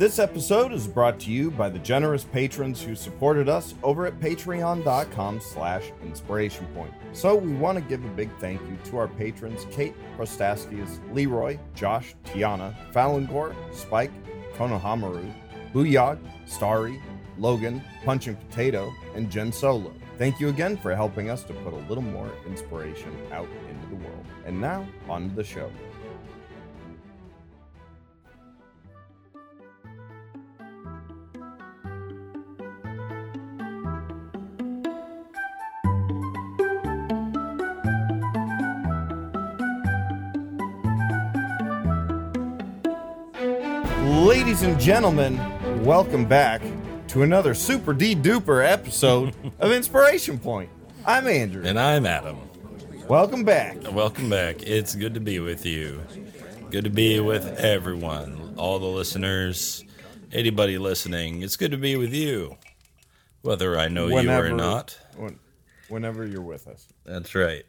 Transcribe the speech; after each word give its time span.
This 0.00 0.18
episode 0.18 0.72
is 0.72 0.88
brought 0.88 1.20
to 1.20 1.30
you 1.30 1.50
by 1.50 1.68
the 1.68 1.78
generous 1.78 2.24
patrons 2.24 2.80
who 2.80 2.96
supported 2.96 3.50
us 3.50 3.74
over 3.82 4.06
at 4.06 4.18
patreon.com 4.18 5.40
slash 5.40 5.92
inspiration 6.02 6.66
point. 6.74 6.94
So 7.12 7.36
we 7.36 7.52
want 7.52 7.76
to 7.76 7.84
give 7.84 8.02
a 8.02 8.08
big 8.08 8.30
thank 8.38 8.62
you 8.62 8.78
to 8.84 8.96
our 8.96 9.08
patrons 9.08 9.66
Kate, 9.70 9.94
Prostastius, 10.16 11.00
Leroy, 11.12 11.58
Josh, 11.74 12.14
Tiana, 12.24 12.74
Falangor, 12.94 13.54
Spike, 13.74 14.10
Konohamaru, 14.54 15.34
Booyog, 15.74 16.18
Starry, 16.46 16.98
Logan, 17.36 17.84
Punching 18.02 18.36
Potato, 18.36 18.90
and 19.14 19.30
Jen 19.30 19.52
Solo. 19.52 19.92
Thank 20.16 20.40
you 20.40 20.48
again 20.48 20.78
for 20.78 20.96
helping 20.96 21.28
us 21.28 21.44
to 21.44 21.52
put 21.52 21.74
a 21.74 21.88
little 21.90 22.02
more 22.02 22.32
inspiration 22.46 23.14
out 23.32 23.48
into 23.68 23.86
the 23.90 23.96
world. 23.96 24.24
And 24.46 24.62
now, 24.62 24.86
on 25.10 25.28
to 25.28 25.36
the 25.36 25.44
show. 25.44 25.70
And 44.70 44.80
gentlemen, 44.80 45.36
welcome 45.84 46.24
back 46.24 46.62
to 47.08 47.22
another 47.22 47.54
super 47.54 47.92
D 47.92 48.14
duper 48.14 48.64
episode 48.64 49.34
of 49.58 49.72
Inspiration 49.72 50.38
Point. 50.38 50.70
I'm 51.04 51.26
Andrew. 51.26 51.64
And 51.64 51.78
I'm 51.78 52.06
Adam. 52.06 52.38
Welcome 53.08 53.42
back. 53.44 53.76
Welcome 53.92 54.30
back. 54.30 54.62
It's 54.62 54.94
good 54.94 55.14
to 55.14 55.20
be 55.20 55.40
with 55.40 55.66
you. 55.66 56.00
Good 56.70 56.84
to 56.84 56.90
be 56.90 57.18
with 57.18 57.44
everyone, 57.58 58.54
all 58.56 58.78
the 58.78 58.86
listeners, 58.86 59.84
anybody 60.32 60.78
listening. 60.78 61.42
It's 61.42 61.56
good 61.56 61.72
to 61.72 61.76
be 61.78 61.96
with 61.96 62.14
you, 62.14 62.56
whether 63.42 63.76
I 63.76 63.88
know 63.88 64.06
you 64.06 64.30
or 64.30 64.50
not. 64.50 64.96
when- 65.16 65.38
whenever 65.88 66.24
you're 66.24 66.40
with 66.42 66.68
us. 66.68 66.86
That's 67.04 67.34
right. 67.34 67.64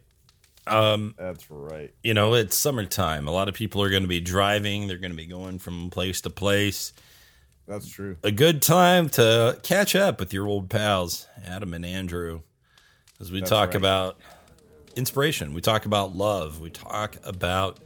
Um, 0.66 1.14
That's 1.18 1.50
right. 1.50 1.92
you 2.02 2.14
know, 2.14 2.34
it's 2.34 2.56
summertime. 2.56 3.26
A 3.26 3.32
lot 3.32 3.48
of 3.48 3.54
people 3.54 3.82
are 3.82 3.90
going 3.90 4.02
to 4.02 4.08
be 4.08 4.20
driving. 4.20 4.86
They're 4.86 4.98
going 4.98 5.10
to 5.10 5.16
be 5.16 5.26
going 5.26 5.58
from 5.58 5.90
place 5.90 6.20
to 6.22 6.30
place. 6.30 6.92
That's 7.66 7.88
true. 7.88 8.16
A 8.22 8.30
good 8.30 8.60
time 8.62 9.08
to 9.10 9.58
catch 9.62 9.94
up 9.94 10.20
with 10.20 10.32
your 10.32 10.46
old 10.46 10.68
pals, 10.68 11.26
Adam 11.44 11.74
and 11.74 11.86
Andrew, 11.86 12.40
as 13.20 13.30
we 13.32 13.40
That's 13.40 13.50
talk 13.50 13.68
right. 13.68 13.76
about 13.76 14.18
inspiration. 14.96 15.54
We 15.54 15.60
talk 15.60 15.86
about 15.86 16.14
love. 16.16 16.60
We 16.60 16.70
talk 16.70 17.16
about 17.24 17.78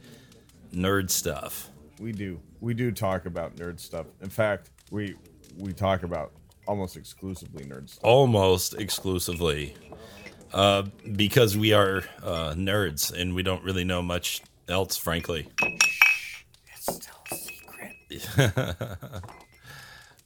nerd 0.73 1.09
stuff. 1.09 1.69
We 1.99 2.11
do. 2.11 2.39
We 2.59 2.73
do 2.73 2.91
talk 2.91 3.25
about 3.25 3.55
nerd 3.55 3.79
stuff. 3.79 4.07
In 4.21 4.29
fact, 4.29 4.71
we 4.91 5.15
we 5.57 5.73
talk 5.73 6.03
about 6.03 6.33
almost 6.67 6.97
exclusively 6.97 7.63
nerd 7.63 7.89
stuff. 7.89 8.03
almost 8.03 8.73
exclusively 8.75 9.75
uh, 10.53 10.83
because 11.15 11.57
we 11.57 11.73
are 11.73 12.03
uh, 12.23 12.53
nerds 12.55 13.11
and 13.13 13.33
we 13.35 13.43
don't 13.43 13.63
really 13.63 13.83
know 13.83 14.01
much 14.01 14.41
else, 14.67 14.97
frankly. 14.97 15.47
Shh, 15.83 16.43
It's 16.73 16.95
still 16.95 17.15
a 17.31 17.35
secret. 17.35 19.23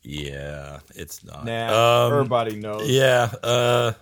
Yeah, 0.04 0.80
it's 0.96 1.24
not. 1.24 1.46
Nah, 1.46 2.08
Um, 2.08 2.14
everybody 2.14 2.56
knows. 2.56 2.90
yeah, 2.90 3.32
uh, 3.44 3.94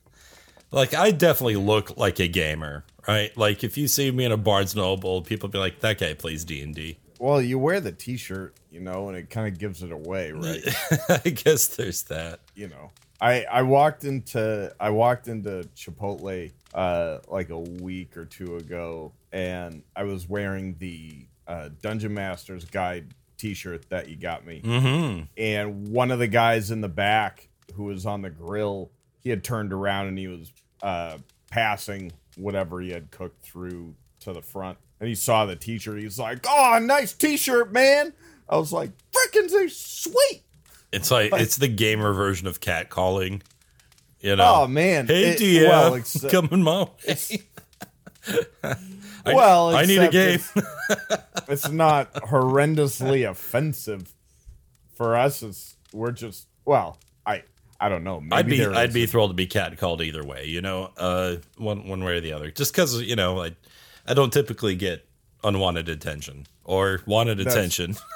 like 0.70 0.94
I 0.94 1.10
definitely 1.10 1.56
look 1.56 1.96
like 1.96 2.20
a 2.20 2.28
gamer, 2.28 2.84
right? 3.08 3.34
Like 3.36 3.64
if 3.64 3.78
you 3.78 3.88
see 3.88 4.10
me 4.10 4.26
in 4.26 4.32
a 4.32 4.36
Barnes 4.36 4.76
Noble, 4.76 5.22
people 5.22 5.48
be 5.48 5.56
like, 5.58 5.80
"That 5.80 5.98
guy 5.98 6.12
plays 6.12 6.44
D 6.44 6.60
and 6.62 6.74
D." 6.74 6.98
Well, 7.18 7.40
you 7.40 7.58
wear 7.58 7.80
the 7.80 7.92
T-shirt, 7.92 8.54
you 8.70 8.80
know, 8.80 9.08
and 9.08 9.16
it 9.16 9.30
kind 9.30 9.46
of 9.48 9.58
gives 9.58 9.82
it 9.82 9.90
away, 9.92 10.32
right? 10.32 10.60
I 11.24 11.30
guess 11.30 11.68
there's 11.68 12.02
that. 12.04 12.40
you 12.54 12.68
know 12.68 12.90
i 13.22 13.44
i 13.50 13.62
walked 13.62 14.04
into 14.04 14.70
i 14.78 14.90
walked 14.90 15.28
into 15.28 15.66
chipotle 15.74 16.50
uh 16.74 17.18
like 17.28 17.48
a 17.48 17.58
week 17.58 18.16
or 18.16 18.26
two 18.26 18.56
ago 18.56 19.12
and 19.32 19.82
i 19.96 20.02
was 20.02 20.28
wearing 20.28 20.76
the 20.78 21.24
uh 21.46 21.70
dungeon 21.80 22.12
masters 22.12 22.64
guide 22.66 23.06
t-shirt 23.38 23.88
that 23.88 24.08
you 24.08 24.14
got 24.16 24.46
me. 24.46 24.60
Mm-hmm. 24.62 25.22
and 25.36 25.88
one 25.88 26.10
of 26.10 26.18
the 26.20 26.28
guys 26.28 26.70
in 26.70 26.80
the 26.80 26.88
back 26.88 27.48
who 27.74 27.84
was 27.84 28.04
on 28.06 28.22
the 28.22 28.30
grill 28.30 28.90
he 29.20 29.30
had 29.30 29.42
turned 29.42 29.72
around 29.72 30.08
and 30.08 30.18
he 30.18 30.28
was 30.28 30.52
uh 30.82 31.16
passing 31.50 32.12
whatever 32.36 32.80
he 32.80 32.90
had 32.90 33.10
cooked 33.10 33.44
through 33.44 33.94
to 34.20 34.32
the 34.32 34.42
front. 34.42 34.78
And 35.00 35.08
he 35.08 35.14
saw 35.14 35.44
the 35.46 35.56
t-shirt. 35.56 35.98
He's 35.98 36.18
like 36.18 36.46
oh 36.48 36.78
nice 36.80 37.12
t-shirt 37.12 37.72
man. 37.72 38.12
I 38.48 38.56
was 38.56 38.72
like 38.72 38.90
freaking 39.12 39.70
sweet 39.70 40.42
It's 40.92 41.10
like 41.10 41.32
it's 41.34 41.56
the 41.56 41.68
gamer 41.68 42.12
version 42.12 42.46
of 42.46 42.60
cat 42.60 42.90
calling. 42.90 43.42
You 44.20 44.36
know. 44.36 44.62
Oh 44.62 44.66
man! 44.66 45.06
Hey, 45.06 45.30
It- 45.30 45.38
DM, 45.38 45.68
well, 45.68 45.94
except- 45.94 46.32
coming 46.32 46.62
my 46.62 46.84
way. 47.06 47.16
I, 49.24 49.34
Well, 49.34 49.74
I 49.74 49.84
need 49.84 49.98
a 49.98 50.10
game. 50.10 50.38
It's, 50.54 51.24
it's 51.48 51.68
not 51.70 52.12
horrendously 52.14 53.28
offensive 53.28 54.12
for 54.94 55.16
us. 55.16 55.42
It's 55.42 55.76
we're 55.92 56.12
just 56.12 56.46
well, 56.64 56.98
I 57.26 57.42
I 57.80 57.88
don't 57.88 58.04
know. 58.04 58.20
Maybe 58.20 58.34
I'd 58.36 58.46
be 58.48 58.64
I'd 58.66 58.88
is 58.90 58.94
be 58.94 59.06
thrilled 59.06 59.30
to 59.30 59.34
be 59.34 59.46
cat 59.46 59.76
called 59.78 60.02
either 60.02 60.24
way. 60.24 60.44
You 60.46 60.60
know, 60.60 60.90
uh, 60.96 61.36
one 61.56 61.88
one 61.88 62.04
way 62.04 62.16
or 62.18 62.20
the 62.20 62.32
other. 62.32 62.50
Just 62.50 62.72
because 62.72 63.00
you 63.02 63.16
know, 63.16 63.42
I 63.42 63.56
I 64.06 64.14
don't 64.14 64.32
typically 64.32 64.76
get 64.76 65.04
unwanted 65.42 65.88
attention 65.88 66.46
or 66.64 67.00
wanted 67.06 67.38
That's- 67.38 67.54
attention. 67.56 67.96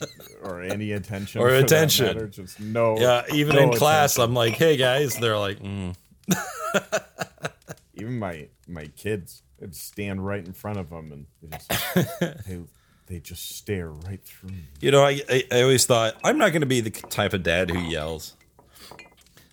or 0.42 0.60
any 0.62 0.92
attention 0.92 1.40
Or 1.40 1.48
attention. 1.48 2.06
matter, 2.06 2.26
Just 2.28 2.60
no. 2.60 2.98
yeah, 2.98 3.22
even 3.32 3.56
no 3.56 3.62
in 3.62 3.70
class, 3.72 4.14
attention. 4.14 4.30
I'm 4.30 4.34
like, 4.34 4.54
hey 4.54 4.76
guys, 4.76 5.16
they're 5.16 5.38
like, 5.38 5.58
mm. 5.60 5.94
even 7.94 8.18
my 8.18 8.48
my 8.68 8.86
kids 8.96 9.42
I'd 9.62 9.74
stand 9.74 10.24
right 10.24 10.44
in 10.44 10.52
front 10.52 10.78
of 10.78 10.90
them 10.90 11.12
and 11.12 11.26
they 11.42 11.56
just 11.56 12.18
they, 12.46 12.60
they 13.06 13.20
just 13.20 13.56
stare 13.56 13.90
right 13.90 14.22
through 14.24 14.50
me. 14.50 14.64
you 14.80 14.90
know, 14.90 15.04
I, 15.04 15.20
I 15.28 15.44
I 15.52 15.62
always 15.62 15.86
thought 15.86 16.16
I'm 16.24 16.38
not 16.38 16.50
going 16.50 16.62
to 16.62 16.66
be 16.66 16.80
the 16.80 16.90
type 16.90 17.32
of 17.32 17.42
dad 17.42 17.70
who 17.70 17.78
yells. 17.78 18.34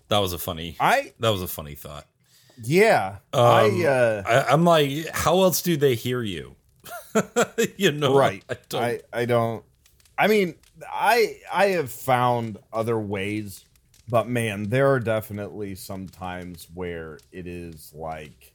That 0.08 0.18
was 0.18 0.32
a 0.32 0.38
funny. 0.38 0.76
I 0.80 1.12
That 1.20 1.30
was 1.30 1.42
a 1.42 1.48
funny 1.48 1.74
thought. 1.74 2.06
yeah. 2.62 3.16
Um, 3.32 3.42
I 3.44 3.84
uh 3.86 4.22
I, 4.26 4.52
I'm 4.52 4.64
like, 4.64 5.08
how 5.14 5.42
else 5.42 5.62
do 5.62 5.76
they 5.76 5.94
hear 5.94 6.22
you? 6.22 6.56
you 7.76 7.92
know, 7.92 8.16
right 8.16 8.42
I 8.50 8.56
don't, 8.68 8.82
I, 8.82 9.00
I 9.12 9.24
don't 9.26 9.64
i 10.18 10.26
mean 10.26 10.54
i 10.92 11.36
i 11.52 11.66
have 11.66 11.90
found 11.90 12.58
other 12.72 12.98
ways 12.98 13.64
but 14.08 14.28
man 14.28 14.64
there 14.64 14.90
are 14.90 15.00
definitely 15.00 15.74
some 15.74 16.06
times 16.08 16.66
where 16.74 17.18
it 17.30 17.46
is 17.46 17.92
like 17.94 18.52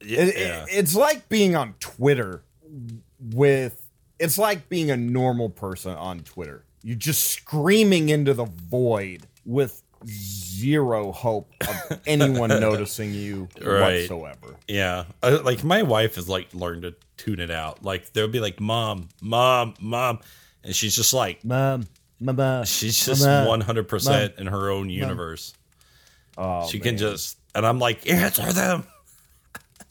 it- 0.00 0.28
it- 0.36 0.66
it's 0.70 0.94
like 0.94 1.28
being 1.28 1.54
on 1.56 1.74
twitter 1.80 2.42
with 3.32 3.82
it's 4.18 4.38
like 4.38 4.68
being 4.68 4.90
a 4.90 4.96
normal 4.96 5.48
person 5.48 5.92
on 5.92 6.20
twitter. 6.20 6.64
You're 6.82 6.96
just 6.96 7.26
screaming 7.30 8.08
into 8.10 8.32
the 8.34 8.44
void 8.44 9.26
with 9.44 9.82
zero 10.06 11.12
hope 11.12 11.50
of 11.68 12.00
anyone 12.06 12.48
noticing 12.48 13.12
you 13.14 13.48
Right. 13.60 14.00
whatsoever. 14.08 14.56
Yeah, 14.68 15.04
uh, 15.22 15.40
like 15.44 15.62
my 15.64 15.82
wife 15.82 16.14
has 16.16 16.28
like 16.28 16.52
learned 16.54 16.82
to 16.82 16.94
tune 17.16 17.40
it 17.40 17.50
out. 17.50 17.82
Like 17.84 18.12
they'll 18.12 18.28
be 18.28 18.40
like, 18.40 18.60
"Mom, 18.60 19.08
mom, 19.20 19.74
mom," 19.80 20.20
and 20.64 20.74
she's 20.74 20.94
just 20.94 21.12
like, 21.12 21.44
mom 21.44 21.86
mama 22.22 22.64
she's 22.66 23.04
just 23.06 23.26
one 23.26 23.60
hundred 23.60 23.88
percent 23.88 24.34
in 24.38 24.46
her 24.46 24.70
own 24.70 24.90
universe. 24.90 25.54
oh, 26.36 26.68
she 26.68 26.78
can 26.78 26.96
just, 26.96 27.38
and 27.54 27.66
I'm 27.66 27.78
like, 27.78 28.08
answer 28.08 28.52
them, 28.52 28.84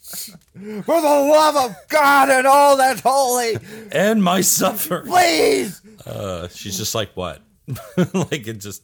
For 0.02 1.00
the 1.00 1.02
love 1.02 1.56
of 1.56 1.76
God 1.88 2.30
and 2.30 2.46
all 2.46 2.76
that's 2.76 3.00
holy, 3.00 3.56
and 3.92 4.22
my 4.22 4.40
suffer. 4.40 5.02
please. 5.02 5.80
Uh, 6.06 6.48
she's 6.48 6.76
just 6.76 6.94
like, 6.94 7.10
what? 7.14 7.42
like 8.14 8.48
it 8.48 8.54
just, 8.58 8.82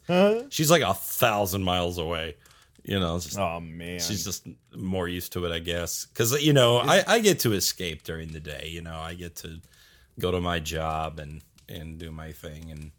she's 0.50 0.70
like 0.70 0.82
a 0.82 0.94
thousand 0.94 1.64
miles 1.64 1.98
away. 1.98 2.36
You 2.84 3.00
know, 3.00 3.18
just, 3.18 3.36
Oh 3.36 3.58
man, 3.58 3.98
she's 3.98 4.24
just 4.24 4.46
more 4.76 5.08
used 5.08 5.32
to 5.32 5.44
it, 5.44 5.52
I 5.52 5.58
guess. 5.58 6.06
Because 6.06 6.40
you 6.44 6.52
know, 6.52 6.78
I, 6.78 7.02
I 7.06 7.18
get 7.18 7.40
to 7.40 7.52
escape 7.52 8.04
during 8.04 8.28
the 8.28 8.38
day. 8.38 8.68
You 8.70 8.82
know, 8.82 8.94
I 8.94 9.14
get 9.14 9.34
to 9.36 9.60
go 10.20 10.30
to 10.30 10.40
my 10.40 10.60
job 10.60 11.18
and 11.18 11.42
and 11.68 11.98
do 11.98 12.10
my 12.10 12.32
thing, 12.32 12.70
and 12.70 12.90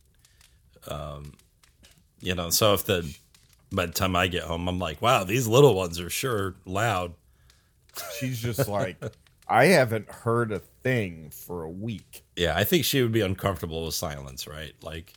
um, 0.87 1.33
you 2.19 2.35
know, 2.35 2.49
so 2.49 2.73
if 2.73 2.85
the 2.85 3.15
by 3.71 3.85
the 3.85 3.91
time 3.91 4.15
I 4.15 4.27
get 4.27 4.43
home, 4.43 4.67
I'm 4.67 4.79
like, 4.79 5.01
wow, 5.01 5.23
these 5.23 5.47
little 5.47 5.75
ones 5.75 5.99
are 5.99 6.09
sure 6.09 6.55
loud. 6.65 7.13
she's 8.19 8.41
just 8.41 8.67
like, 8.67 8.97
I 9.47 9.65
haven't 9.65 10.09
heard 10.09 10.51
a 10.51 10.59
thing 10.59 11.29
for 11.31 11.63
a 11.63 11.69
week. 11.69 12.23
Yeah, 12.35 12.55
I 12.55 12.63
think 12.63 12.85
she 12.85 13.01
would 13.01 13.11
be 13.11 13.21
uncomfortable 13.21 13.85
with 13.85 13.95
silence, 13.95 14.47
right? 14.47 14.73
Like, 14.81 15.13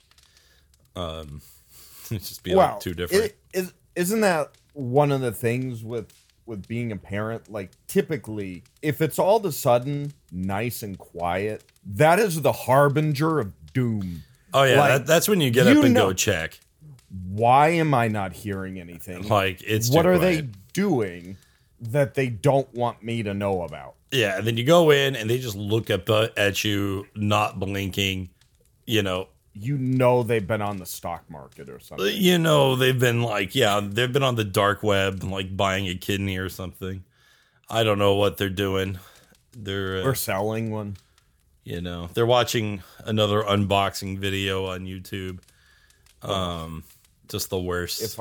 um, 0.97 1.41
just 2.09 2.43
be 2.43 2.55
Wow, 2.55 2.73
like 2.73 2.81
too 2.81 2.95
different. 2.95 3.25
It, 3.25 3.39
is, 3.53 3.73
isn't 3.95 4.21
that 4.21 4.53
one 4.73 5.13
of 5.13 5.21
the 5.21 5.33
things 5.33 5.85
with 5.85 6.13
with 6.47 6.67
being 6.67 6.91
a 6.91 6.97
parent? 6.97 7.51
Like, 7.51 7.71
typically, 7.87 8.65
if 8.83 9.01
it's 9.01 9.19
all 9.19 9.37
of 9.37 9.45
a 9.45 9.53
sudden 9.53 10.13
nice 10.33 10.83
and 10.83 10.99
quiet, 10.99 11.65
that 11.85 12.19
is 12.19 12.43
the 12.43 12.53
harbinger 12.53 13.41
of 13.41 13.53
doom. 13.73 14.23
Oh 14.53 14.65
yeah, 14.65 14.81
Like, 14.81 14.89
that, 14.91 15.07
that's 15.07 15.29
when 15.29 15.41
you 15.41 15.51
get 15.51 15.67
you 15.67 15.79
up 15.79 15.85
and 15.85 15.95
know- 15.95 16.09
go 16.09 16.13
check. 16.13 16.59
Why 17.29 17.71
am 17.71 17.93
I 17.93 18.07
not 18.09 18.33
hearing 18.33 18.79
anything? 18.79 19.27
Like 19.29 19.63
it's 19.63 19.91
what 19.91 20.07
are 20.07 20.17
quiet. 20.17 20.43
they 20.53 20.59
doing 20.73 21.37
that 21.81 22.15
they 22.15 22.29
don't 22.29 22.73
want 22.73 23.03
me 23.03 23.23
to 23.25 23.35
know 23.35 23.63
about? 23.63 23.95
Yeah, 24.13 24.39
and 24.39 24.47
then 24.47 24.57
you 24.57 24.65
go 24.65 24.91
in 24.91 25.17
and 25.17 25.29
they 25.29 25.39
just 25.39 25.57
look 25.57 25.91
up 25.91 26.09
uh, 26.09 26.29
at 26.37 26.63
you, 26.65 27.07
not 27.17 27.59
blinking. 27.59 28.31
You 28.87 29.03
know, 29.03 29.29
You 29.55 29.77
know 29.79 30.23
they've 30.23 30.47
been 30.47 30.63
on 30.63 30.77
the 30.77 30.87
stock 30.87 31.29
market 31.29 31.69
or 31.69 31.81
something. 31.81 32.13
you 32.17 32.39
know 32.39 32.77
they've 32.77 32.99
been 32.99 33.23
like, 33.23 33.55
yeah, 33.57 33.81
they've 33.83 34.13
been 34.13 34.23
on 34.25 34.37
the 34.37 34.45
dark 34.45 34.83
web, 34.85 35.23
like 35.25 35.57
buying 35.57 35.89
a 35.89 35.95
kidney 35.97 36.37
or 36.39 36.49
something. 36.49 37.03
I 37.69 37.83
don't 37.83 37.99
know 37.99 38.15
what 38.15 38.37
they're 38.37 38.49
doing. 38.51 38.99
They're, 39.57 39.99
uh, 39.99 40.03
Or 40.05 40.15
selling 40.15 40.71
one. 40.71 40.97
You 41.65 41.81
know, 41.81 42.09
they're 42.15 42.27
watching 42.27 42.83
another 43.05 43.43
unboxing 43.43 44.19
video 44.19 44.67
on 44.67 44.87
YouTube. 44.87 45.41
Um, 46.23 46.85
just 47.29 47.51
the 47.51 47.61
worst. 47.61 48.03
If 48.03 48.21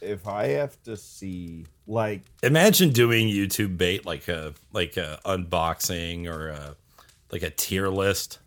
if 0.00 0.28
I 0.28 0.48
have 0.48 0.80
to 0.84 0.96
see 0.96 1.66
like 1.86 2.22
Imagine 2.42 2.90
doing 2.90 3.28
YouTube 3.28 3.76
bait 3.76 4.06
like 4.06 4.28
a 4.28 4.54
like 4.72 4.96
a 4.96 5.18
unboxing 5.24 6.26
or 6.26 6.48
a 6.48 6.76
like 7.32 7.42
a 7.42 7.50
tier 7.50 7.88
list. 7.88 8.38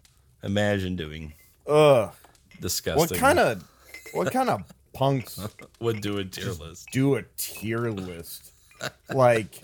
Imagine 0.44 0.96
doing 0.96 1.34
ugh, 1.68 2.12
disgusting. 2.60 3.00
what 3.00 3.14
kind 3.14 3.40
of 3.40 3.64
what 4.14 4.32
kind 4.32 4.50
of 4.50 4.64
punks 4.94 5.40
would 5.80 6.02
do 6.02 6.18
a 6.18 6.26
tier 6.26 6.52
list? 6.52 6.88
do 6.92 7.16
a 7.16 7.24
tier 7.38 7.92
list? 7.92 8.52
Like 9.14 9.64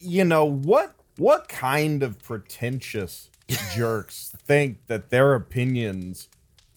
you 0.00 0.24
know 0.24 0.44
what 0.44 0.94
what 1.16 1.48
kind 1.48 2.02
of 2.02 2.22
pretentious 2.22 3.28
jerks 3.74 4.34
think 4.44 4.78
that 4.86 5.10
their 5.10 5.34
opinions 5.34 6.28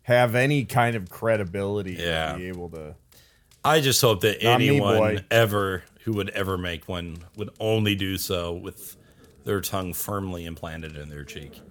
have 0.03 0.35
any 0.35 0.65
kind 0.65 0.95
of 0.95 1.09
credibility 1.09 1.93
Yeah. 1.93 2.33
to 2.33 2.37
be 2.37 2.47
able 2.47 2.69
to 2.69 2.95
I 3.63 3.79
just 3.81 4.01
hope 4.01 4.21
that 4.21 4.41
Not 4.41 4.59
me, 4.59 4.69
anyone 4.69 5.23
ever 5.29 5.83
who 6.03 6.13
would 6.13 6.29
ever 6.31 6.57
make 6.57 6.87
one 6.87 7.17
would 7.35 7.51
only 7.59 7.93
do 7.95 8.17
so 8.17 8.53
with 8.53 8.95
their 9.43 9.61
tongue 9.61 9.93
firmly 9.93 10.45
implanted 10.45 10.97
in 10.97 11.09
their 11.09 11.23
cheek. 11.23 11.61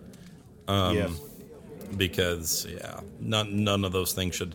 Um, 0.68 0.96
yes. 0.96 1.20
Because 1.96 2.66
yeah, 2.70 3.00
none 3.18 3.64
none 3.64 3.84
of 3.84 3.90
those 3.90 4.12
things 4.12 4.36
should 4.36 4.54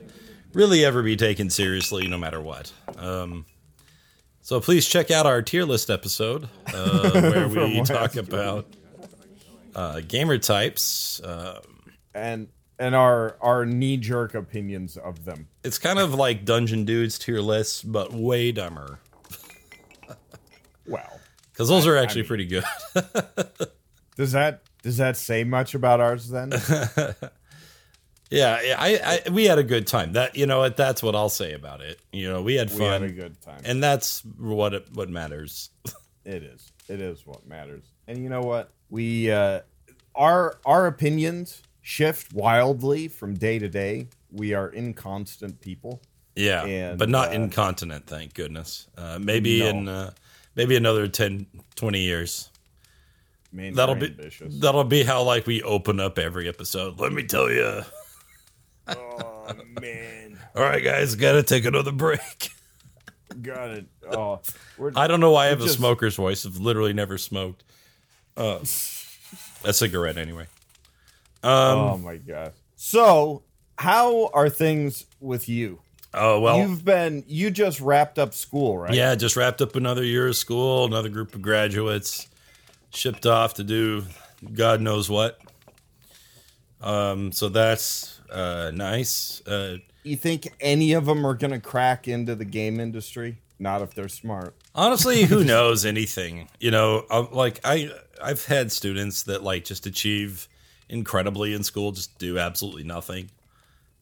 really 0.54 0.86
ever 0.86 1.04
be 1.04 1.18
taken 1.18 1.50
seriously, 1.50 2.08
no 2.08 2.18
matter 2.18 2.40
what. 2.40 2.72
Um, 2.98 3.46
so 4.42 4.62
please 4.62 4.88
check 4.88 5.12
out 5.12 5.26
our 5.26 5.42
tier 5.42 5.66
list 5.66 5.90
episode 5.90 6.48
uh, 6.74 7.12
where 7.22 7.50
we 7.50 7.82
talk 7.82 8.16
about 8.16 8.66
uh, 9.75 10.00
gamer 10.07 10.38
types. 10.38 11.19
Uh, 11.22 11.60
and 12.13 12.48
and 12.80 12.95
our 12.95 13.38
our 13.42 13.66
knee 13.66 13.98
jerk 13.98 14.33
opinions 14.36 14.98
of 14.98 15.25
them. 15.25 15.48
it's 15.63 15.77
kind 15.77 16.00
of 16.00 16.13
like 16.13 16.45
Dungeon 16.45 16.86
Dudes 16.86 17.19
tier 17.19 17.39
lists, 17.42 17.81
but 17.83 18.12
way 18.13 18.51
dumber. 18.51 19.00
Well, 20.88 21.19
Because 21.51 21.68
those 21.69 21.88
are 21.88 21.98
actually 21.98 22.22
mean- 22.22 22.27
pretty 22.27 22.45
good. 22.45 22.63
does 24.18 24.31
that 24.33 24.62
does 24.83 24.98
that 24.98 25.18
say 25.18 25.44
much 25.44 25.74
about 25.75 26.00
ours 26.00 26.30
then? 26.30 26.51
Yeah, 28.31 28.60
yeah, 28.63 28.75
I, 28.80 29.22
I 29.27 29.30
we 29.30 29.45
had 29.45 29.60
a 29.60 29.63
good 29.63 29.86
time. 29.86 30.13
That 30.13 30.36
you 30.36 30.48
know 30.48 30.57
what 30.60 30.75
that's 30.75 31.04
what 31.04 31.16
I'll 31.16 31.30
say 31.30 31.54
about 31.54 31.81
it. 31.81 32.00
You 32.12 32.27
know, 32.27 32.42
we 32.42 32.56
had 32.56 32.72
fun. 32.72 32.80
we 32.80 32.86
had 32.88 33.04
a 33.04 33.10
good 33.10 33.39
time. 33.39 33.62
and 33.63 33.83
that's 33.83 34.22
what 34.39 34.74
it, 34.74 34.88
what 34.94 35.10
matters. 35.10 35.69
It 36.25 36.42
is. 36.42 36.72
It 36.88 37.02
is 37.02 37.26
what 37.26 37.48
matters. 37.48 37.84
And 38.08 38.18
you 38.22 38.30
know 38.30 38.42
what? 38.42 38.72
We 38.90 39.32
uh 39.32 39.62
our 40.14 40.58
our 40.66 40.88
opinions 40.88 41.62
shift 41.82 42.34
wildly 42.34 43.08
from 43.08 43.34
day 43.36 43.60
to 43.60 43.68
day. 43.70 44.08
We 44.32 44.54
are 44.54 44.70
inconstant 44.72 45.62
people. 45.62 46.02
Yeah, 46.36 46.66
And, 46.66 47.00
but 47.00 47.08
not 47.10 47.30
uh, 47.30 47.34
incontinent, 47.34 48.08
thank 48.08 48.34
goodness. 48.34 48.88
Uh, 48.98 49.18
maybe 49.22 49.60
No. 49.60 49.70
in 49.70 49.88
uh, 49.88 50.12
maybe 50.56 50.76
another 50.76 51.08
10, 51.08 51.46
20 51.76 52.00
years. 52.02 52.50
Man, 53.54 53.74
That'll 53.74 53.96
be 53.96 54.08
ambitious. 54.08 54.60
that'll 54.60 54.84
be 54.84 55.04
how 55.04 55.24
like 55.24 55.48
we 55.48 55.64
open 55.64 56.02
up 56.02 56.20
every 56.20 56.50
episode. 56.50 57.00
Let 57.00 57.14
me 57.14 57.24
tell 57.24 57.50
you. 57.50 57.84
oh 58.88 59.54
man. 59.82 60.38
All 60.56 60.62
right, 60.64 60.84
guys, 60.84 61.16
got 61.16 61.34
to 61.34 61.44
take 61.44 61.66
another 61.66 61.92
break. 61.94 62.50
Got 63.42 63.70
it. 63.72 63.86
Oh, 64.12 64.42
I 64.96 65.08
don't 65.08 65.20
know 65.20 65.32
why 65.32 65.46
I 65.46 65.50
have 65.50 65.62
a 65.62 65.70
smoker's 65.70 66.16
voice. 66.16 66.46
I've 66.46 66.58
literally 66.58 66.94
never 66.94 67.18
smoked. 67.18 67.64
Uh, 68.38 68.60
a 69.64 69.74
cigarette, 69.74 70.18
anyway. 70.18 70.48
Um, 71.44 71.78
oh 71.78 71.98
my 71.98 72.18
god. 72.18 72.54
So, 72.76 73.44
how 73.78 74.28
are 74.34 74.50
things 74.50 75.06
with 75.20 75.48
you? 75.48 75.80
oh 76.16 76.40
well, 76.40 76.58
You've 76.58 76.84
been 76.84 77.24
you 77.28 77.52
just 77.52 77.80
wrapped 77.82 78.18
up 78.18 78.34
school, 78.34 78.78
right? 78.78 78.94
Yeah, 78.94 79.16
just 79.16 79.36
wrapped 79.36 79.62
up 79.62 79.76
another 79.76 80.04
year 80.04 80.28
of 80.28 80.36
school, 80.36 80.86
another 80.86 81.10
group 81.10 81.36
of 81.36 81.42
graduates 81.42 82.28
shipped 82.90 83.26
off 83.26 83.56
to 83.56 83.64
do 83.64 84.06
God 84.54 84.82
knows 84.82 85.10
what. 85.10 85.40
Um, 86.82 87.32
so 87.32 87.50
that's 87.50 88.20
uh, 88.30 88.72
nice. 88.74 89.46
Uh, 89.46 89.78
You 90.06 90.16
think 90.16 90.54
any 90.60 90.94
of 90.94 91.06
them 91.06 91.25
are 91.25 91.34
going 91.34 91.52
to 91.52 91.60
crack 91.60 92.07
into 92.07 92.36
the 92.36 92.46
game 92.46 92.80
industry? 92.80 93.40
Not 93.60 93.81
if 93.81 93.94
they're 93.94 94.07
smart. 94.10 94.54
honestly, 94.74 95.24
who 95.24 95.44
knows 95.46 95.86
anything? 95.86 96.48
You 96.60 96.72
know, 96.72 97.06
uh, 97.10 97.25
like 97.31 97.60
I, 97.63 97.90
I've 98.22 98.46
had 98.46 98.72
students 98.72 99.24
that 99.24 99.44
like 99.44 99.66
just 99.66 99.86
achieve 99.86 100.48
incredibly 100.90 101.54
in 101.54 101.63
school, 101.63 101.92
just 101.92 102.18
do 102.19 102.38
absolutely 102.38 102.84
nothing 102.84 103.30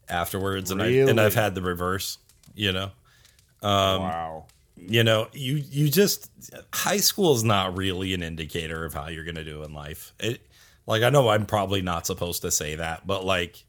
afterwards, 0.09 0.71
and 0.71 0.81
I 0.81 0.87
and 0.87 1.19
I've 1.21 1.35
had 1.35 1.55
the 1.55 1.61
reverse. 1.61 2.17
You 2.55 2.71
know, 2.71 2.91
Um, 3.61 4.01
wow. 4.01 4.45
you 4.75 5.03
know 5.03 5.27
you 5.33 5.55
you 5.55 5.89
just 5.89 6.29
high 6.73 6.97
school 6.97 7.33
is 7.33 7.43
not 7.43 7.77
really 7.77 8.13
an 8.13 8.21
indicator 8.21 8.85
of 8.85 8.93
how 8.93 9.07
you're 9.07 9.23
going 9.23 9.35
to 9.35 9.43
do 9.43 9.63
in 9.63 9.73
life 9.73 10.13
it 10.19 10.41
like 10.85 11.01
i 11.03 11.09
know 11.09 11.29
i'm 11.29 11.45
probably 11.47 11.81
not 11.81 12.05
supposed 12.05 12.41
to 12.43 12.51
say 12.51 12.75
that 12.75 13.07
but 13.07 13.23
like 13.25 13.63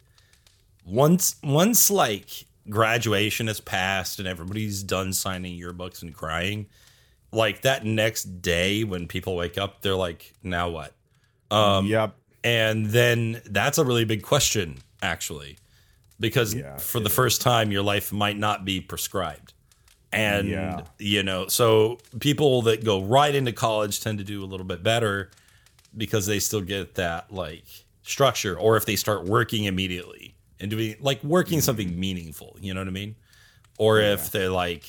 once 0.85 1.37
once 1.43 1.91
like 1.91 2.47
graduation 2.69 3.49
is 3.49 3.61
passed 3.61 4.19
and 4.19 4.29
everybody's 4.29 4.83
done 4.83 5.13
signing 5.13 5.59
yearbooks 5.59 6.03
and 6.03 6.15
crying 6.15 6.67
like 7.33 7.63
that 7.63 7.85
next 7.85 8.25
day 8.43 8.85
when 8.85 9.07
people 9.07 9.37
wake 9.37 9.59
up 9.59 9.83
they're 9.83 9.95
like 9.95 10.33
now 10.43 10.69
what 10.69 10.93
um 11.51 11.87
yep. 11.87 12.15
and 12.43 12.87
then 12.87 13.41
that's 13.47 13.77
a 13.79 13.85
really 13.85 14.05
big 14.05 14.23
question 14.23 14.77
actually 15.03 15.57
because 16.21 16.55
Yeah, 16.55 16.77
for 16.79 17.01
the 17.01 17.09
is. 17.09 17.15
first 17.15 17.43
time 17.43 17.71
your 17.71 17.83
life 17.83 18.13
might 18.13 18.39
not 18.39 18.65
be 18.65 18.81
prescribed 18.81 19.53
and 20.13 20.49
Yeah. 20.49 20.83
you 20.99 21.23
know 21.23 21.49
so 21.49 21.99
people 22.21 22.63
that 22.63 22.85
go 22.85 23.03
right 23.03 23.35
into 23.35 23.53
college 23.53 24.01
tend 24.01 24.19
to 24.19 24.25
do 24.25 24.43
a 24.43 24.47
little 24.47 24.67
bit 24.67 24.83
better 24.83 25.31
because 25.97 26.27
they 26.27 26.39
still 26.39 26.61
get 26.63 26.95
that 26.95 27.33
like 27.33 27.65
structure 28.03 28.59
or 28.59 28.77
if 28.77 28.87
they 28.87 28.97
start 28.97 29.25
working 29.25 29.65
immediately 29.65 30.34
and 30.61 30.71
doing 30.71 30.97
like 31.01 31.23
working 31.25 31.59
Mm-hmm. 31.59 31.65
something 31.65 31.99
meaningful 32.01 32.57
you 32.61 32.73
know 32.75 32.81
what 32.81 32.89
i 32.89 32.93
mean? 32.93 33.17
Or 33.77 33.99
if 33.99 34.31
they're 34.31 34.51
like 34.51 34.85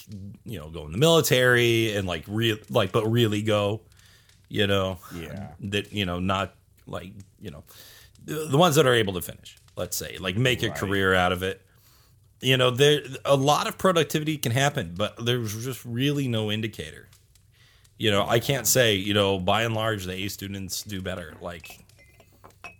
you 0.45 0.59
know 0.59 0.69
go 0.69 0.85
in 0.85 0.91
the 0.91 0.97
military 0.97 1.95
and 1.95 2.07
like 2.07 2.23
real 2.27 2.57
like 2.69 2.91
but 2.91 3.05
really 3.09 3.41
go 3.41 3.81
you 4.47 4.67
know 4.67 4.99
Yeah. 5.15 5.49
that 5.61 5.91
you 5.91 6.05
know 6.05 6.19
not 6.19 6.53
like 6.85 7.11
you 7.41 7.49
know 7.51 7.63
the, 8.23 8.45
the 8.51 8.57
ones 8.57 8.75
that 8.75 8.85
are 8.85 8.93
able 8.93 9.13
to 9.13 9.21
finish 9.21 9.57
let's 9.75 9.97
say 9.97 10.17
like 10.19 10.37
make 10.37 10.61
a 10.63 10.69
career 10.69 11.13
out 11.15 11.31
of 11.31 11.41
it. 11.43 11.61
You 12.41 12.57
know 12.57 12.69
there 12.69 13.01
a 13.25 13.35
lot 13.35 13.67
of 13.67 13.77
productivity 13.79 14.37
can 14.37 14.51
happen 14.51 14.93
but 14.95 15.25
there's 15.25 15.63
just 15.65 15.83
really 15.83 16.27
no 16.27 16.51
indicator. 16.51 17.09
You 17.97 18.11
know 18.11 18.27
i 18.27 18.39
can't 18.39 18.67
say 18.67 18.93
you 18.95 19.13
know 19.15 19.39
by 19.39 19.63
and 19.63 19.73
large 19.73 20.05
the 20.05 20.13
a 20.13 20.27
students 20.27 20.83
do 20.83 21.01
better. 21.01 21.33
Like 21.41 21.79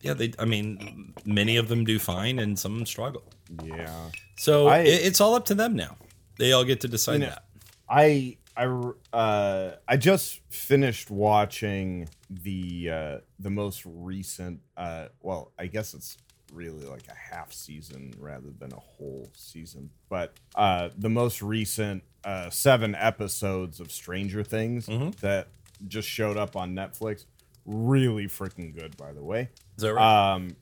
yeah 0.05 0.13
they 0.13 0.31
i 0.39 0.45
mean 0.45 1.13
many 1.25 1.57
of 1.57 1.67
them 1.67 1.83
do 1.83 1.97
fine 1.99 2.39
and 2.39 2.57
some 2.59 2.85
struggle 2.85 3.23
Yeah. 3.63 4.09
so 4.37 4.67
I- 4.67 4.79
it, 4.79 5.05
it's 5.07 5.19
all 5.21 5.33
up 5.35 5.45
to 5.45 5.55
them 5.55 5.75
now 5.75 5.97
they 6.37 6.51
all 6.53 6.63
get 6.65 6.81
to 6.81 6.87
decide 6.87 7.13
You 7.13 7.19
know, 7.19 7.25
that 7.27 7.43
I 7.89 8.37
I 8.57 8.65
uh 9.13 9.75
I 9.87 9.97
just 9.97 10.39
finished 10.49 11.09
watching 11.11 12.07
the 12.29 12.89
uh 12.89 13.17
the 13.39 13.49
most 13.49 13.83
recent 13.85 14.61
uh 14.77 15.05
well, 15.21 15.51
I 15.59 15.67
guess 15.67 15.93
it's 15.93 16.17
really 16.53 16.85
like 16.85 17.07
a 17.09 17.35
half 17.35 17.51
season 17.51 18.13
rather 18.17 18.49
than 18.59 18.71
a 18.73 18.79
whole 18.79 19.27
season, 19.33 19.89
but 20.09 20.33
uh 20.55 20.89
the 20.97 21.09
most 21.09 21.41
recent 21.41 22.03
uh 22.23 22.49
7 22.49 22.95
episodes 22.95 23.79
of 23.79 23.91
Stranger 23.91 24.43
Things 24.43 24.87
Mhm. 24.87 25.15
that 25.17 25.47
just 25.87 26.07
showed 26.07 26.37
up 26.37 26.55
on 26.55 26.73
Netflix. 26.73 27.25
Really 27.65 28.27
freaking 28.27 28.75
good 28.75 28.95
by 28.97 29.11
the 29.13 29.23
way. 29.23 29.49
is 29.77 29.81
that 29.83 29.93
right 29.93 30.33
Um, 30.33 30.55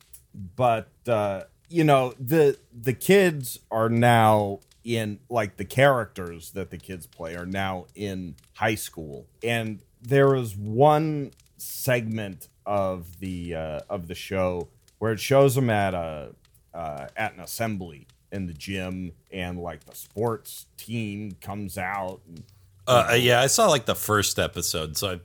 but 0.56 0.90
uh, 1.08 1.44
you 1.70 1.84
know 1.84 2.14
the 2.20 2.58
the 2.74 2.94
kids 2.94 3.60
are 3.72 3.90
now 3.90 4.60
in 4.84 5.20
like 5.30 5.58
the 5.58 5.66
characters 5.66 6.52
that 6.52 6.70
the 6.70 6.78
kids 6.78 7.06
play 7.08 7.36
are 7.36 7.46
now 7.46 7.86
in 7.96 8.36
high 8.54 8.76
school, 8.76 9.28
and 9.42 9.82
there 10.02 10.36
is 10.36 10.56
one 10.56 11.32
segment 11.58 12.48
of 12.66 13.20
the 13.20 13.56
uh, 13.56 13.80
of 13.90 14.08
the 14.08 14.16
show 14.16 14.68
where 15.00 15.12
it 15.12 15.20
shows 15.20 15.56
them 15.56 15.70
at 15.70 15.94
a 15.94 16.34
uh, 16.74 17.08
at 17.16 17.34
an 17.34 17.40
assembly 17.40 18.08
in 18.32 18.48
the 18.48 18.54
gym, 18.54 19.12
and 19.32 19.60
like 19.60 19.86
the 19.86 19.96
sports 19.96 20.66
team 20.78 21.34
comes 21.42 21.78
out. 21.78 22.22
And, 22.28 22.44
Uh, 22.88 23.08
uh, 23.12 23.14
yeah, 23.14 23.40
I 23.42 23.48
saw 23.48 23.68
like 23.68 23.86
the 23.86 23.96
first 23.96 24.40
episode, 24.40 24.98
so 24.98 25.12
I 25.12 25.20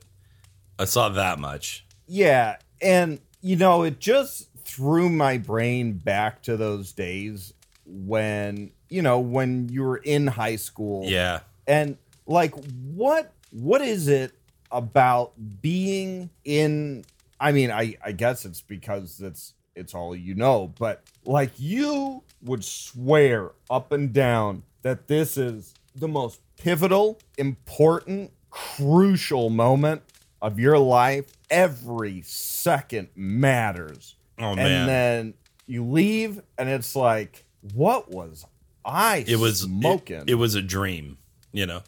I 0.79 0.85
saw 0.85 1.09
that 1.09 1.37
much. 1.39 1.85
yeah, 2.07 2.57
and 2.81 3.19
you 3.41 3.55
know, 3.55 3.83
it 3.83 3.99
just 3.99 4.49
threw 4.63 5.09
my 5.09 5.37
brain 5.37 5.93
back 5.93 6.41
to 6.43 6.57
those 6.57 6.91
days 6.93 7.53
when 7.85 8.71
you 8.89 9.01
know 9.01 9.19
when 9.19 9.69
you 9.69 9.83
were 9.83 9.97
in 9.97 10.27
high 10.27 10.55
school. 10.55 11.03
Yeah, 11.05 11.41
and 11.67 11.97
like 12.25 12.53
what 12.93 13.33
what 13.51 13.81
is 13.81 14.07
it 14.07 14.33
about 14.71 15.33
being 15.61 16.29
in 16.45 17.03
i 17.39 17.51
mean 17.51 17.71
i 17.71 17.95
i 18.05 18.11
guess 18.11 18.45
it's 18.45 18.61
because 18.61 19.19
it's 19.19 19.53
it's 19.75 19.95
all 19.95 20.15
you 20.15 20.35
know 20.35 20.71
but 20.77 21.03
like 21.25 21.51
you 21.57 22.23
would 22.43 22.63
swear 22.63 23.51
up 23.69 23.91
and 23.91 24.13
down 24.13 24.61
that 24.83 25.07
this 25.07 25.37
is 25.37 25.73
the 25.95 26.07
most 26.07 26.39
pivotal 26.57 27.17
important 27.37 28.31
crucial 28.51 29.49
moment 29.49 30.03
of 30.41 30.59
your 30.59 30.77
life 30.79 31.25
every 31.49 32.21
second 32.23 33.09
matters 33.15 34.15
Oh, 34.37 34.55
man. 34.55 34.59
and 34.59 34.65
man. 34.67 34.87
then 34.87 35.33
you 35.67 35.83
leave 35.85 36.41
and 36.57 36.69
it's 36.69 36.95
like 36.95 37.43
what 37.73 38.09
was 38.09 38.45
i 38.85 39.23
it 39.27 39.37
was 39.37 39.61
smoking 39.61 40.21
It, 40.21 40.29
it 40.31 40.35
was 40.35 40.55
a 40.55 40.61
dream, 40.61 41.17
you 41.51 41.65
know. 41.65 41.81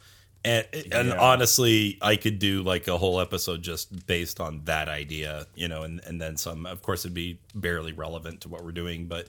And 0.44 0.66
and 0.92 1.10
Yeah. 1.10 1.18
honestly, 1.20 1.98
I 2.02 2.16
could 2.16 2.40
do 2.40 2.64
like 2.64 2.88
a 2.88 2.98
whole 2.98 3.22
episode 3.22 3.62
just 3.62 4.08
based 4.08 4.40
on 4.40 4.62
that 4.66 4.90
idea, 4.90 5.46
you 5.56 5.68
know, 5.68 5.84
and 5.84 6.02
and 6.06 6.20
then 6.20 6.36
some. 6.36 6.66
Of 6.66 6.82
course, 6.82 7.06
it'd 7.06 7.14
be 7.14 7.38
barely 7.54 7.94
relevant 7.94 8.42
to 8.42 8.50
what 8.50 8.64
we're 8.64 8.72
doing, 8.72 9.06
but 9.06 9.28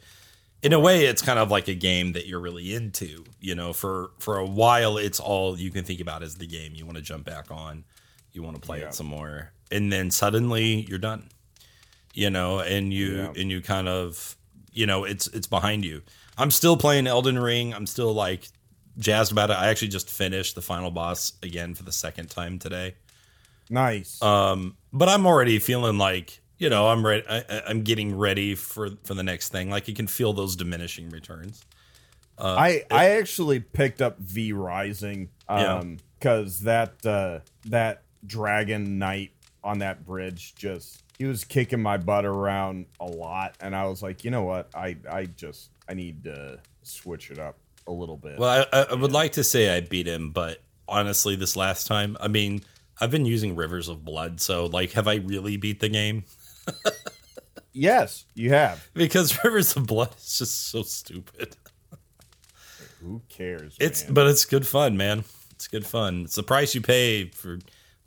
in 0.62 0.72
a 0.72 0.80
way, 0.80 1.04
it's 1.04 1.20
kind 1.20 1.38
of 1.38 1.50
like 1.50 1.68
a 1.68 1.74
game 1.74 2.12
that 2.12 2.26
you're 2.26 2.40
really 2.40 2.74
into. 2.74 3.24
You 3.40 3.54
know, 3.54 3.72
for 3.74 4.10
for 4.20 4.38
a 4.38 4.46
while, 4.46 4.96
it's 4.96 5.20
all 5.20 5.58
you 5.58 5.70
can 5.70 5.84
think 5.84 6.00
about 6.00 6.22
is 6.22 6.36
the 6.36 6.46
game. 6.46 6.72
You 6.74 6.86
want 6.86 6.96
to 6.96 7.02
jump 7.02 7.26
back 7.26 7.50
on, 7.50 7.84
you 8.32 8.42
want 8.42 8.56
to 8.56 8.60
play 8.62 8.80
Yeah. 8.80 8.88
it 8.88 8.94
some 8.94 9.06
more, 9.06 9.52
and 9.70 9.92
then 9.92 10.10
suddenly 10.10 10.86
you're 10.88 10.98
done. 10.98 11.28
You 12.14 12.28
know, 12.30 12.60
and 12.60 12.92
you 12.92 13.16
Yeah. 13.16 13.32
and 13.40 13.50
you 13.50 13.60
kind 13.62 13.88
of, 13.88 14.36
you 14.72 14.86
know, 14.86 15.04
it's 15.04 15.26
it's 15.28 15.46
behind 15.46 15.84
you. 15.84 16.02
I'm 16.36 16.50
still 16.50 16.76
playing 16.76 17.06
Elden 17.06 17.38
Ring. 17.38 17.72
I'm 17.74 17.86
still 17.86 18.12
like 18.12 18.48
jazzed 18.98 19.32
about 19.32 19.50
it. 19.50 19.54
I 19.54 19.68
actually 19.68 19.88
just 19.88 20.10
finished 20.10 20.54
the 20.54 20.60
final 20.62 20.90
boss 20.90 21.32
again 21.42 21.74
for 21.74 21.82
the 21.84 21.92
second 21.92 22.28
time 22.30 22.58
today. 22.58 22.94
nice 23.70 24.20
Um, 24.22 24.76
but 24.92 25.08
I'm 25.08 25.24
already 25.26 25.58
feeling 25.58 25.96
like 25.96 26.40
you 26.58 26.68
know 26.68 26.88
I'm 26.88 27.04
ready. 27.04 27.24
I, 27.28 27.62
I'm 27.66 27.82
getting 27.82 28.16
ready 28.16 28.54
for 28.54 28.90
for 29.04 29.14
the 29.14 29.22
next 29.22 29.48
thing. 29.48 29.70
Like 29.70 29.88
you 29.88 29.94
can 29.94 30.06
feel 30.06 30.32
those 30.34 30.54
diminishing 30.56 31.08
returns. 31.10 31.64
I 32.38 32.84
I 32.90 33.10
actually 33.10 33.60
picked 33.60 34.02
up 34.02 34.18
V 34.18 34.52
Rising 34.52 35.30
um 35.48 35.98
cuz 36.20 36.60
that 36.60 37.04
uh 37.06 37.40
that 37.66 38.02
dragon 38.26 38.98
knight 38.98 39.32
on 39.64 39.78
that 39.78 40.04
bridge 40.04 40.54
just 40.54 41.02
he 41.18 41.24
was 41.24 41.44
kicking 41.44 41.80
my 41.80 41.96
butt 41.96 42.24
around 42.24 42.86
a 43.00 43.06
lot 43.06 43.56
and 43.60 43.76
I 43.76 43.86
was 43.86 44.02
like, 44.02 44.24
"You 44.24 44.30
know 44.30 44.42
what? 44.42 44.68
I 44.74 44.96
I 45.10 45.26
just 45.26 45.70
I 45.88 45.94
need 45.94 46.24
to 46.24 46.58
switch 46.82 47.30
it 47.30 47.38
up 47.38 47.56
a 47.86 47.92
little 47.92 48.16
bit." 48.16 48.38
Well, 48.38 48.66
I, 48.72 48.86
I 48.90 48.94
would 48.94 49.12
like 49.12 49.32
to 49.32 49.44
say 49.44 49.74
I 49.74 49.80
beat 49.80 50.06
him, 50.06 50.30
but 50.30 50.62
honestly, 50.88 51.36
this 51.36 51.56
last 51.56 51.86
time, 51.86 52.16
I 52.20 52.28
mean, 52.28 52.62
I've 53.00 53.10
been 53.10 53.26
using 53.26 53.56
Rivers 53.56 53.88
of 53.88 54.04
Blood, 54.04 54.40
so 54.40 54.66
like, 54.66 54.92
have 54.92 55.08
I 55.08 55.16
really 55.16 55.56
beat 55.56 55.80
the 55.80 55.88
game? 55.88 56.24
yes, 57.72 58.24
you 58.34 58.50
have. 58.50 58.88
Because 58.94 59.38
Rivers 59.44 59.76
of 59.76 59.86
Blood 59.86 60.14
is 60.16 60.38
just 60.38 60.68
so 60.68 60.82
stupid. 60.82 61.56
Who 63.00 63.22
cares? 63.28 63.76
It's 63.80 64.04
man? 64.04 64.14
but 64.14 64.26
it's 64.28 64.44
good 64.44 64.66
fun, 64.66 64.96
man. 64.96 65.24
It's 65.52 65.68
good 65.68 65.86
fun. 65.86 66.22
It's 66.24 66.34
the 66.34 66.42
price 66.42 66.74
you 66.74 66.80
pay 66.80 67.28
for 67.30 67.58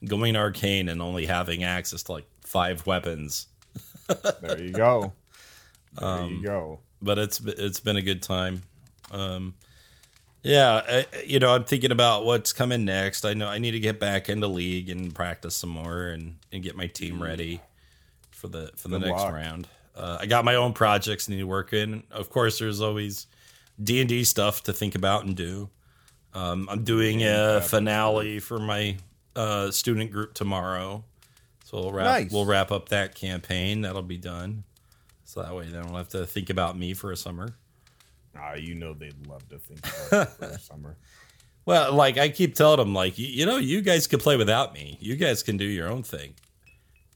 going 0.03 0.35
arcane 0.35 0.89
and 0.89 1.01
only 1.01 1.25
having 1.25 1.63
access 1.63 2.03
to 2.03 2.11
like 2.13 2.25
five 2.41 2.85
weapons. 2.85 3.47
there 4.41 4.61
you 4.61 4.71
go. 4.71 5.13
There 5.99 6.07
Um, 6.09 6.31
you 6.35 6.43
go. 6.43 6.79
But 7.01 7.17
it's 7.19 7.39
it's 7.39 7.79
been 7.79 7.97
a 7.97 8.01
good 8.01 8.21
time. 8.21 8.63
Um, 9.11 9.53
yeah, 10.43 10.81
I, 10.87 11.05
you 11.25 11.39
know, 11.39 11.53
I'm 11.55 11.63
thinking 11.63 11.91
about 11.91 12.23
what's 12.25 12.53
coming 12.53 12.85
next. 12.85 13.25
I 13.25 13.33
know 13.33 13.47
I 13.47 13.57
need 13.57 13.71
to 13.71 13.79
get 13.79 13.99
back 13.99 14.29
into 14.29 14.47
league 14.47 14.89
and 14.89 15.13
practice 15.13 15.55
some 15.55 15.71
more 15.71 16.07
and, 16.07 16.35
and 16.51 16.61
get 16.61 16.75
my 16.75 16.85
team 16.87 17.21
ready 17.21 17.61
for 18.31 18.47
the 18.47 18.71
for 18.75 18.89
the 18.89 18.99
Good 18.99 19.07
next 19.07 19.21
luck. 19.23 19.33
round. 19.33 19.67
Uh, 19.95 20.17
I 20.21 20.25
got 20.25 20.45
my 20.45 20.55
own 20.55 20.73
projects 20.73 21.27
I 21.29 21.33
need 21.33 21.39
to 21.39 21.47
work 21.47 21.73
in. 21.73 22.03
Of 22.11 22.29
course, 22.29 22.59
there's 22.59 22.81
always 22.81 23.27
D 23.81 23.99
and 24.01 24.09
D 24.09 24.23
stuff 24.23 24.63
to 24.63 24.73
think 24.73 24.93
about 24.95 25.25
and 25.25 25.35
do. 25.35 25.69
Um, 26.33 26.67
I'm 26.69 26.83
doing 26.83 27.23
a 27.23 27.61
finale 27.61 28.39
for 28.39 28.59
my 28.59 28.97
uh, 29.35 29.71
student 29.71 30.11
group 30.11 30.33
tomorrow, 30.33 31.03
so 31.63 31.79
we'll 31.79 31.91
wrap 31.91 32.05
Nice. 32.05 32.31
we'll 32.31 32.45
wrap 32.45 32.71
up 32.71 32.89
that 32.89 33.15
campaign. 33.15 33.81
That'll 33.81 34.01
be 34.01 34.17
done. 34.17 34.63
So 35.23 35.41
that 35.41 35.55
way 35.55 35.65
they 35.65 35.77
don't 35.77 35.93
have 35.93 36.09
to 36.09 36.25
think 36.25 36.49
about 36.49 36.77
me 36.77 36.93
for 36.93 37.11
a 37.11 37.17
summer. 37.17 37.55
Ah, 38.37 38.53
you 38.55 38.75
know 38.75 38.93
they'd 38.93 39.25
love 39.27 39.47
to 39.49 39.57
think 39.59 39.79
about 39.79 40.27
it 40.27 40.29
for 40.33 40.47
the 40.47 40.59
summer. 40.59 40.97
Well, 41.65 41.93
like 41.93 42.17
I 42.17 42.29
keep 42.29 42.53
telling 42.53 42.77
them, 42.77 42.93
like 42.93 43.17
you, 43.17 43.25
you 43.27 43.45
know, 43.45 43.57
you 43.57 43.81
guys 43.81 44.05
can 44.07 44.19
play 44.19 44.37
without 44.37 44.73
me. 44.73 44.97
You 45.01 45.15
guys 45.15 45.41
can 45.41 45.57
do 45.57 45.65
your 45.65 45.89
own 45.89 46.03
thing, 46.03 46.35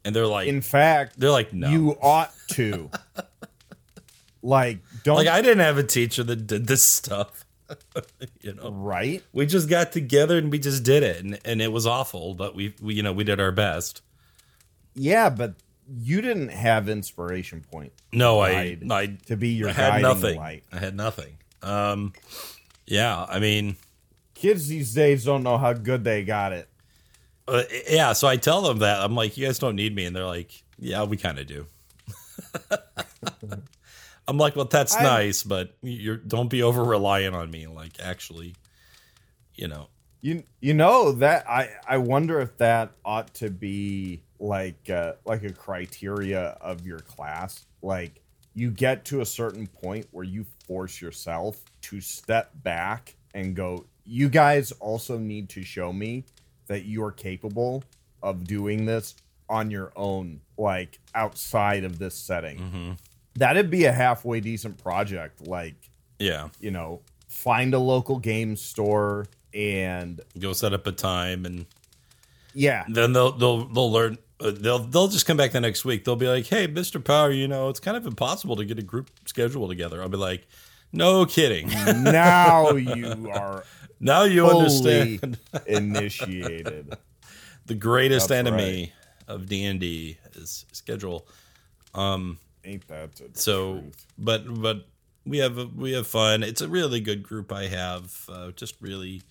and 0.03 0.15
they're 0.15 0.25
like, 0.25 0.47
In 0.47 0.61
fact, 0.61 1.19
they're 1.19 1.29
like, 1.29 1.53
no. 1.53 1.69
you 1.69 1.97
ought 2.01 2.33
to. 2.53 2.89
like, 4.41 4.79
don't 5.03 5.17
like 5.17 5.27
I 5.27 5.41
didn't 5.41 5.59
have 5.59 5.77
a 5.77 5.83
teacher 5.83 6.23
that 6.23 6.47
did 6.47 6.67
this 6.67 6.83
stuff. 6.83 7.45
you 8.41 8.53
know, 8.53 8.71
right? 8.71 9.23
we 9.33 9.45
just 9.45 9.69
got 9.69 9.91
together 9.91 10.37
and 10.37 10.51
we 10.51 10.59
just 10.59 10.83
did 10.83 11.03
it, 11.03 11.23
and, 11.23 11.39
and 11.45 11.61
it 11.61 11.71
was 11.71 11.85
awful, 11.87 12.33
but 12.33 12.55
we, 12.55 12.73
we, 12.81 12.93
you 12.95 13.03
know, 13.03 13.13
we 13.13 13.23
did 13.23 13.39
our 13.39 13.51
best. 13.51 14.01
Yeah, 14.95 15.29
but 15.29 15.53
you 15.99 16.21
didn't 16.21 16.49
have 16.49 16.87
inspiration 16.89 17.61
point 17.71 17.91
No, 18.11 18.39
I, 18.39 18.77
I, 18.91 19.17
to 19.27 19.35
be 19.35 19.49
your 19.49 19.69
I 19.69 19.73
had 19.73 19.89
guiding 19.89 20.01
nothing. 20.03 20.37
light. 20.37 20.63
I 20.71 20.77
had 20.77 20.95
nothing. 20.95 21.37
Um, 21.63 22.13
yeah, 22.85 23.25
I 23.27 23.39
mean, 23.39 23.75
Kids 24.35 24.67
these 24.67 24.93
days 24.93 25.25
don't 25.25 25.43
know 25.43 25.57
how 25.57 25.73
good 25.73 26.03
they 26.03 26.23
got 26.23 26.53
it. 26.53 26.69
uh, 27.47 27.63
yeah. 27.89 28.13
So 28.13 28.27
I 28.27 28.37
tell 28.37 28.61
them 28.61 28.79
that 28.79 29.01
I'm 29.01 29.15
like, 29.15 29.35
you 29.37 29.45
guys 29.45 29.59
don't 29.59 29.75
need 29.75 29.93
me, 29.95 30.05
and 30.05 30.15
they're 30.15 30.25
like, 30.25 30.63
yeah, 30.77 31.03
we 31.03 31.17
kind 31.17 31.37
of 31.39 31.47
do. 31.47 31.65
I'm 34.29 34.37
like, 34.37 34.55
well, 34.55 34.65
that's 34.65 34.95
I- 34.95 35.03
nice, 35.03 35.43
but 35.43 35.75
you're 35.81 36.17
don't 36.17 36.49
be 36.49 36.61
over 36.63 36.83
reliant 36.83 37.35
on 37.35 37.49
me. 37.49 37.67
Like, 37.67 37.93
actually, 38.01 38.55
you 39.55 39.67
know, 39.67 39.87
You 40.21 40.43
you 40.61 40.73
know 40.73 41.11
that 41.13 41.49
I 41.49 41.69
I 41.87 41.97
wonder 41.97 42.39
if 42.39 42.57
that 42.57 42.91
ought 43.03 43.33
to 43.35 43.49
be 43.49 44.21
like 44.39 44.89
uh, 44.89 45.13
like 45.25 45.43
a 45.43 45.51
criteria 45.51 46.57
of 46.61 46.85
your 46.85 46.99
class. 46.99 47.65
Like 47.81 48.21
you 48.53 48.69
get 48.71 49.05
to 49.05 49.21
a 49.21 49.25
certain 49.25 49.67
point 49.67 50.07
where 50.11 50.25
you 50.25 50.45
force 50.67 51.01
yourself 51.01 51.63
to 51.83 52.01
step 52.01 52.51
back 52.63 53.15
and 53.33 53.55
go. 53.55 53.85
You 54.05 54.27
guys 54.29 54.71
also 54.73 55.17
need 55.17 55.49
to 55.49 55.63
show 55.63 55.93
me 55.93 56.25
that 56.67 56.83
you 56.85 57.03
are 57.03 57.11
capable 57.11 57.83
of 58.21 58.45
doing 58.45 58.85
this 58.85 59.15
on 59.49 59.71
your 59.71 59.91
own, 59.95 60.41
like 60.57 60.99
outside 61.15 61.83
of 61.83 61.97
this 61.99 62.15
setting. 62.15 62.97
That'd 63.35 63.69
be 63.69 63.85
a 63.85 63.91
halfway 63.91 64.39
decent 64.39 64.77
project. 64.77 65.47
Like 65.47 65.89
yeah, 66.19 66.49
you 66.59 66.71
know, 66.71 67.01
find 67.27 67.73
a 67.73 67.79
local 67.79 68.19
game 68.19 68.55
store 68.55 69.27
and 69.53 70.21
go 70.37 70.53
set 70.53 70.73
up 70.73 70.85
a 70.85 70.91
time, 70.91 71.45
and 71.45 71.65
yeah, 72.53 72.83
then 72.89 73.13
they'll 73.13 73.31
they'll 73.31 73.65
they'll 73.65 73.91
learn. 73.91 74.17
Uh, 74.41 74.51
they'll 74.55 74.79
they'll 74.79 75.07
just 75.07 75.25
come 75.25 75.37
back 75.37 75.51
the 75.51 75.59
next 75.59 75.83
week. 75.83 76.05
They'll 76.05 76.15
be 76.15 76.27
like, 76.27 76.45
"Hey, 76.45 76.67
Mister 76.67 76.99
Power, 76.99 77.31
you 77.31 77.47
know 77.47 77.69
it's 77.69 77.79
kind 77.79 77.97
of 77.97 78.05
impossible 78.05 78.55
to 78.57 78.65
get 78.65 78.79
a 78.79 78.83
group 78.83 79.09
schedule 79.25 79.67
together." 79.67 80.01
I'll 80.01 80.09
be 80.09 80.17
like, 80.17 80.47
"No 80.91 81.25
kidding." 81.25 81.67
now 82.03 82.71
you 82.75 83.31
are 83.33 83.63
now 83.99 84.23
you 84.23 84.47
understand 84.47 85.37
initiated. 85.67 86.95
the 87.65 87.75
greatest 87.75 88.29
That's 88.29 88.39
enemy 88.39 88.93
of 89.27 89.47
D 89.47 89.65
and 89.65 89.79
D 89.79 90.17
is 90.35 90.65
schedule. 90.71 91.27
Ain't 92.69 92.87
that 92.87 93.09
So, 93.37 93.79
truth? 93.79 94.05
but 94.17 94.61
but 94.61 94.87
we 95.25 95.39
have 95.39 95.73
we 95.75 95.91
have 95.93 96.07
fun. 96.07 96.43
It's 96.43 96.61
a 96.61 96.67
really 96.67 96.99
good 97.01 97.23
group 97.23 97.51
I 97.51 97.67
have. 97.67 98.25
Uh, 98.29 98.51
just 98.51 98.75
really 98.81 99.21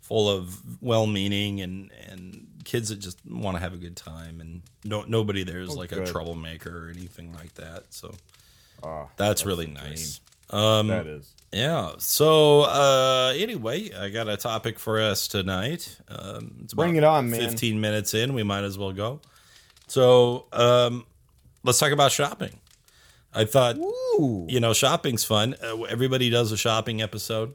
full 0.00 0.28
of 0.28 0.60
well-meaning 0.82 1.60
and 1.62 1.90
and 2.10 2.46
kids 2.64 2.90
that 2.90 2.96
just 2.98 3.18
want 3.26 3.56
to 3.56 3.60
have 3.60 3.72
a 3.72 3.78
good 3.78 3.96
time 3.96 4.40
and 4.40 4.60
no 4.84 5.02
nobody 5.06 5.44
there 5.44 5.60
is 5.60 5.70
Oh, 5.70 5.74
like 5.74 5.92
a 5.92 6.04
troublemaker 6.04 6.86
or 6.86 6.90
anything 6.90 7.32
like 7.32 7.54
that. 7.54 7.84
So 7.90 8.14
Ah, 8.82 9.06
that's, 9.16 9.46
really 9.46 9.66
nice. 9.66 10.20
Um, 10.50 10.88
that 10.88 11.06
is. 11.06 11.32
yeah. 11.52 11.92
So 11.98 12.62
uh, 12.62 13.32
anyway, 13.34 13.90
I 13.94 14.10
got 14.10 14.28
a 14.28 14.36
topic 14.36 14.78
for 14.78 15.00
us 15.00 15.26
tonight. 15.26 15.96
Um, 16.08 16.56
it's 16.62 16.74
Bring 16.74 16.96
it 16.96 17.04
on, 17.04 17.30
man. 17.30 17.40
Fifteen 17.40 17.80
minutes 17.80 18.12
in, 18.12 18.34
we 18.34 18.42
might 18.42 18.62
as 18.64 18.76
well 18.76 18.92
go. 18.92 19.20
So 19.86 20.46
um, 20.52 21.06
let's 21.64 21.78
talk 21.78 21.90
about 21.92 22.12
shopping. 22.12 22.60
I 23.34 23.44
thought 23.44 23.76
Ooh. 23.78 24.46
you 24.48 24.60
know 24.60 24.72
shopping's 24.72 25.24
fun. 25.24 25.56
Uh, 25.62 25.82
everybody 25.82 26.30
does 26.30 26.52
a 26.52 26.56
shopping 26.56 27.02
episode, 27.02 27.54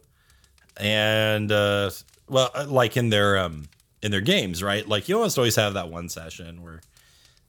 and 0.77 1.51
uh, 1.51 1.91
well, 2.27 2.51
uh, 2.53 2.65
like 2.67 2.97
in 2.97 3.09
their 3.09 3.37
um 3.37 3.69
in 4.01 4.11
their 4.11 4.21
games, 4.21 4.61
right? 4.61 4.87
Like 4.87 5.07
you 5.07 5.15
almost 5.15 5.37
always 5.37 5.55
have 5.55 5.73
that 5.75 5.89
one 5.89 6.09
session 6.09 6.61
where 6.63 6.81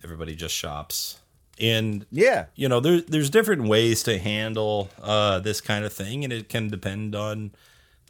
everybody 0.04 0.34
just 0.36 0.54
shops, 0.54 1.18
and 1.60 2.06
Yeah. 2.10 2.46
you 2.54 2.68
know 2.68 2.80
there, 2.80 3.00
there's 3.00 3.30
different 3.30 3.68
ways 3.68 4.02
to 4.04 4.18
handle 4.18 4.90
uh, 5.02 5.40
this 5.40 5.60
kind 5.60 5.84
of 5.84 5.92
thing, 5.92 6.22
and 6.24 6.32
it 6.32 6.48
can 6.48 6.68
depend 6.68 7.14
on 7.14 7.52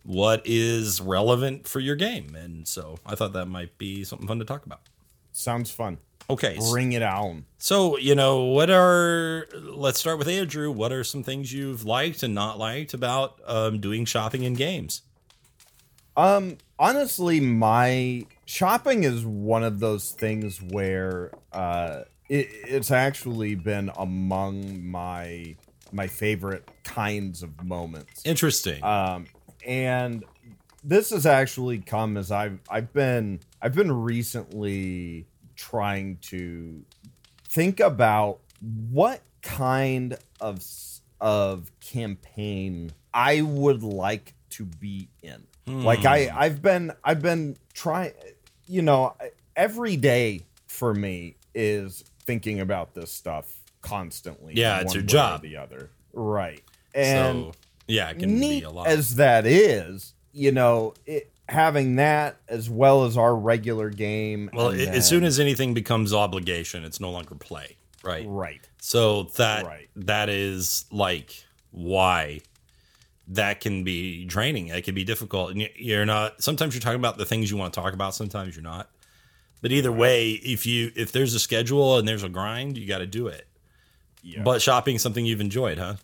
what 0.02 0.42
is 0.46 1.00
relevant 1.00 1.66
for 1.68 1.80
your 1.80 1.96
game. 1.96 2.34
And 2.34 2.66
so 2.66 2.98
I 3.04 3.14
thought 3.14 3.32
that 3.34 3.46
might 3.46 3.76
be 3.78 4.02
something 4.04 4.26
fun 4.28 4.38
to 4.38 4.44
talk 4.44 4.64
about. 4.64 4.80
Sounds 5.32 5.70
fun. 5.70 5.98
Okay, 6.30 6.56
Bring 6.70 6.92
it 6.92 7.02
on. 7.02 7.44
so, 7.58 7.98
you 7.98 8.14
know, 8.14 8.44
what 8.44 8.70
are, 8.70 9.46
let's 9.54 9.98
start 10.00 10.18
with 10.18 10.28
Andrew. 10.28 10.70
What 10.70 10.92
are 10.92 11.04
some 11.04 11.22
things 11.22 11.52
you've 11.52 11.84
liked 11.84 12.22
and 12.22 12.34
not 12.34 12.58
liked 12.58 12.94
about 12.94 13.40
um, 13.46 13.80
doing 13.80 14.04
shopping 14.04 14.44
in 14.44 14.54
games? 14.54 15.02
Um, 16.16 16.58
honestly, 16.78 17.40
my 17.40 18.26
shopping 18.46 19.04
is 19.04 19.24
one 19.24 19.64
of 19.64 19.80
those 19.80 20.10
things 20.10 20.60
where 20.60 21.30
uh, 21.52 22.02
it, 22.28 22.48
it's 22.66 22.90
actually 22.90 23.54
been 23.54 23.90
among 23.96 24.84
my 24.88 25.56
my 25.92 26.06
favorite 26.06 26.68
kinds 26.84 27.42
of 27.42 27.64
moments. 27.64 28.22
Interesting. 28.24 28.82
Um, 28.84 29.26
and 29.66 30.24
this 30.84 31.10
has 31.10 31.26
actually 31.26 31.78
come 31.78 32.16
as 32.16 32.30
I've 32.30 32.58
I've 32.68 32.92
been 32.92 33.40
I've 33.60 33.74
been 33.74 33.90
recently 33.92 35.26
trying 35.60 36.16
to 36.22 36.82
think 37.48 37.80
about 37.80 38.38
what 38.90 39.20
kind 39.42 40.16
of 40.40 40.64
of 41.20 41.70
campaign 41.80 42.92
I 43.12 43.42
would 43.42 43.82
like 43.82 44.32
to 44.50 44.64
be 44.64 45.08
in. 45.22 45.42
Hmm. 45.66 45.84
Like 45.84 46.06
I 46.06 46.32
I've 46.34 46.62
been 46.62 46.92
I've 47.04 47.20
been 47.20 47.58
trying 47.74 48.12
you 48.66 48.80
know 48.80 49.14
every 49.54 49.96
day 49.96 50.46
for 50.66 50.94
me 50.94 51.36
is 51.54 52.04
thinking 52.24 52.60
about 52.60 52.94
this 52.94 53.12
stuff 53.12 53.54
constantly. 53.82 54.54
Yeah, 54.56 54.80
it's 54.80 54.94
your 54.94 55.02
job. 55.02 55.42
the 55.42 55.58
other. 55.58 55.90
Right. 56.14 56.62
And 56.94 57.44
so, 57.44 57.52
yeah, 57.86 58.10
it 58.10 58.18
can 58.18 58.40
neat 58.40 58.60
be 58.60 58.64
a 58.64 58.70
lot. 58.70 58.86
as 58.86 59.16
that 59.16 59.46
is, 59.46 60.14
you 60.32 60.52
know, 60.52 60.94
it, 61.06 61.30
having 61.50 61.96
that 61.96 62.40
as 62.48 62.70
well 62.70 63.04
as 63.04 63.16
our 63.16 63.34
regular 63.34 63.90
game. 63.90 64.48
well, 64.52 64.70
then- 64.70 64.94
as 64.94 65.08
soon 65.08 65.24
as 65.24 65.40
anything 65.40 65.74
becomes 65.74 66.12
obligation, 66.14 66.84
it's 66.84 67.00
no 67.00 67.10
longer 67.10 67.34
play, 67.34 67.76
right? 68.04 68.24
right, 68.28 68.60
So 68.80 69.24
that 69.36 69.64
Right. 69.66 69.88
that 69.96 70.28
is 70.28 70.84
like 70.92 71.44
why 71.72 72.40
that 73.28 73.60
can 73.60 73.84
be 73.84 74.24
draining. 74.24 74.68
It 74.68 74.82
can 74.84 74.94
be 74.94 75.04
difficult, 75.04 75.50
and 75.52 75.68
you're 75.76 76.06
not. 76.06 76.42
Sometimes 76.42 76.74
you're 76.74 76.80
talking 76.80 76.98
about 77.00 77.18
the 77.18 77.26
things 77.26 77.50
you 77.50 77.56
want 77.56 77.72
to 77.74 77.80
talk 77.80 77.94
about. 77.94 78.14
Sometimes 78.14 78.56
you're 78.56 78.62
not. 78.62 78.88
But 79.62 79.72
either 79.72 79.92
way, 79.92 80.30
if 80.32 80.66
you 80.66 80.90
if 80.96 81.12
there's 81.12 81.34
a 81.34 81.38
schedule 81.40 81.98
and 81.98 82.08
there's 82.08 82.22
a 82.22 82.28
grind, 82.28 82.78
you 82.78 82.86
got 82.88 82.98
to 82.98 83.06
do 83.06 83.26
it. 83.26 83.46
yeah, 84.22 84.42
But 84.42 84.62
shopping's 84.62 85.02
something 85.02 85.24
you've 85.26 85.40
enjoyed, 85.40 85.78
huh? 85.78 85.94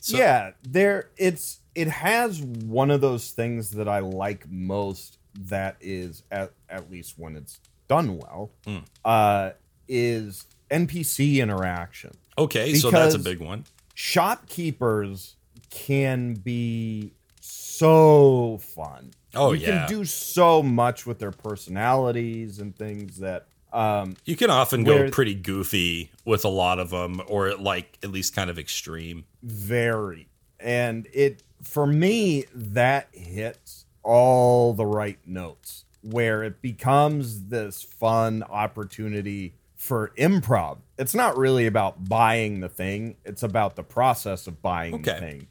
So- 0.00 0.16
yeah, 0.18 0.52
there 0.62 1.10
it's 1.16 1.59
it 1.74 1.88
has 1.88 2.40
one 2.42 2.90
of 2.90 3.00
those 3.00 3.30
things 3.30 3.70
that 3.72 3.88
I 3.88 4.00
like 4.00 4.48
most. 4.50 5.18
That 5.42 5.76
is 5.80 6.24
at 6.32 6.52
at 6.68 6.90
least 6.90 7.14
when 7.16 7.36
it's 7.36 7.60
done 7.88 8.18
well, 8.18 8.50
Mm. 8.66 8.84
uh, 9.04 9.50
is 9.88 10.46
NPC 10.70 11.36
interaction. 11.40 12.10
Okay, 12.36 12.74
so 12.74 12.90
that's 12.90 13.14
a 13.14 13.18
big 13.18 13.38
one. 13.40 13.64
Shopkeepers 13.94 15.36
can 15.70 16.34
be 16.34 17.12
so 17.40 18.58
fun. 18.58 19.10
Oh, 19.34 19.52
yeah. 19.52 19.58
you 19.68 19.72
yeah. 19.74 19.86
can 19.86 19.98
do 19.98 20.04
so 20.04 20.62
much 20.62 21.06
with 21.06 21.18
their 21.18 21.30
personalities 21.30 22.58
and 22.58 22.74
things 22.76 23.18
that 23.18 23.46
um 23.72 24.16
You 24.24 24.34
can 24.36 24.50
often 24.50 24.82
go 24.82 25.08
pretty 25.10 25.34
goofy 25.34 26.10
with 26.24 26.44
a 26.44 26.48
lot 26.48 26.78
of 26.80 26.90
them, 26.90 27.20
or 27.28 27.54
like 27.54 27.98
at 28.02 28.10
least 28.10 28.34
kind 28.34 28.50
of 28.50 28.58
extreme. 28.58 29.24
Very, 29.44 30.28
and 30.58 31.06
it 31.12 31.42
for 31.62 31.86
me 31.86 32.44
that 32.54 33.08
hits 33.12 33.86
all 34.02 34.72
the 34.72 34.86
right 34.86 35.18
notes 35.26 35.84
where 36.02 36.42
it 36.42 36.62
becomes 36.62 37.48
this 37.48 37.82
fun 37.82 38.42
opportunity 38.42 39.54
for 39.76 40.12
improv. 40.18 40.78
It's 40.98 41.14
not 41.14 41.36
really 41.36 41.66
about 41.66 42.08
buying 42.08 42.60
the 42.60 42.68
thing. 42.68 43.16
It's 43.24 43.42
about 43.42 43.76
the 43.76 43.82
process 43.82 44.46
of 44.46 44.62
buying 44.62 45.02
the 45.02 45.14
thing. 45.14 45.46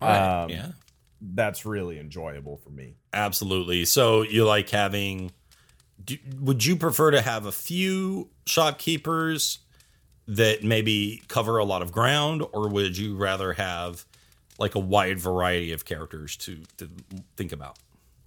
Right, 0.00 0.42
Um, 0.42 0.50
yeah, 0.50 0.68
that's 1.20 1.64
really 1.64 1.98
enjoyable 1.98 2.56
for 2.56 2.70
me. 2.70 2.94
Absolutely. 3.12 3.84
So 3.84 4.22
you 4.22 4.44
like 4.44 4.70
having? 4.70 5.32
Do, 6.04 6.18
would 6.40 6.64
you 6.64 6.76
prefer 6.76 7.12
to 7.12 7.20
have 7.20 7.46
a 7.46 7.52
few 7.52 8.28
shopkeepers 8.46 9.60
that 10.26 10.64
maybe 10.64 11.22
cover 11.28 11.58
a 11.58 11.64
lot 11.64 11.82
of 11.82 11.92
ground, 11.92 12.42
or 12.52 12.68
would 12.68 12.96
you 12.96 13.16
rather 13.16 13.52
have 13.54 14.04
like 14.58 14.74
a 14.74 14.80
wide 14.80 15.18
variety 15.18 15.72
of 15.72 15.84
characters 15.84 16.36
to 16.38 16.62
to 16.78 16.88
think 17.36 17.52
about? 17.52 17.78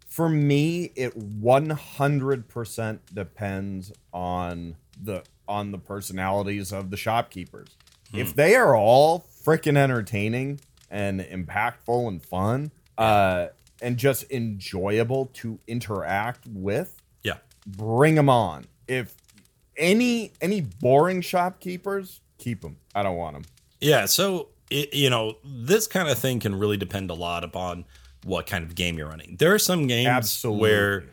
for 0.07 0.29
me 0.29 0.91
it 0.95 1.13
100% 1.41 2.99
depends 3.13 3.91
on 4.13 4.75
the 5.03 5.21
on 5.47 5.71
the 5.71 5.77
personalities 5.77 6.71
of 6.71 6.89
the 6.89 6.97
shopkeepers. 6.97 7.69
If 8.13 8.33
they 8.33 8.55
are 8.55 8.75
all 8.75 9.27
freaking 9.45 9.77
entertaining 9.77 10.59
and 10.89 11.19
impactful 11.21 12.07
and 12.07 12.23
fun 12.25 12.71
uh 12.97 13.47
and 13.81 13.97
just 13.97 14.31
enjoyable 14.31 15.27
to 15.33 15.59
interact 15.67 16.47
with 16.47 16.99
Yeah, 17.21 17.37
bring 17.67 18.15
them 18.15 18.29
on. 18.29 18.65
If 18.87 19.13
any 19.77 20.31
any 20.41 20.61
boring 20.61 21.21
shopkeepers 21.21 22.21
keep 22.39 22.61
them 22.61 22.77
i 22.95 23.03
don't 23.03 23.15
want 23.15 23.35
them 23.35 23.43
Yeah, 23.79 24.05
so 24.05 24.49
it, 24.69 24.93
you 24.93 25.09
know, 25.09 25.37
this 25.43 25.87
kind 25.87 26.09
of 26.09 26.17
thing 26.17 26.39
can 26.39 26.55
really 26.55 26.77
depend 26.77 27.09
a 27.09 27.13
lot 27.13 27.43
upon 27.43 27.85
what 28.23 28.47
kind 28.47 28.63
of 28.63 28.75
game 28.75 28.97
you're 28.97 29.07
running. 29.09 29.35
There 29.39 29.53
are 29.53 29.59
some 29.59 29.87
games 29.87 30.07
Absolutely. 30.07 30.61
where 30.61 31.03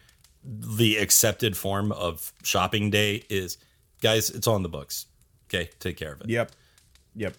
the 0.44 0.96
accepted 0.96 1.56
form 1.56 1.92
of 1.92 2.32
shopping 2.42 2.90
day 2.90 3.24
is, 3.30 3.56
guys, 4.02 4.30
it's 4.30 4.46
on 4.46 4.62
the 4.62 4.68
books. 4.68 5.06
Okay, 5.48 5.70
take 5.78 5.96
care 5.96 6.12
of 6.12 6.20
it. 6.22 6.28
yep 6.28 6.50
yep 7.14 7.34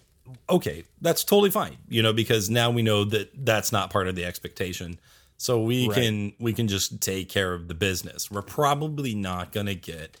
Okay, 0.50 0.82
that's 1.00 1.22
totally 1.22 1.50
fine. 1.50 1.76
You 1.88 2.02
know, 2.02 2.12
because 2.12 2.50
now 2.50 2.70
we 2.70 2.82
know 2.82 3.04
that 3.04 3.30
that's 3.44 3.70
not 3.70 3.90
part 3.90 4.08
of 4.08 4.16
the 4.16 4.24
expectation. 4.24 4.98
So 5.36 5.60
we 5.62 5.86
Right. 5.88 5.94
can 5.96 6.32
we 6.40 6.52
can 6.52 6.66
just 6.66 7.00
take 7.00 7.28
care 7.28 7.52
of 7.54 7.68
the 7.68 7.74
business. 7.74 8.28
We're 8.30 8.42
probably 8.42 9.14
not 9.14 9.52
going 9.52 9.66
to 9.66 9.74
get 9.76 10.16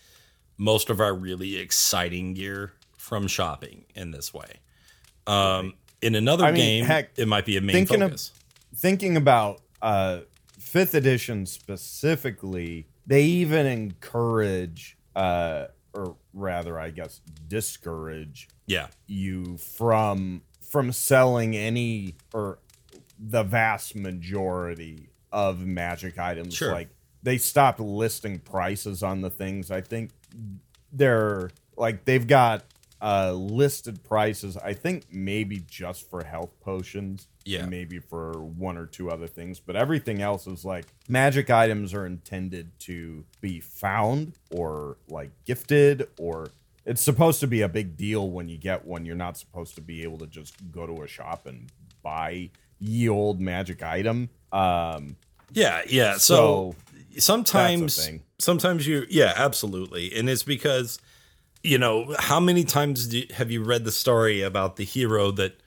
most 0.58 0.90
of 0.90 1.00
our 1.00 1.12
really 1.14 1.56
exciting 1.56 2.34
gear 2.34 2.72
from 2.96 3.26
shopping 3.26 3.84
in 3.96 4.10
this 4.12 4.32
way. 4.32 4.60
Um, 5.26 5.74
in 6.02 6.14
another 6.14 6.44
I 6.44 6.52
mean, 6.52 6.60
game, 6.80 6.84
heck, 6.84 7.10
it 7.18 7.26
might 7.28 7.46
be 7.46 7.56
a 7.56 7.60
main 7.60 7.74
thinking 7.74 8.02
of- 8.02 8.10
focus. 8.10 8.32
thinking 8.76 9.16
about 9.16 9.60
uh 9.82 10.20
fifth 10.58 10.94
edition 10.94 11.46
specifically 11.46 12.86
they 13.06 13.22
even 13.24 13.66
encourage 13.66 14.96
uh 15.14 15.66
or 15.94 16.16
rather 16.34 16.78
i 16.78 16.90
guess 16.90 17.20
discourage 17.48 18.48
yeah, 18.68 18.88
you 19.06 19.56
from 19.58 20.42
from 20.60 20.90
selling 20.90 21.56
any 21.56 22.14
or 22.34 22.58
the 23.18 23.44
vast 23.44 23.94
majority 23.94 25.08
of 25.30 25.60
magic 25.64 26.18
items 26.18 26.54
Sure. 26.54 26.72
like 26.72 26.88
they 27.22 27.38
stopped 27.38 27.78
listing 27.80 28.38
prices 28.40 29.02
on 29.04 29.20
the 29.20 29.30
things 29.30 29.70
i 29.70 29.80
think 29.80 30.10
they're 30.92 31.50
like 31.76 32.04
they've 32.06 32.26
got 32.26 32.64
uh 33.02 33.32
listed 33.32 34.02
prices 34.04 34.56
i 34.58 34.72
think 34.72 35.04
maybe 35.12 35.62
just 35.68 36.08
for 36.08 36.24
health 36.24 36.50
potions 36.60 37.28
Yeah. 37.44 37.60
and 37.60 37.70
maybe 37.70 37.98
for 37.98 38.32
one 38.42 38.76
or 38.78 38.86
two 38.86 39.10
other 39.10 39.26
things 39.26 39.60
but 39.60 39.76
everything 39.76 40.22
else 40.22 40.46
is 40.46 40.64
like 40.64 40.86
magic 41.08 41.50
items 41.50 41.92
are 41.92 42.06
intended 42.06 42.70
to 42.80 43.24
be 43.40 43.60
found 43.60 44.32
or 44.50 44.96
like 45.08 45.30
gifted 45.44 46.08
or 46.18 46.48
it's 46.86 47.02
supposed 47.02 47.40
to 47.40 47.46
be 47.46 47.60
a 47.62 47.68
big 47.68 47.96
deal 47.96 48.30
when 48.30 48.48
you 48.48 48.56
get 48.56 48.86
one 48.86 49.04
you're 49.04 49.14
not 49.16 49.36
supposed 49.36 49.74
to 49.74 49.80
be 49.82 50.02
able 50.02 50.18
to 50.18 50.26
just 50.26 50.54
go 50.72 50.86
to 50.86 51.02
a 51.02 51.06
shop 51.08 51.46
and 51.46 51.70
buy 52.02 52.48
ye 52.78 53.08
old 53.08 53.40
magic 53.40 53.82
item 53.82 54.30
um 54.52 55.16
yeah, 55.52 55.82
yeah. 55.88 56.16
So, 56.16 56.74
so 57.14 57.20
sometimes 57.20 58.10
sometimes 58.38 58.86
you 58.86 59.06
yeah 59.08 59.32
absolutely 59.36 60.12
and 60.16 60.28
it's 60.28 60.42
because 60.42 60.98
you 61.62 61.78
know 61.78 62.14
how 62.18 62.40
many 62.40 62.64
times 62.64 63.06
do, 63.08 63.22
have 63.34 63.50
you 63.50 63.62
read 63.62 63.84
the 63.84 63.92
story 63.92 64.42
about 64.42 64.76
the 64.76 64.84
hero 64.84 65.30
that 65.30 65.58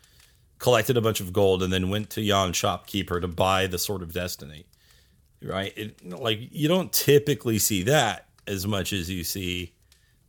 collected 0.58 0.97
a 0.97 1.02
bunch 1.02 1.19
of 1.19 1.32
gold 1.32 1.63
and 1.63 1.71
then 1.71 1.89
went 1.89 2.10
to 2.10 2.21
yon 2.21 2.54
shopkeeper 2.54 3.19
to 3.19 3.28
buy 3.28 3.67
the 3.67 3.80
sword 3.80 4.02
of 4.02 4.13
destiny 4.13 4.65
right 5.41 5.73
it, 5.78 6.06
like 6.06 6.39
you 6.52 6.67
don't 6.67 6.91
typically 6.91 7.58
see 7.58 7.84
that 7.84 8.28
as 8.47 8.67
much 8.67 8.91
as 8.91 9.10
you 9.10 9.23
see 9.23 9.71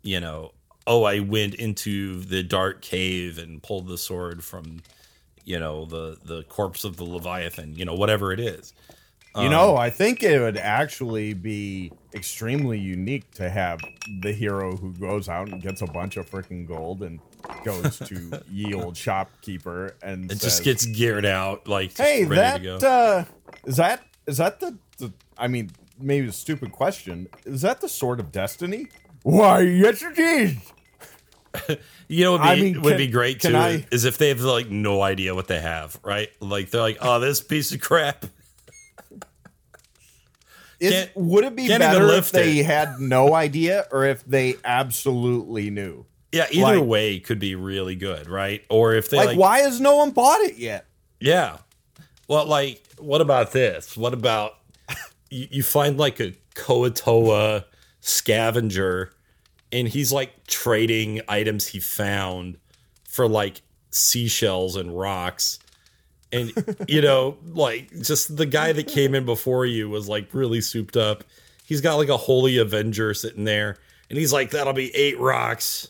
you 0.02 0.20
know 0.20 0.52
oh, 0.86 1.04
I 1.04 1.20
went 1.20 1.54
into 1.54 2.20
the 2.20 2.42
dark 2.42 2.82
cave 2.82 3.38
and 3.38 3.62
pulled 3.62 3.86
the 3.86 3.98
sword 3.98 4.42
from, 4.42 4.82
you 5.44 5.58
know, 5.58 5.84
the 5.84 6.18
the 6.24 6.42
corpse 6.44 6.84
of 6.84 6.96
the 6.96 7.04
leviathan, 7.04 7.76
you 7.76 7.84
know, 7.84 7.94
whatever 7.94 8.32
it 8.32 8.40
is. 8.40 8.74
You 9.36 9.48
know, 9.48 9.76
I 9.76 9.90
think 9.90 10.22
it 10.24 10.40
would 10.40 10.56
actually 10.56 11.34
be 11.34 11.92
extremely 12.14 12.78
unique 12.80 13.30
to 13.34 13.48
have 13.48 13.78
the 14.22 14.32
hero 14.32 14.76
who 14.76 14.92
goes 14.92 15.28
out 15.28 15.48
and 15.48 15.62
gets 15.62 15.82
a 15.82 15.86
bunch 15.86 16.16
of 16.16 16.28
freaking 16.28 16.66
gold 16.66 17.02
and 17.02 17.20
goes 17.64 17.98
to 18.00 18.42
ye 18.50 18.74
old 18.74 18.96
shopkeeper 18.96 19.94
and 20.02 20.24
It 20.24 20.40
says, 20.40 20.42
just 20.42 20.64
gets 20.64 20.84
geared 20.84 21.24
out, 21.24 21.68
like 21.68 21.96
"Hey, 21.96 22.24
ready 22.24 22.40
that 22.40 22.80
to 22.80 22.80
go. 22.80 22.88
uh, 22.88 23.24
is 23.66 23.76
that 23.76 24.04
is 24.26 24.38
that 24.38 24.58
the, 24.58 24.76
the 24.98 25.12
I 25.38 25.46
mean, 25.46 25.70
maybe 26.00 26.26
a 26.26 26.32
stupid 26.32 26.72
question. 26.72 27.28
Is 27.44 27.62
that 27.62 27.80
the 27.80 27.88
sword 27.88 28.18
of 28.18 28.32
destiny? 28.32 28.88
Why, 29.22 29.60
yes, 29.60 30.02
it 30.02 30.18
is. 30.18 30.56
You 32.08 32.24
know, 32.24 32.32
what 32.32 32.40
would 32.40 32.46
be, 32.46 32.50
I 32.50 32.56
mean, 32.60 32.82
would 32.82 32.96
be 32.96 33.06
great 33.06 33.40
too 33.40 33.54
I- 33.56 33.86
is 33.92 34.04
if 34.04 34.18
they 34.18 34.28
have 34.30 34.40
like 34.40 34.68
no 34.68 35.00
idea 35.02 35.32
what 35.34 35.46
they 35.46 35.60
have, 35.60 35.96
right? 36.02 36.28
Like 36.40 36.70
they're 36.70 36.80
like, 36.80 36.98
oh, 37.00 37.20
this 37.20 37.40
piece 37.40 37.72
of 37.72 37.80
crap. 37.80 38.24
Is, 40.80 40.92
Can't- 40.92 41.10
would 41.16 41.44
it 41.44 41.54
be 41.54 41.68
better 41.68 42.08
if 42.14 42.30
they 42.30 42.58
it. 42.60 42.66
had 42.66 42.98
no 42.98 43.34
idea 43.46 43.86
or 43.92 44.04
if 44.06 44.24
they 44.24 44.54
absolutely 44.64 45.70
knew? 45.70 46.06
Yeah, 46.32 46.46
either 46.50 46.78
Like- 46.78 46.88
way 46.88 47.20
could 47.20 47.38
be 47.38 47.54
really 47.54 47.96
good, 47.96 48.28
right? 48.28 48.64
Or 48.70 48.94
if 48.94 49.10
they 49.10 49.16
Like, 49.18 49.26
like, 49.28 49.38
why 49.38 49.58
has 49.60 49.80
no 49.80 49.96
one 49.96 50.10
bought 50.12 50.40
it 50.40 50.56
yet? 50.56 50.86
yeah. 51.20 51.58
Well, 52.28 52.46
like, 52.46 52.80
what 52.98 53.20
about 53.20 53.50
this? 53.52 53.96
What 53.96 54.14
about 54.14 54.54
you, 55.30 55.48
you 55.50 55.62
find 55.64 55.98
like 55.98 56.20
a 56.20 56.32
Kuo-toa 56.54 57.64
scavenger, 58.00 59.10
and 59.72 59.88
he's 59.88 60.12
like 60.12 60.46
trading 60.46 61.20
items 61.28 61.66
he 61.68 61.80
found 61.80 62.56
for 63.08 63.26
like 63.28 63.62
seashells 63.90 64.76
and 64.76 64.96
rocks. 64.96 65.58
And 66.32 66.52
you 66.88 67.00
know, 67.00 67.36
like 67.46 67.90
just 68.02 68.36
the 68.36 68.46
guy 68.46 68.72
that 68.72 68.86
came 68.86 69.14
in 69.14 69.24
before 69.24 69.66
you 69.66 69.88
was 69.88 70.08
like 70.08 70.32
really 70.32 70.60
souped 70.60 70.96
up. 70.96 71.24
He's 71.64 71.80
got 71.80 71.96
like 71.96 72.08
a 72.08 72.16
holy 72.16 72.58
avenger 72.58 73.14
sitting 73.14 73.44
there, 73.44 73.78
and 74.08 74.18
he's 74.18 74.32
like, 74.32 74.50
"That'll 74.50 74.72
be 74.72 74.94
eight 74.94 75.18
rocks." 75.18 75.88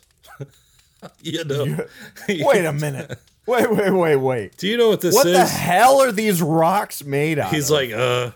you 1.23 1.45
know. 1.45 1.87
Wait 2.29 2.65
a 2.65 2.73
minute. 2.73 3.19
Wait, 3.47 3.71
wait, 3.71 3.91
wait, 3.91 4.17
wait. 4.17 4.57
Do 4.59 4.69
you 4.69 4.77
know 4.77 4.91
what 4.91 5.01
this 5.01 5.15
What 5.15 5.27
is? 5.27 5.33
What 5.35 5.41
the 5.41 5.49
hell 5.49 6.01
are 6.03 6.13
these 6.13 6.41
rocks 6.41 7.03
made 7.05 7.39
out 7.39 7.53
He's 7.53 7.71
of? 7.71 7.75
like, 7.77 7.91
uh, 7.93 8.31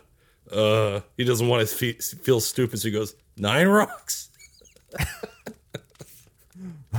uh, 0.50 1.00
he 1.16 1.24
doesn't 1.24 1.46
want 1.46 1.68
to 1.68 1.72
fe- 1.74 1.92
feel 1.92 2.40
stupid, 2.40 2.80
so 2.80 2.88
he 2.88 2.92
goes, 2.92 3.14
nine 3.36 3.68
rocks. 3.68 4.30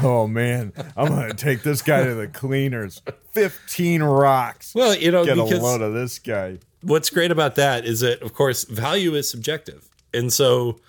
oh 0.04 0.28
man, 0.28 0.74
I'm 0.96 1.08
gonna 1.08 1.34
take 1.34 1.64
this 1.64 1.82
guy 1.82 2.04
to 2.04 2.14
the 2.16 2.28
cleaners. 2.28 3.02
Fifteen 3.32 4.02
rocks. 4.04 4.74
Well, 4.76 4.96
you 4.96 5.12
know, 5.12 5.26
Get 5.26 5.38
a 5.38 5.44
load 5.44 5.82
of 5.82 5.94
this 5.94 6.20
guy. 6.20 6.60
what's 6.82 7.10
great 7.10 7.32
about 7.32 7.56
that 7.56 7.86
is 7.86 8.02
that, 8.02 8.22
of 8.22 8.34
course, 8.34 8.64
value 8.66 9.16
is 9.16 9.30
subjective. 9.30 9.90
And 10.14 10.32
so, 10.32 10.80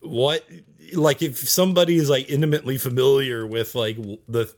what, 0.00 0.44
like, 0.92 1.22
if 1.22 1.38
somebody 1.48 1.96
is 1.96 2.10
like 2.10 2.28
intimately 2.30 2.78
familiar 2.78 3.46
with 3.46 3.74
like 3.74 3.96
the 4.28 4.52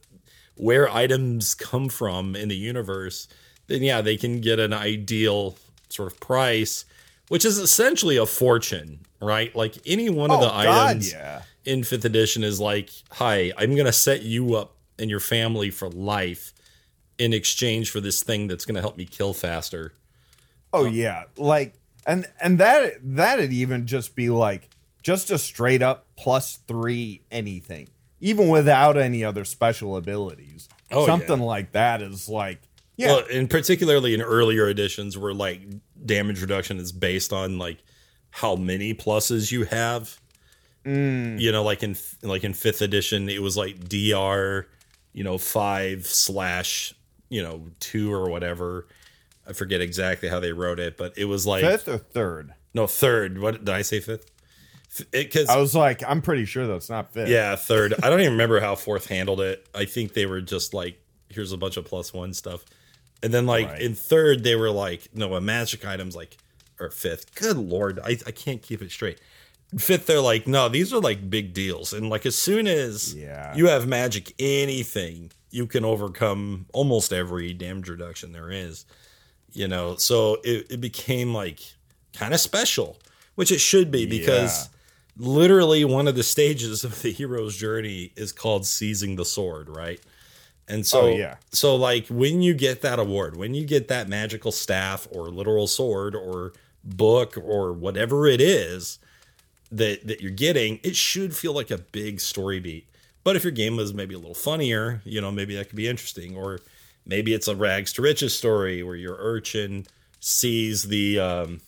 where 0.56 0.88
items 0.88 1.54
come 1.54 1.88
from 1.88 2.34
in 2.34 2.48
the 2.48 2.56
universe, 2.56 3.28
then 3.68 3.82
yeah, 3.82 4.00
they 4.00 4.16
can 4.16 4.40
get 4.40 4.58
an 4.58 4.72
ideal 4.72 5.56
sort 5.88 6.12
of 6.12 6.18
price, 6.20 6.84
which 7.28 7.44
is 7.44 7.58
essentially 7.58 8.16
a 8.16 8.26
fortune, 8.26 9.00
right? 9.20 9.54
Like 9.54 9.76
any 9.86 10.08
one 10.10 10.30
of 10.32 10.38
Oh 10.38 10.42
the 10.42 10.48
God, 10.48 10.66
items 10.66 11.12
yeah. 11.12 11.42
In 11.68 11.84
fifth 11.84 12.04
edition 12.04 12.42
is 12.42 12.58
like, 12.58 12.90
hi, 13.12 13.52
I'm 13.56 13.76
gonna 13.76 13.92
set 13.92 14.22
you 14.22 14.54
up 14.54 14.76
and 14.98 15.10
your 15.10 15.20
family 15.20 15.70
for 15.70 15.88
life 15.90 16.54
in 17.18 17.32
exchange 17.32 17.90
for 17.90 18.00
this 18.00 18.22
thing 18.22 18.48
that's 18.48 18.64
gonna 18.64 18.80
help 18.80 18.96
me 18.96 19.04
kill 19.04 19.34
faster. 19.34 19.92
Oh 20.72 20.86
um, 20.86 20.92
yeah, 20.94 21.24
like 21.36 21.74
and 22.06 22.26
and 22.40 22.58
that 22.58 22.94
that'd 23.02 23.52
even 23.52 23.86
just 23.86 24.16
be 24.16 24.30
like 24.30 24.70
just 25.02 25.30
a 25.30 25.38
straight 25.38 25.82
up 25.82 26.06
plus 26.16 26.56
three 26.66 27.22
anything, 27.30 27.88
even 28.20 28.48
without 28.48 28.96
any 28.96 29.22
other 29.22 29.44
special 29.44 29.96
abilities. 29.96 30.68
Oh, 30.90 31.04
Something 31.04 31.40
like 31.40 31.72
that 31.72 32.00
is 32.00 32.30
like 32.30 32.62
yeah, 32.96 33.08
Well, 33.08 33.24
and 33.32 33.48
particularly 33.48 34.12
in 34.12 34.22
earlier 34.22 34.68
editions 34.68 35.16
where 35.16 35.34
like 35.34 35.60
damage 36.04 36.40
reduction 36.40 36.78
is 36.78 36.92
based 36.92 37.32
on 37.32 37.58
like 37.58 37.78
how 38.30 38.56
many 38.56 38.92
pluses 38.94 39.52
you 39.52 39.64
have. 39.64 40.18
Mm. 40.88 41.40
You 41.40 41.52
know, 41.52 41.62
like 41.62 41.82
in 41.82 41.96
like 42.22 42.44
in 42.44 42.54
fifth 42.54 42.80
edition, 42.82 43.28
it 43.28 43.42
was 43.42 43.56
like 43.56 43.88
DR, 43.88 44.66
you 45.12 45.24
know, 45.24 45.36
five 45.38 46.06
slash, 46.06 46.94
you 47.28 47.42
know, 47.42 47.66
two 47.80 48.12
or 48.12 48.30
whatever. 48.30 48.86
I 49.46 49.52
forget 49.52 49.80
exactly 49.80 50.28
how 50.28 50.40
they 50.40 50.52
wrote 50.52 50.78
it, 50.78 50.96
but 50.96 51.16
it 51.16 51.24
was 51.26 51.46
like 51.46 51.62
fifth 51.64 51.88
or 51.88 51.98
third. 51.98 52.52
no 52.74 52.86
third. 52.86 53.38
What 53.38 53.64
did 53.64 53.68
I 53.74 53.82
say? 53.82 54.00
Fifth? 54.00 54.30
Because 55.10 55.48
I 55.48 55.58
was 55.58 55.74
like, 55.74 56.02
I'm 56.06 56.22
pretty 56.22 56.44
sure 56.46 56.66
that's 56.66 56.88
not 56.88 57.12
fifth. 57.12 57.28
yeah, 57.28 57.54
third. 57.56 57.94
I 58.02 58.08
don't 58.10 58.20
even 58.20 58.32
remember 58.32 58.58
how 58.60 58.74
fourth 58.74 59.06
handled 59.06 59.40
it. 59.40 59.66
I 59.74 59.84
think 59.84 60.14
they 60.14 60.26
were 60.26 60.40
just 60.40 60.72
like, 60.74 60.98
here's 61.28 61.52
a 61.52 61.58
bunch 61.58 61.76
of 61.76 61.84
plus 61.84 62.12
one 62.14 62.32
stuff. 62.32 62.64
And 63.22 63.32
then 63.34 63.46
like 63.46 63.68
Right. 63.68 63.82
in 63.82 63.94
third, 63.94 64.44
they 64.44 64.56
were 64.56 64.70
like, 64.70 65.08
no, 65.14 65.34
a 65.34 65.40
magic 65.40 65.86
items 65.86 66.16
like 66.16 66.38
or 66.80 66.90
fifth. 66.90 67.34
Good 67.34 67.56
lord, 67.56 67.98
I, 68.02 68.18
I 68.26 68.30
can't 68.30 68.62
keep 68.62 68.80
it 68.82 68.90
straight. 68.90 69.18
Fifth, 69.76 70.06
they're 70.06 70.20
like, 70.20 70.46
no, 70.46 70.68
these 70.70 70.94
are 70.94 71.00
like 71.00 71.28
big 71.28 71.52
deals. 71.52 71.92
And 71.92 72.08
like 72.08 72.24
as 72.24 72.36
soon 72.36 72.66
as 72.66 73.14
Yeah. 73.14 73.54
you 73.54 73.66
have 73.66 73.86
magic 73.86 74.32
anything, 74.38 75.30
you 75.50 75.66
can 75.66 75.84
overcome 75.84 76.66
almost 76.72 77.12
every 77.12 77.52
damage 77.52 77.88
reduction 77.88 78.32
there 78.32 78.50
is. 78.50 78.86
You 79.52 79.68
know, 79.68 79.96
so 79.96 80.38
it, 80.44 80.66
it 80.70 80.80
became 80.80 81.34
like 81.34 81.60
kind 82.14 82.32
of 82.32 82.40
special, 82.40 82.98
which 83.34 83.50
it 83.52 83.58
should 83.60 83.90
be 83.90 84.06
because 84.06 84.68
literally 85.16 85.84
one 85.84 86.06
of 86.08 86.14
the 86.14 86.22
stages 86.22 86.84
of 86.84 87.02
the 87.02 87.10
hero's 87.12 87.56
journey 87.56 88.12
is 88.16 88.32
called 88.32 88.66
seizing 88.66 89.16
the 89.16 89.24
sword, 89.24 89.68
right? 89.68 90.00
And 90.68 90.86
so, 90.86 91.00
Oh, 91.02 91.08
yeah. 91.08 91.36
so 91.50 91.76
like 91.76 92.06
when 92.08 92.42
you 92.42 92.54
get 92.54 92.82
that 92.82 92.98
award, 92.98 93.36
when 93.36 93.54
you 93.54 93.64
get 93.66 93.88
that 93.88 94.08
magical 94.08 94.52
staff 94.52 95.08
or 95.10 95.28
literal 95.30 95.66
sword 95.66 96.14
or 96.14 96.52
book 96.84 97.36
or 97.36 97.72
whatever 97.72 98.26
it 98.26 98.40
is 98.40 98.98
that 99.70 100.06
that 100.06 100.20
you're 100.20 100.30
getting, 100.30 100.80
it 100.82 100.96
should 100.96 101.36
feel 101.36 101.52
like 101.52 101.70
a 101.70 101.78
big 101.78 102.20
story 102.20 102.60
beat. 102.60 102.88
But 103.24 103.36
if 103.36 103.44
your 103.44 103.52
game 103.52 103.76
was 103.76 103.92
maybe 103.92 104.14
a 104.14 104.18
little 104.18 104.34
funnier, 104.34 105.02
you 105.04 105.20
know, 105.20 105.30
maybe 105.30 105.56
that 105.56 105.68
could 105.68 105.76
be 105.76 105.88
interesting. 105.88 106.36
Or 106.36 106.60
maybe 107.04 107.34
it's 107.34 107.48
a 107.48 107.56
rags 107.56 107.92
to 107.94 108.02
riches 108.02 108.34
story 108.34 108.82
where 108.82 108.96
your 108.96 109.16
urchin 109.18 109.86
sees 110.20 110.84
the 110.84 111.18
um 111.18 111.60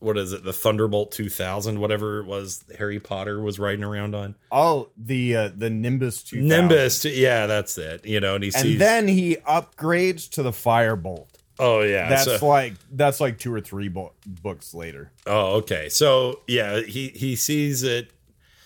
what 0.00 0.16
is 0.16 0.32
it, 0.32 0.44
the 0.44 0.52
Thunderbolt 0.52 1.10
2000, 1.10 1.80
whatever 1.80 2.20
it 2.20 2.26
was 2.26 2.64
Harry 2.78 3.00
Potter 3.00 3.40
was 3.40 3.58
riding 3.58 3.82
around 3.82 4.14
on. 4.14 4.36
Oh, 4.52 4.90
the 4.96 5.36
uh, 5.36 5.50
the 5.54 5.70
Nimbus 5.70 6.22
2000. 6.22 6.48
Nimbus, 6.48 7.04
yeah, 7.04 7.46
that's 7.46 7.76
it. 7.78 8.06
You 8.06 8.20
know, 8.20 8.36
and 8.36 8.44
he 8.44 8.52
And 8.54 8.80
then 8.80 9.08
he 9.08 9.36
upgrades 9.36 10.30
to 10.30 10.42
the 10.42 10.52
Firebolt. 10.52 11.26
Oh 11.58 11.80
yeah, 11.80 12.08
That's 12.08 12.24
so- 12.24 12.46
like 12.46 12.74
that's 12.92 13.20
like 13.20 13.38
two 13.38 13.52
or 13.52 13.60
three 13.60 13.88
bo- 13.88 14.12
books 14.26 14.74
later. 14.74 15.10
Oh, 15.26 15.56
okay. 15.56 15.88
So 15.88 16.40
yeah, 16.46 16.80
he 16.80 17.08
he 17.08 17.36
sees 17.36 17.82
it. 17.82 18.10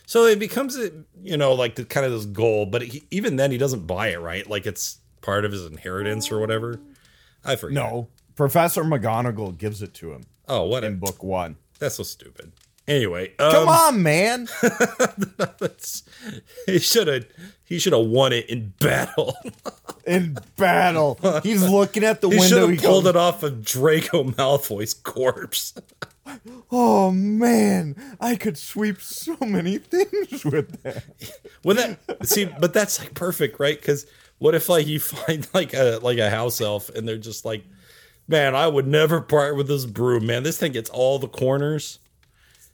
So 0.06 0.24
it 0.26 0.38
becomes 0.38 0.76
a 0.76 0.90
you 1.22 1.36
know 1.36 1.52
like 1.54 1.74
the 1.76 1.84
kind 1.84 2.04
of 2.04 2.12
this 2.12 2.26
goal, 2.26 2.66
but 2.66 2.82
he, 2.82 3.04
even 3.10 3.36
then 3.36 3.50
he 3.50 3.58
doesn't 3.58 3.86
buy 3.86 4.08
it, 4.08 4.20
right? 4.20 4.48
Like 4.48 4.66
it's 4.66 4.98
part 5.20 5.44
of 5.44 5.52
his 5.52 5.64
inheritance 5.66 6.30
or 6.30 6.38
whatever. 6.40 6.80
I 7.44 7.56
forget. 7.56 7.74
No, 7.74 8.08
Professor 8.36 8.84
McGonagall 8.84 9.56
gives 9.56 9.82
it 9.82 9.94
to 9.94 10.12
him 10.12 10.24
Oh, 10.48 10.64
what? 10.66 10.84
in 10.84 10.94
A, 10.94 10.96
book 10.96 11.22
one. 11.22 11.56
that's 11.78 11.94
so 11.96 12.02
stupid. 12.02 12.52
Anyway, 12.88 13.32
um, 13.38 13.52
Come 13.52 13.68
on, 13.68 14.02
man. 14.02 14.48
he 16.66 16.80
should 16.80 17.06
have 17.06 17.26
he 17.64 17.78
should 17.78 17.92
have 17.92 18.06
won 18.06 18.32
it 18.32 18.50
in 18.50 18.72
battle. 18.80 19.36
In 20.04 20.36
battle, 20.56 21.16
he's 21.44 21.62
looking 21.62 22.02
at 22.02 22.20
the 22.20 22.28
he 22.28 22.36
window. 22.36 22.66
He 22.66 22.76
pulled 22.76 23.04
goes, 23.04 23.10
it 23.10 23.16
off 23.16 23.44
of 23.44 23.64
Draco 23.64 24.24
Malfoy's 24.24 24.94
corpse. 24.94 25.74
"Oh 26.72 27.12
man, 27.12 27.94
I 28.20 28.34
could 28.34 28.58
sweep 28.58 29.00
so 29.00 29.36
many 29.40 29.78
things 29.78 30.44
with 30.44 30.82
that." 30.82 31.04
Well, 31.62 31.76
that 31.76 32.26
see, 32.26 32.46
but 32.46 32.74
that's 32.74 32.98
like 32.98 33.14
perfect, 33.14 33.60
right? 33.60 33.78
Because 33.78 34.06
what 34.38 34.56
if 34.56 34.68
like 34.68 34.88
you 34.88 34.98
find 34.98 35.46
like 35.54 35.72
a 35.72 36.00
like 36.02 36.18
a 36.18 36.30
house 36.30 36.60
elf 36.60 36.88
and 36.88 37.06
they're 37.06 37.16
just 37.16 37.44
like, 37.44 37.62
man, 38.26 38.56
I 38.56 38.66
would 38.66 38.88
never 38.88 39.20
part 39.20 39.56
with 39.56 39.68
this 39.68 39.86
broom, 39.86 40.26
man. 40.26 40.42
This 40.42 40.58
thing 40.58 40.72
gets 40.72 40.90
all 40.90 41.20
the 41.20 41.28
corners. 41.28 42.00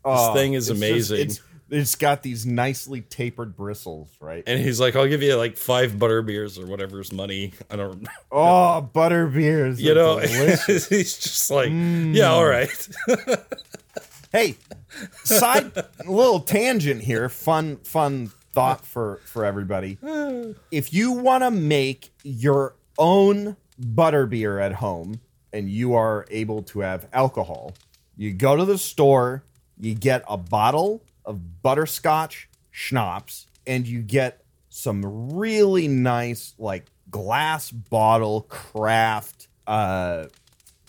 Oh, 0.05 0.35
thing 0.35 0.55
is 0.55 0.71
it's 0.71 0.79
amazing. 0.79 1.21
it's, 1.21 1.41
it's 1.71 1.95
got 1.97 2.23
these 2.23 2.47
nicely 2.47 3.03
tapered 3.03 3.57
bristles, 3.57 4.09
right? 4.21 4.43
And 4.47 4.61
he's 4.61 4.81
like, 4.81 4.97
I'll 4.97 5.07
give 5.07 5.23
you 5.23 5.37
like 5.37 5.57
five 5.57 5.99
butter 5.99 6.23
beers 6.23 6.59
or 6.59 6.67
whatever's 6.67 7.13
money. 7.13 7.53
I 7.71 7.77
don't, 7.77 8.07
Oh, 8.33 8.81
butter 8.81 9.27
beers. 9.27 9.81
you 9.81 9.95
know. 9.95 10.19
he's 10.19 10.87
just 10.89 11.51
like, 11.51 11.71
mm. 11.71 12.15
yeah, 12.15 12.31
all 12.31 12.47
right. 12.47 12.89
hey, 14.33 14.57
side 15.25 15.73
little 16.07 16.41
tangent 16.41 17.03
here. 17.03 17.29
Fun, 17.29 17.77
fun 17.79 18.31
thought 18.53 18.85
for 18.87 19.21
for 19.25 19.45
everybody. 19.45 19.99
If 20.71 20.93
you 20.93 21.13
want 21.13 21.45
to 21.45 21.51
make 21.51 22.13
your 22.25 22.75
own 22.99 23.57
butterbeer 23.81 24.61
at 24.63 24.73
home 24.75 25.21
and 25.53 25.69
you 25.71 25.95
are 25.95 26.27
able 26.31 26.63
to 26.63 26.81
have 26.81 27.07
alcohol, 27.13 27.75
you 28.17 28.33
go 28.33 28.57
to 28.57 28.65
the 28.65 28.79
store, 28.79 29.45
you 29.81 29.95
get 29.95 30.25
a 30.29 30.37
bottle 30.37 31.03
of 31.25 31.63
butterscotch 31.63 32.49
schnapps, 32.71 33.47
and 33.67 33.87
you 33.87 34.01
get 34.03 34.43
some 34.71 35.35
really 35.37 35.89
nice 35.89 36.55
like 36.59 36.85
glass 37.11 37.71
bottle 37.71 38.43
craft 38.49 39.49
uh 39.67 40.27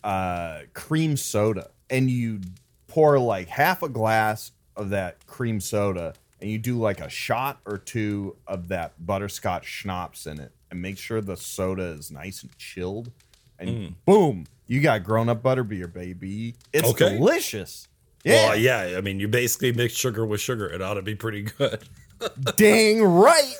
uh 0.03 0.59
cream 0.73 1.17
soda. 1.17 1.69
And 1.89 2.09
you 2.09 2.41
pour 2.87 3.17
like 3.19 3.47
half 3.47 3.83
a 3.83 3.89
glass 3.89 4.51
of 4.75 4.91
that 4.91 5.25
cream 5.25 5.59
soda 5.59 6.13
and 6.39 6.49
you 6.49 6.57
do 6.57 6.77
like 6.79 7.01
a 7.01 7.09
shot 7.09 7.59
or 7.65 7.77
two 7.77 8.35
of 8.47 8.69
that 8.69 8.93
butterscotch 9.05 9.65
schnapps 9.65 10.25
in 10.25 10.39
it 10.39 10.51
and 10.71 10.81
make 10.81 10.97
sure 10.97 11.19
the 11.19 11.35
soda 11.35 11.83
is 11.83 12.11
nice 12.11 12.43
and 12.43 12.57
chilled. 12.57 13.11
And 13.57 13.95
boom 14.05 14.45
you 14.67 14.79
got 14.81 15.03
grown 15.03 15.27
up 15.27 15.41
butterbeer 15.43 15.91
baby. 15.91 16.55
It's 16.71 16.87
Okay. 16.89 17.17
delicious 17.17 17.88
yeah, 18.23 18.49
Well, 18.49 18.55
yeah. 18.57 18.97
I 18.97 19.01
mean, 19.01 19.19
you 19.19 19.27
basically 19.27 19.71
mix 19.71 19.93
sugar 19.93 20.25
with 20.25 20.41
sugar. 20.41 20.67
It 20.67 20.81
ought 20.81 20.95
to 20.95 21.01
be 21.01 21.15
pretty 21.15 21.43
good. 21.43 21.87
dang 22.57 23.01
right 23.01 23.53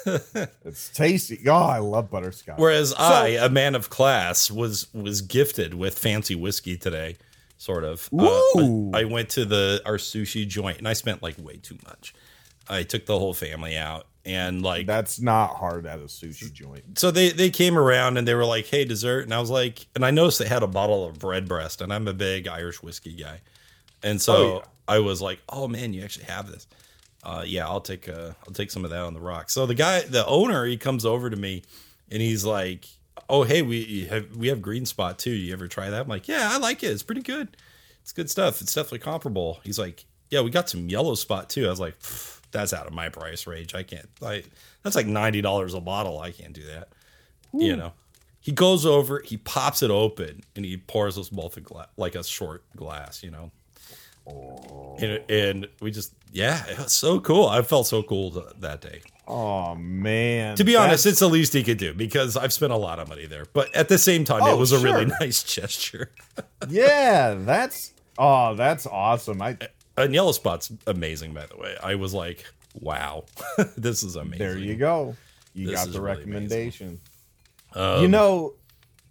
it's 0.66 0.90
tasty 0.90 1.40
oh 1.48 1.54
i 1.54 1.78
love 1.78 2.10
butterscotch 2.12 2.60
Whereas 2.60 2.94
I, 2.94 3.28
a 3.30 3.48
man 3.48 3.74
of 3.74 3.90
class, 3.90 4.52
was 4.52 4.94
was 4.94 5.22
gifted 5.22 5.74
with 5.74 5.98
fancy 5.98 6.36
whiskey 6.36 6.76
today, 6.76 7.16
sort 7.58 7.86
of. 7.86 8.10
Uh, 8.12 8.90
I 8.94 9.06
went 9.06 9.30
to 9.30 9.46
the 9.46 9.82
our 9.86 9.96
sushi 9.96 10.46
joint 10.46 10.78
and 10.78 10.90
I 10.90 10.94
spent 10.94 11.24
like 11.24 11.38
way 11.38 11.56
too 11.58 11.78
much. 11.86 12.14
I 12.68 12.84
took 12.84 13.06
the 13.06 13.18
whole 13.18 13.34
family 13.34 13.78
out 13.78 14.08
and 14.26 14.62
like 14.62 14.86
that's 14.86 15.22
not 15.22 15.56
hard 15.56 15.86
at 15.86 16.00
a 16.00 16.04
sushi 16.04 16.52
joint 16.52 17.00
so 17.00 17.12
they 17.12 17.30
they 17.30 17.50
came 17.50 17.78
around 17.78 18.18
and 18.18 18.28
they 18.28 18.34
were 18.34 18.46
like, 18.46 18.66
"Hey, 18.66 18.84
dessert," 18.84 19.22
and 19.24 19.34
I 19.34 19.40
was 19.40 19.50
like, 19.50 19.88
and 19.96 20.06
I 20.06 20.12
noticed 20.12 20.40
they 20.40 20.48
had 20.48 20.64
a 20.64 20.68
bottle 20.68 21.06
of 21.06 21.24
Redbreast, 21.24 21.80
and 21.82 21.94
I'm 21.94 22.08
a 22.08 22.14
big 22.14 22.48
Irish 22.48 22.84
whiskey 22.84 23.14
guy, 23.14 23.40
and 24.04 24.22
so 24.22 24.36
Oh, 24.36 24.56
yeah. 24.56 24.62
I 24.88 25.00
was 25.00 25.22
like, 25.22 25.40
"Oh 25.50 25.68
man, 25.68 25.94
you 25.94 26.04
actually 26.04 26.26
have 26.26 26.52
this." 26.52 26.68
Uh, 27.24 27.44
yeah, 27.46 27.68
I'll 27.68 27.82
take 27.82 28.08
uh, 28.10 28.32
I'll 28.48 28.54
take 28.54 28.72
some 28.72 28.84
of 28.86 28.92
that 28.92 29.02
on 29.02 29.14
the 29.14 29.20
rock. 29.20 29.50
So 29.50 29.66
the 29.66 29.76
guy, 29.76 30.02
the 30.02 30.26
owner, 30.26 30.66
he 30.66 30.78
comes 30.78 31.06
over 31.06 31.30
to 31.30 31.36
me 31.36 31.64
and 32.12 32.22
he's 32.22 32.46
like, 32.46 32.86
"Oh 33.28 33.44
hey, 33.44 33.62
we 33.62 34.06
have 34.06 34.36
we 34.36 34.48
have 34.48 34.62
Green 34.62 34.86
Spot 34.86 35.20
too. 35.20 35.32
You 35.32 35.54
ever 35.54 35.68
try 35.68 35.90
that?" 35.90 36.02
I'm 36.02 36.08
like, 36.08 36.28
"Yeah, 36.28 36.50
I 36.52 36.58
like 36.58 36.82
it. 36.84 36.88
It's 36.88 37.04
pretty 37.04 37.22
good. 37.22 37.58
It's 38.02 38.12
good 38.12 38.30
stuff. 38.30 38.62
It's 38.62 38.74
definitely 38.74 39.00
comparable." 39.00 39.60
He's 39.64 39.78
like, 39.78 40.06
"Yeah, 40.30 40.42
we 40.42 40.50
got 40.50 40.70
some 40.70 40.90
Yellow 40.90 41.16
Spot 41.16 41.50
too." 41.50 41.68
I 41.68 41.70
was 41.70 41.80
like, 41.80 41.96
"That's 42.52 42.74
out 42.74 42.88
of 42.88 42.94
my 42.94 43.10
price 43.10 43.46
range. 43.46 43.76
I 43.76 43.84
can't. 43.84 44.10
I 44.24 44.44
that's 44.84 44.96
like 44.96 45.06
ninety 45.08 45.42
dollars 45.42 45.74
a 45.74 45.82
bottle. 45.82 46.20
I 46.20 46.32
can't 46.32 46.54
do 46.54 46.64
that." 46.66 46.90
You 47.54 47.76
know. 47.76 47.94
He 48.42 48.54
goes 48.54 48.86
over, 48.86 49.22
he 49.26 49.36
pops 49.36 49.84
it 49.84 49.92
open, 49.92 50.42
and 50.56 50.64
he 50.64 50.78
pours 50.78 51.18
us 51.18 51.28
both 51.28 51.58
a 51.58 51.62
glass, 51.62 51.88
like 51.98 52.16
a 52.16 52.24
short 52.24 52.64
glass, 52.76 53.22
you 53.22 53.30
know. 53.32 53.52
And, 55.00 55.22
and 55.30 55.68
we 55.82 55.92
just, 55.92 56.14
yeah, 56.32 56.66
it 56.68 56.78
was 56.78 56.92
so 56.92 57.20
cool. 57.20 57.48
I 57.48 57.62
felt 57.62 57.88
so 57.88 58.04
cool 58.04 58.32
th- 58.32 58.46
that 58.60 58.82
day. 58.82 59.02
Oh 59.32 59.76
man! 59.76 60.56
To 60.58 60.64
be 60.64 60.76
honest, 60.76 61.06
it's 61.06 61.20
the 61.20 61.30
least 61.30 61.54
he 61.54 61.64
could 61.64 61.78
do 61.78 61.94
because 61.94 62.36
I've 62.36 62.52
spent 62.52 62.72
a 62.74 62.78
lot 62.78 62.98
of 63.00 63.08
money 63.10 63.28
there. 63.28 63.46
But 63.54 63.74
at 63.76 63.88
the 63.88 64.00
same 64.00 64.24
time, 64.26 64.42
Oh, 64.42 64.56
it 64.56 64.58
was 64.58 64.72
a 64.72 64.80
really 64.80 65.06
nice 65.20 65.44
gesture. 65.44 66.10
yeah, 66.70 67.36
that's 67.38 67.94
oh, 68.18 68.56
that's 68.56 68.88
awesome. 68.88 69.40
I 69.42 69.56
And 69.98 70.16
Yellow 70.16 70.32
Spot's 70.32 70.72
amazing, 70.88 71.34
by 71.34 71.46
the 71.46 71.58
way. 71.58 71.78
I 71.82 71.94
was 71.94 72.12
like, 72.14 72.44
wow, 72.82 73.26
this 73.78 74.02
is 74.02 74.16
amazing. 74.16 74.40
there 74.40 74.58
you 74.58 74.76
go. 74.76 75.16
You 75.54 75.68
This 75.68 75.76
got 75.86 75.94
the 75.94 76.02
really 76.02 76.18
recommendation. 76.18 77.00
Um, 77.76 78.02
you 78.02 78.08
know, 78.08 78.56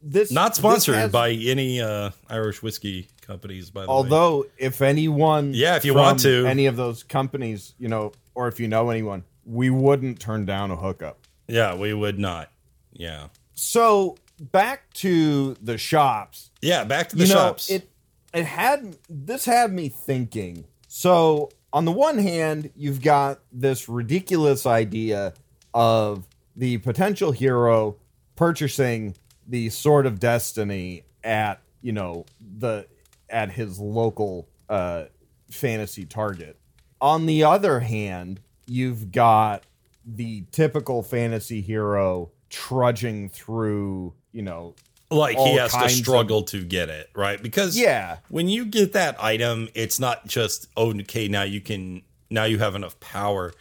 this 0.03 0.31
not 0.31 0.51
this 0.53 0.59
sponsored 0.59 0.95
has- 0.97 1.13
by 1.13 1.31
any 1.31 1.81
uh, 1.81 2.11
Irish 2.29 2.63
whiskey 2.63 3.09
companies, 3.21 3.71
by 3.71 3.83
the 3.83 3.89
way. 3.89 3.93
Although, 3.95 4.47
if 4.57 4.81
anyone, 4.83 5.53
Yeah, 5.55 5.77
if 5.77 5.85
you 5.85 5.95
want 5.95 6.21
to. 6.21 6.47
any 6.47 6.67
of 6.67 6.77
those 6.77 7.03
companies, 7.03 7.75
you 7.79 7.89
know, 7.89 8.13
or 8.35 8.49
if 8.49 8.59
you 8.61 8.69
know 8.69 8.91
anyone, 8.91 9.25
we 9.45 9.71
wouldn't 9.71 10.21
turn 10.21 10.45
down 10.47 10.71
a 10.71 10.77
hookup. 10.77 11.19
Yeah, 11.47 11.75
we 11.75 11.93
would 11.95 12.19
not. 12.19 12.51
Yeah. 12.93 13.29
So 13.55 14.17
back 14.41 14.93
to 14.95 15.55
the 15.63 15.77
shops. 15.79 16.51
Yeah, 16.63 16.85
back 16.85 17.09
to 17.11 17.17
the 17.17 17.25
you 17.25 17.29
know, 17.31 17.35
shops. 17.35 17.71
it 17.71 17.91
it 18.35 18.45
had 18.45 18.97
this 19.09 19.45
had 19.47 19.73
me 19.73 19.89
thinking. 19.89 20.65
So 20.87 21.51
on 21.73 21.85
the 21.85 21.93
one 21.93 22.19
hand, 22.19 22.71
you've 22.77 23.03
got 23.03 23.41
this 23.53 23.89
ridiculous 23.89 24.65
idea 24.67 25.35
of 25.75 26.27
the 26.57 26.79
potential 26.79 27.33
hero 27.33 27.97
purchasing 28.37 29.15
the 29.49 29.71
sword 29.71 30.07
of 30.07 30.21
destiny 30.21 31.05
at 31.25 31.61
you 31.83 31.93
know 31.93 32.27
the 32.59 32.87
at 33.29 33.51
his 33.51 33.79
local 33.79 34.49
uh 34.69 35.05
fantasy 35.51 36.05
target. 36.05 36.59
On 37.01 37.27
the 37.27 37.45
other 37.45 37.81
hand 37.81 38.41
you've 38.67 39.11
got 39.11 39.65
the 40.05 40.45
typical 40.53 41.03
fantasy 41.03 41.61
hero 41.61 42.31
trudging 42.51 43.29
through 43.29 44.15
you 44.33 44.43
know 44.43 44.75
like 45.11 45.39
he 45.39 45.57
has 45.57 45.73
to 45.73 45.79
kinds 45.79 45.93
of- 45.95 45.99
struggle 45.99 46.43
to 46.43 46.63
get 46.63 46.89
it 46.89 47.11
right? 47.15 47.43
Because 47.43 47.79
yeah. 47.79 48.19
when 48.29 48.49
you 48.49 48.67
get 48.67 48.93
that 48.93 49.23
item 49.23 49.69
it's 49.75 49.99
not 49.99 50.27
just 50.27 50.69
oh 50.77 50.91
okay 51.01 51.29
now 51.29 51.43
you 51.43 51.61
can 51.61 52.03
now 52.31 52.45
you 52.45 52.59
have 52.59 52.75
enough 52.75 52.99
power. 53.01 53.53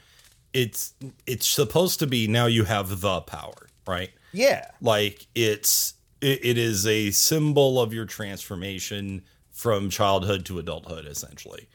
It's 0.54 0.94
it's 1.26 1.48
supposed 1.48 2.00
to 2.00 2.08
be 2.08 2.28
now 2.28 2.48
you 2.48 2.64
have 2.66 3.02
the 3.02 3.22
power 3.22 3.68
right 3.86 4.12
yeah 4.32 4.70
like 4.82 5.28
it's 5.36 5.94
it, 6.22 6.44
it 6.44 6.58
is 6.58 6.86
a 6.88 7.12
symbol 7.12 7.80
of 7.82 7.94
your 7.94 8.06
transformation 8.06 9.22
from 9.52 9.90
childhood 9.90 10.46
to 10.46 10.60
adulthood 10.60 11.06
essentially 11.06 11.68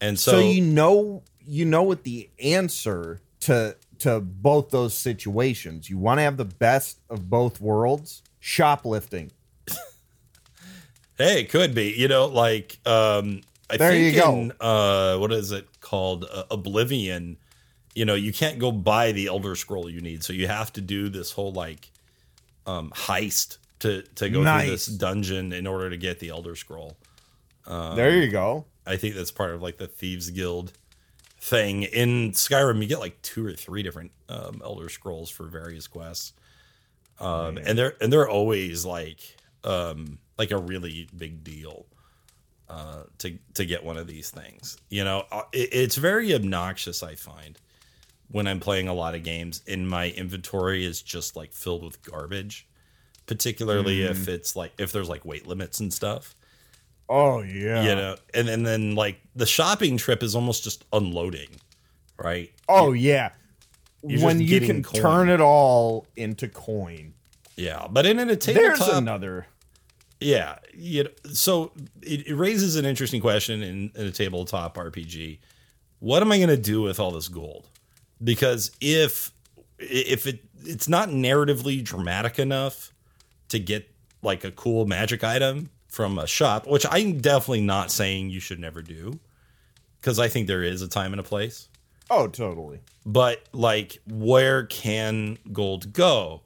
and 0.00 0.18
so, 0.18 0.32
so 0.32 0.38
you 0.40 0.60
know 0.62 1.22
you 1.46 1.64
know 1.64 1.82
what 1.82 2.04
the 2.04 2.28
answer 2.42 3.20
to 3.40 3.76
to 3.98 4.20
both 4.20 4.70
those 4.70 4.92
situations 4.94 5.88
you 5.88 5.96
want 5.98 6.18
to 6.18 6.22
have 6.22 6.36
the 6.36 6.44
best 6.44 7.00
of 7.08 7.30
both 7.30 7.60
worlds 7.60 8.22
shoplifting 8.40 9.30
Hey, 11.18 11.40
it 11.40 11.48
could 11.48 11.74
be. 11.74 11.94
You 11.96 12.08
know, 12.08 12.26
like 12.26 12.78
um 12.84 13.40
I 13.70 13.78
There 13.78 13.90
think 13.90 14.14
you 14.14 14.20
go. 14.20 14.32
in 14.34 14.52
uh 14.60 15.16
what 15.16 15.32
is 15.32 15.50
it 15.50 15.66
called? 15.80 16.26
Uh, 16.30 16.44
Oblivion, 16.50 17.38
you 17.96 18.04
know, 18.04 18.14
you 18.14 18.32
can't 18.32 18.58
go 18.58 18.70
buy 18.70 19.12
the 19.12 19.26
elder 19.26 19.56
scroll 19.56 19.90
you 19.90 20.00
need. 20.00 20.22
So 20.22 20.32
you 20.32 20.46
have 20.46 20.72
to 20.74 20.80
do 20.80 21.08
this 21.08 21.32
whole 21.32 21.52
like 21.52 21.90
um 22.66 22.92
heist 22.94 23.58
to 23.80 24.02
to 24.16 24.28
go 24.28 24.42
through 24.42 24.70
this 24.70 24.86
dungeon 24.86 25.52
in 25.52 25.66
order 25.66 25.90
to 25.90 25.96
get 25.96 26.20
the 26.20 26.28
elder 26.28 26.54
scroll. 26.54 26.96
Um, 27.66 27.96
there 27.96 28.16
you 28.16 28.30
go 28.30 28.66
I 28.86 28.96
think 28.96 29.14
that's 29.14 29.32
part 29.32 29.50
of 29.50 29.62
like 29.62 29.78
the 29.78 29.88
Thieves 29.88 30.30
Guild 30.30 30.72
thing. 31.40 31.82
In 31.82 32.32
Skyrim, 32.32 32.80
you 32.80 32.86
get 32.86 33.00
like 33.00 33.20
two 33.22 33.44
or 33.44 33.52
three 33.52 33.82
different 33.82 34.12
um, 34.28 34.62
Elder 34.64 34.88
Scrolls 34.88 35.28
for 35.28 35.46
various 35.46 35.88
quests, 35.88 36.32
um, 37.18 37.58
and 37.58 37.76
they're 37.76 37.94
and 38.00 38.12
they're 38.12 38.28
always 38.28 38.84
like 38.84 39.36
um, 39.64 40.18
like 40.38 40.52
a 40.52 40.58
really 40.58 41.08
big 41.16 41.42
deal 41.42 41.86
uh, 42.68 43.02
to 43.18 43.38
to 43.54 43.64
get 43.64 43.84
one 43.84 43.96
of 43.96 44.06
these 44.06 44.30
things. 44.30 44.78
You 44.88 45.02
know, 45.04 45.24
Uh, 45.32 45.42
it, 45.52 45.70
it's 45.72 45.96
very 45.96 46.32
obnoxious. 46.32 47.02
I 47.02 47.16
find 47.16 47.58
when 48.28 48.46
I'm 48.46 48.60
playing 48.60 48.88
a 48.88 48.94
lot 48.94 49.14
of 49.14 49.22
games, 49.22 49.62
and 49.68 49.88
my 49.88 50.10
inventory 50.10 50.84
is 50.84 51.02
just 51.02 51.36
like 51.36 51.52
filled 51.52 51.84
with 51.84 52.02
garbage. 52.02 52.66
Particularly 53.26 54.02
if 54.02 54.18
mm. 54.18 54.28
it's 54.28 54.54
like 54.54 54.72
if 54.78 54.92
there's 54.92 55.08
like 55.08 55.24
weight 55.24 55.48
limits 55.48 55.80
and 55.80 55.92
stuff. 55.92 56.36
Oh 57.08 57.42
yeah. 57.42 57.82
You 57.82 57.94
know 57.94 58.16
and, 58.34 58.48
and 58.48 58.66
then 58.66 58.94
like 58.94 59.20
the 59.34 59.46
shopping 59.46 59.96
trip 59.96 60.22
is 60.22 60.34
almost 60.34 60.64
just 60.64 60.84
unloading 60.92 61.48
right? 62.18 62.52
Oh 62.68 62.92
yeah. 62.92 63.30
You're 64.02 64.24
when 64.24 64.40
you 64.40 64.60
can 64.60 64.82
coin. 64.82 65.00
turn 65.00 65.28
it 65.28 65.40
all 65.40 66.06
into 66.16 66.48
coin. 66.48 67.14
Yeah 67.56 67.86
but 67.90 68.06
in 68.06 68.18
a 68.18 68.36
tabletop 68.36 68.78
there's 68.78 68.96
another. 68.96 69.46
Yeah 70.20 70.58
you 70.74 71.04
know, 71.04 71.10
so 71.32 71.72
it, 72.02 72.26
it 72.28 72.34
raises 72.34 72.76
an 72.76 72.84
interesting 72.84 73.20
question 73.20 73.62
in, 73.62 73.90
in 73.94 74.06
a 74.06 74.10
tabletop 74.10 74.76
rpg 74.76 75.38
what 75.98 76.22
am 76.22 76.32
i 76.32 76.38
going 76.38 76.48
to 76.48 76.56
do 76.56 76.80
with 76.80 76.98
all 76.98 77.10
this 77.10 77.28
gold 77.28 77.68
because 78.22 78.70
if 78.80 79.30
if 79.78 80.26
it 80.26 80.44
it's 80.64 80.88
not 80.88 81.08
narratively 81.08 81.82
dramatic 81.82 82.38
enough 82.38 82.92
to 83.48 83.58
get 83.58 83.88
like 84.22 84.44
a 84.44 84.50
cool 84.50 84.86
magic 84.86 85.22
item 85.22 85.70
from 85.88 86.18
a 86.18 86.26
shop 86.26 86.66
which 86.66 86.84
i'm 86.90 87.20
definitely 87.20 87.60
not 87.60 87.90
saying 87.90 88.30
you 88.30 88.40
should 88.40 88.58
never 88.58 88.82
do 88.82 89.18
because 90.00 90.18
i 90.18 90.28
think 90.28 90.46
there 90.46 90.62
is 90.62 90.82
a 90.82 90.88
time 90.88 91.12
and 91.12 91.20
a 91.20 91.24
place. 91.24 91.68
Oh 92.08 92.28
totally. 92.28 92.78
But 93.04 93.42
like 93.52 93.98
where 94.06 94.66
can 94.66 95.38
gold 95.52 95.92
go? 95.92 96.42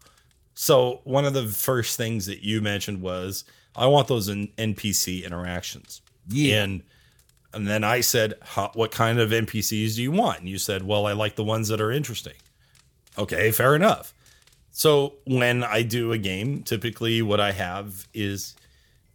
So 0.55 1.01
one 1.05 1.27
of 1.27 1.35
the 1.35 1.47
first 1.47 1.99
things 1.99 2.25
that 2.25 2.43
you 2.43 2.63
mentioned 2.63 3.03
was 3.03 3.45
i 3.77 3.87
want 3.87 4.09
those 4.09 4.29
in 4.29 4.49
npc 4.57 5.25
interactions. 5.25 6.01
Yeah. 6.29 6.63
And 6.63 6.83
and 7.53 7.67
then 7.67 7.85
i 7.85 8.01
said 8.01 8.35
what 8.75 8.91
kind 8.91 9.19
of 9.19 9.31
npcs 9.31 9.97
do 9.97 10.03
you 10.03 10.13
want 10.13 10.41
and 10.41 10.49
you 10.49 10.59
said 10.59 10.83
well 10.83 11.07
i 11.07 11.13
like 11.13 11.37
the 11.37 11.45
ones 11.45 11.69
that 11.69 11.81
are 11.81 11.91
interesting 11.91 12.35
Okay, 13.19 13.51
fair 13.51 13.75
enough. 13.75 14.15
So 14.71 15.15
when 15.27 15.65
I 15.65 15.83
do 15.83 16.13
a 16.13 16.19
game, 16.19 16.63
typically 16.63 17.23
what 17.23 17.41
I 17.41 17.53
have 17.53 18.07
is 18.15 18.55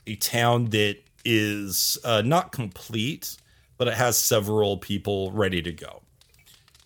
a 0.05 0.15
town 0.15 0.65
that 0.65 0.97
is 1.23 1.97
uh, 2.03 2.21
not 2.23 2.51
complete, 2.51 3.37
but 3.77 3.87
it 3.87 3.95
has 3.95 4.17
several 4.17 4.77
people 4.77 5.31
ready 5.31 5.61
to 5.61 5.71
go. 5.71 6.01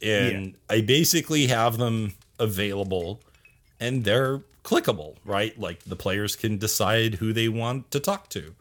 And 0.01 0.55
I 0.69 0.81
basically 0.81 1.47
have 1.47 1.77
them 1.77 2.13
available 2.39 3.21
and 3.81 4.05
they're 4.05 4.39
clickable, 4.63 5.17
right? 5.25 5.59
Like 5.59 5.83
the 5.83 5.97
players 5.97 6.37
can 6.37 6.57
decide 6.57 7.15
who 7.15 7.33
they 7.33 7.49
want 7.49 7.91
to 7.91 7.99
talk 7.99 8.29
to. 8.29 8.55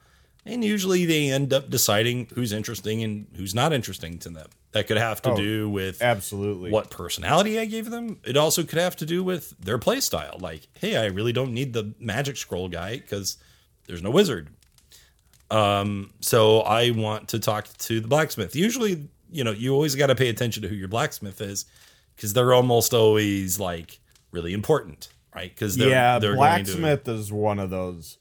And 0.49 0.65
usually 0.65 1.05
they 1.05 1.31
end 1.31 1.53
up 1.53 1.71
deciding 1.71 2.29
who's 2.35 2.53
interesting 2.53 3.03
and 3.03 3.27
who's 3.37 3.55
not 3.55 3.73
interesting 3.73 4.19
to 4.21 4.31
them. 4.31 4.49
That 4.73 4.87
could 4.87 4.97
have 4.99 5.23
to 5.23 5.31
Oh, 5.33 5.37
do 5.37 5.71
with 5.71 6.03
Absolutely. 6.03 6.71
what 6.71 6.91
personality 6.91 7.59
I 7.59 7.65
gave 7.65 7.91
them. 7.91 8.19
It 8.25 8.37
also 8.37 8.63
could 8.65 8.79
have 8.79 8.97
to 8.97 9.07
do 9.07 9.23
with 9.25 9.55
their 9.59 9.79
play 9.79 10.01
style. 10.01 10.37
Like, 10.41 10.69
hey, 10.81 10.97
I 10.97 11.07
really 11.07 11.33
don't 11.33 11.53
need 11.55 11.73
the 11.73 11.95
magic 11.99 12.37
scroll 12.37 12.69
guy 12.69 12.97
because 12.99 13.39
there's 13.87 14.03
no 14.03 14.11
wizard. 14.11 14.51
Um, 15.51 16.11
so 16.21 16.61
I 16.61 16.91
want 16.91 17.29
to 17.29 17.39
talk 17.39 17.69
to 17.79 18.01
the 18.01 18.09
blacksmith. 18.09 18.55
Usually, 18.55 19.09
you 19.31 19.45
know, 19.45 19.53
you 19.53 19.73
always 19.73 19.95
got 19.95 20.09
to 20.09 20.15
pay 20.15 20.29
attention 20.29 20.63
to 20.63 20.69
who 20.69 20.75
your 20.75 20.89
blacksmith 20.89 21.41
is 21.41 21.65
because 22.17 22.33
they're 22.35 22.53
almost 22.53 22.93
always 22.93 23.59
like 23.59 23.99
really 24.31 24.53
important, 24.53 25.09
right? 25.35 25.51
Because 25.51 25.77
yeah, 25.79 26.19
they're 26.19 26.35
blacksmith 26.37 27.09
is 27.09 27.33
one 27.33 27.59
of 27.59 27.71
those 27.71 28.19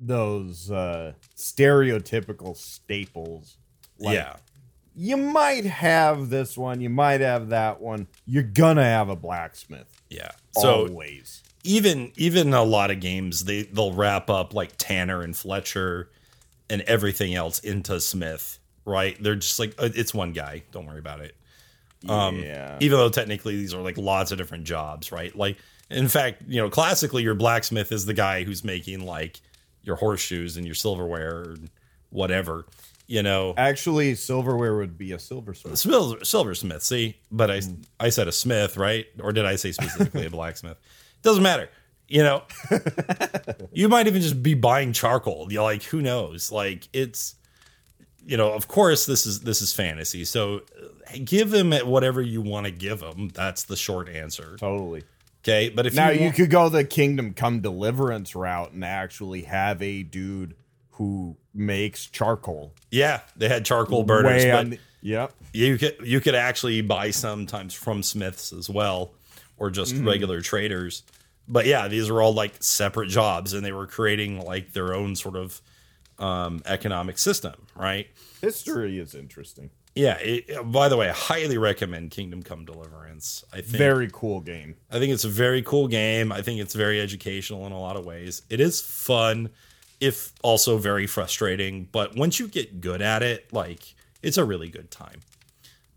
those 0.00 0.70
uh 0.70 1.12
stereotypical 1.36 2.56
staples. 2.56 3.56
To, 4.02 4.12
yeah, 4.12 4.36
You 4.94 5.16
might 5.16 5.64
have 5.64 6.28
this 6.28 6.56
one, 6.56 6.80
you 6.80 6.90
might 6.90 7.20
have 7.20 7.48
that 7.48 7.80
one. 7.80 8.06
You're 8.26 8.42
gonna 8.42 8.84
have 8.84 9.08
a 9.08 9.16
blacksmith. 9.16 10.00
yeah. 10.10 10.30
So 10.52 10.86
always. 10.88 11.42
even 11.64 12.12
even 12.16 12.52
a 12.54 12.62
lot 12.62 12.90
of 12.90 13.00
games 13.00 13.44
they 13.44 13.62
they'll 13.62 13.92
wrap 13.92 14.30
up 14.30 14.54
like 14.54 14.72
Tanner 14.78 15.22
and 15.22 15.36
Fletcher 15.36 16.10
and 16.68 16.82
everything 16.82 17.34
else 17.34 17.58
into 17.60 18.00
Smith, 18.00 18.58
right? 18.84 19.16
They're 19.22 19.34
just 19.36 19.58
like 19.58 19.74
uh, 19.78 19.88
it's 19.94 20.12
one 20.14 20.32
guy. 20.32 20.62
Don't 20.72 20.86
worry 20.86 20.98
about 20.98 21.20
it. 21.20 21.36
Um, 22.08 22.38
yeah. 22.38 22.76
Even 22.80 22.98
though 22.98 23.08
technically 23.08 23.56
these 23.56 23.74
are 23.74 23.82
like 23.82 23.98
lots 23.98 24.30
of 24.30 24.38
different 24.38 24.64
jobs, 24.64 25.10
right? 25.12 25.34
Like 25.34 25.56
in 25.90 26.08
fact, 26.08 26.42
you 26.48 26.60
know, 26.60 26.68
classically 26.68 27.22
your 27.22 27.34
blacksmith 27.34 27.92
is 27.92 28.06
the 28.06 28.14
guy 28.14 28.44
who's 28.44 28.64
making 28.64 29.04
like 29.04 29.40
your 29.86 29.96
horseshoes 29.96 30.56
and 30.56 30.66
your 30.66 30.74
silverware 30.74 31.34
or 31.36 31.56
whatever. 32.10 32.66
You 33.06 33.22
know, 33.22 33.54
Actually, 33.56 34.16
silverware 34.16 34.76
would 34.76 34.98
be 34.98 35.12
a 35.12 35.18
silversmith. 35.18 35.78
Silver, 35.78 36.24
silversmith. 36.24 36.82
See, 36.82 37.16
but 37.30 37.50
I 37.52 37.60
I 38.00 38.08
said 38.08 38.26
a 38.26 38.32
smith, 38.32 38.76
right? 38.76 39.06
Or 39.20 39.32
did 39.32 39.46
I 39.46 39.54
say 39.56 39.70
specifically 39.70 40.26
a 40.26 40.30
blacksmith? 40.38 40.76
Doesn't 41.22 41.42
matter. 41.42 41.70
You 42.08 42.22
know, 42.22 42.42
you 43.72 43.88
might 43.88 44.06
even 44.06 44.22
just 44.22 44.42
be 44.42 44.54
buying 44.54 44.92
charcoal. 44.92 45.48
You're 45.50 45.62
like, 45.62 45.82
who 45.84 46.02
knows? 46.02 46.50
Like 46.52 46.88
it's, 46.92 47.34
you 48.24 48.36
know, 48.36 48.52
of 48.52 48.66
course 48.68 49.06
this 49.06 49.24
is 49.24 49.40
this 49.40 49.62
is 49.62 49.72
fantasy. 49.72 50.24
So 50.24 50.62
uh, 50.80 51.18
give 51.24 51.50
them 51.50 51.72
at 51.72 51.86
whatever 51.86 52.22
you 52.22 52.42
want 52.42 52.66
to 52.66 52.72
give 52.72 53.00
them. 53.00 53.28
That's 53.34 53.64
the 53.64 53.76
short 53.76 54.08
answer. 54.08 54.56
Totally. 54.58 55.04
Okay, 55.46 55.68
but 55.68 55.86
if 55.86 55.94
Now 55.94 56.10
you, 56.10 56.24
you 56.26 56.32
could 56.32 56.50
go 56.50 56.68
the 56.68 56.82
Kingdom 56.84 57.32
Come 57.32 57.60
Deliverance 57.60 58.34
route 58.34 58.72
and 58.72 58.84
actually 58.84 59.42
have 59.42 59.80
a 59.80 60.02
dude 60.02 60.56
who 60.92 61.36
makes 61.54 62.06
charcoal. 62.06 62.74
yeah, 62.90 63.20
they 63.36 63.48
had 63.48 63.64
charcoal 63.64 64.02
burners, 64.02 64.44
Way 64.44 64.50
but 64.50 64.70
the- 64.70 64.78
yep. 65.02 65.32
you 65.52 65.78
could 65.78 65.96
you 66.02 66.20
could 66.20 66.34
actually 66.34 66.80
buy 66.80 67.10
sometimes 67.10 67.74
from 67.74 68.02
smiths 68.02 68.52
as 68.52 68.68
well 68.68 69.12
or 69.56 69.70
just 69.70 69.94
regular 69.96 70.40
traders 70.40 71.02
but 71.48 71.64
yeah 71.64 71.86
these 71.88 72.10
are 72.10 72.20
all 72.20 72.34
like 72.34 72.54
separate 72.60 73.08
jobs 73.08 73.52
and 73.52 73.64
they 73.64 73.72
were 73.72 73.86
creating 73.86 74.44
like 74.44 74.72
their 74.72 74.92
own 74.92 75.14
sort 75.14 75.36
of 75.36 75.60
um, 76.18 76.60
economic 76.66 77.18
system 77.18 77.54
right 77.76 78.08
History 78.40 78.98
is 78.98 79.14
interesting. 79.14 79.70
Yeah 79.96 80.18
it, 80.18 80.70
by 80.70 80.88
the 80.88 80.96
way 80.96 81.08
i 81.08 81.12
highly 81.12 81.58
recommend 81.58 82.10
kingdom 82.10 82.42
come 82.42 82.64
deliverance 82.64 83.44
i 83.52 83.56
think 83.56 83.76
Very 83.76 84.08
cool 84.12 84.40
game. 84.40 84.76
I 84.90 84.98
think 84.98 85.12
it's 85.12 85.24
a 85.24 85.28
very 85.28 85.62
cool 85.62 85.88
game. 85.88 86.30
I 86.30 86.42
think 86.42 86.60
it's 86.60 86.74
very 86.74 87.00
educational 87.00 87.66
in 87.66 87.72
a 87.72 87.80
lot 87.80 87.96
of 87.96 88.04
ways. 88.04 88.42
It 88.50 88.60
is 88.60 88.80
fun, 88.80 89.48
if 90.00 90.32
also 90.42 90.76
very 90.76 91.06
frustrating. 91.06 91.88
But 91.90 92.14
once 92.16 92.38
you 92.38 92.46
get 92.48 92.80
good 92.80 93.00
at 93.00 93.22
it, 93.22 93.52
like 93.52 93.94
it's 94.22 94.36
a 94.36 94.44
really 94.44 94.68
good 94.68 94.90
time. 94.90 95.20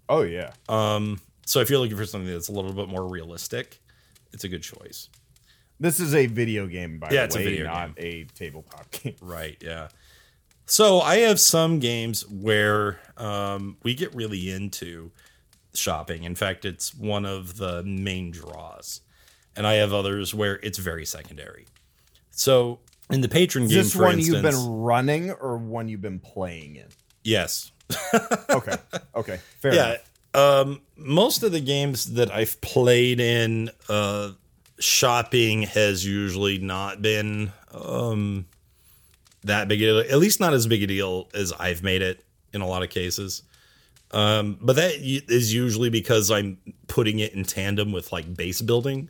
Oh 0.07 0.21
yeah. 0.21 0.53
Um, 0.69 1.19
so 1.45 1.59
if 1.59 1.69
you're 1.69 1.79
looking 1.79 1.97
for 1.97 2.05
something 2.05 2.31
that's 2.31 2.47
a 2.47 2.53
little 2.53 2.73
bit 2.73 2.87
more 2.87 3.05
realistic, 3.07 3.79
it's 4.31 4.43
a 4.45 4.49
good 4.49 4.63
choice. 4.63 5.09
This 5.79 5.99
is 5.99 6.13
a 6.15 6.25
video 6.25 6.67
game, 6.67 6.99
by 6.99 7.07
Yeah, 7.07 7.11
the 7.11 7.17
way, 7.17 7.25
it's 7.25 7.35
a 7.35 7.39
video 7.39 7.65
not 7.65 7.91
a 7.97 8.23
tabletop 8.35 8.91
game. 8.91 9.15
Right. 9.21 9.57
Yeah. 9.61 9.89
So 10.69 11.01
I 11.01 11.17
have 11.17 11.39
some 11.39 11.79
games 11.79 12.27
where 12.27 12.99
um, 13.17 13.77
we 13.81 13.95
get 13.95 14.13
really 14.13 14.51
into 14.51 15.11
shopping. 15.73 16.23
In 16.25 16.35
fact, 16.35 16.63
it's 16.63 16.93
one 16.93 17.25
of 17.25 17.57
the 17.57 17.81
main 17.83 18.29
draws, 18.29 19.01
and 19.55 19.65
I 19.65 19.73
have 19.75 19.93
others 19.93 20.33
where 20.35 20.59
it's 20.61 20.77
very 20.77 21.05
secondary. 21.07 21.65
So 22.29 22.81
in 23.09 23.21
the 23.21 23.27
patron 23.27 23.67
game, 23.67 23.79
Is 23.79 23.93
game, 23.93 24.01
this 24.01 24.07
one 24.07 24.19
instance, 24.19 24.27
you've 24.27 24.43
been 24.43 24.77
running 24.79 25.31
or 25.31 25.57
one 25.57 25.89
you've 25.89 26.03
been 26.03 26.19
playing 26.19 26.75
in? 26.75 26.87
yes, 27.23 27.71
Okay. 28.51 28.75
Okay. 29.15 29.39
Fair 29.61 29.73
yeah. 29.73 29.87
enough. 29.87 30.05
Um, 30.35 30.81
most 30.95 31.41
of 31.41 31.51
the 31.51 31.59
games 31.61 32.13
that 32.13 32.31
I've 32.31 32.61
played 32.61 33.19
in, 33.19 33.71
uh, 33.89 34.33
shopping 34.79 35.63
has 35.63 36.05
usually 36.05 36.59
not 36.59 37.01
been 37.01 37.51
um, 37.71 38.45
that 39.43 39.67
big 39.67 39.81
a 39.81 39.85
deal, 39.85 39.99
at 39.99 40.17
least 40.17 40.39
not 40.39 40.53
as 40.53 40.67
big 40.67 40.83
a 40.83 40.87
deal 40.87 41.29
as 41.33 41.53
I've 41.53 41.83
made 41.83 42.01
it 42.01 42.23
in 42.53 42.61
a 42.61 42.67
lot 42.67 42.83
of 42.83 42.89
cases. 42.89 43.43
Um, 44.11 44.57
but 44.59 44.75
that 44.75 44.93
is 44.95 45.53
usually 45.53 45.89
because 45.89 46.31
I'm 46.31 46.57
putting 46.87 47.19
it 47.19 47.33
in 47.33 47.43
tandem 47.43 47.91
with 47.91 48.11
like 48.11 48.35
base 48.35 48.61
building. 48.61 49.09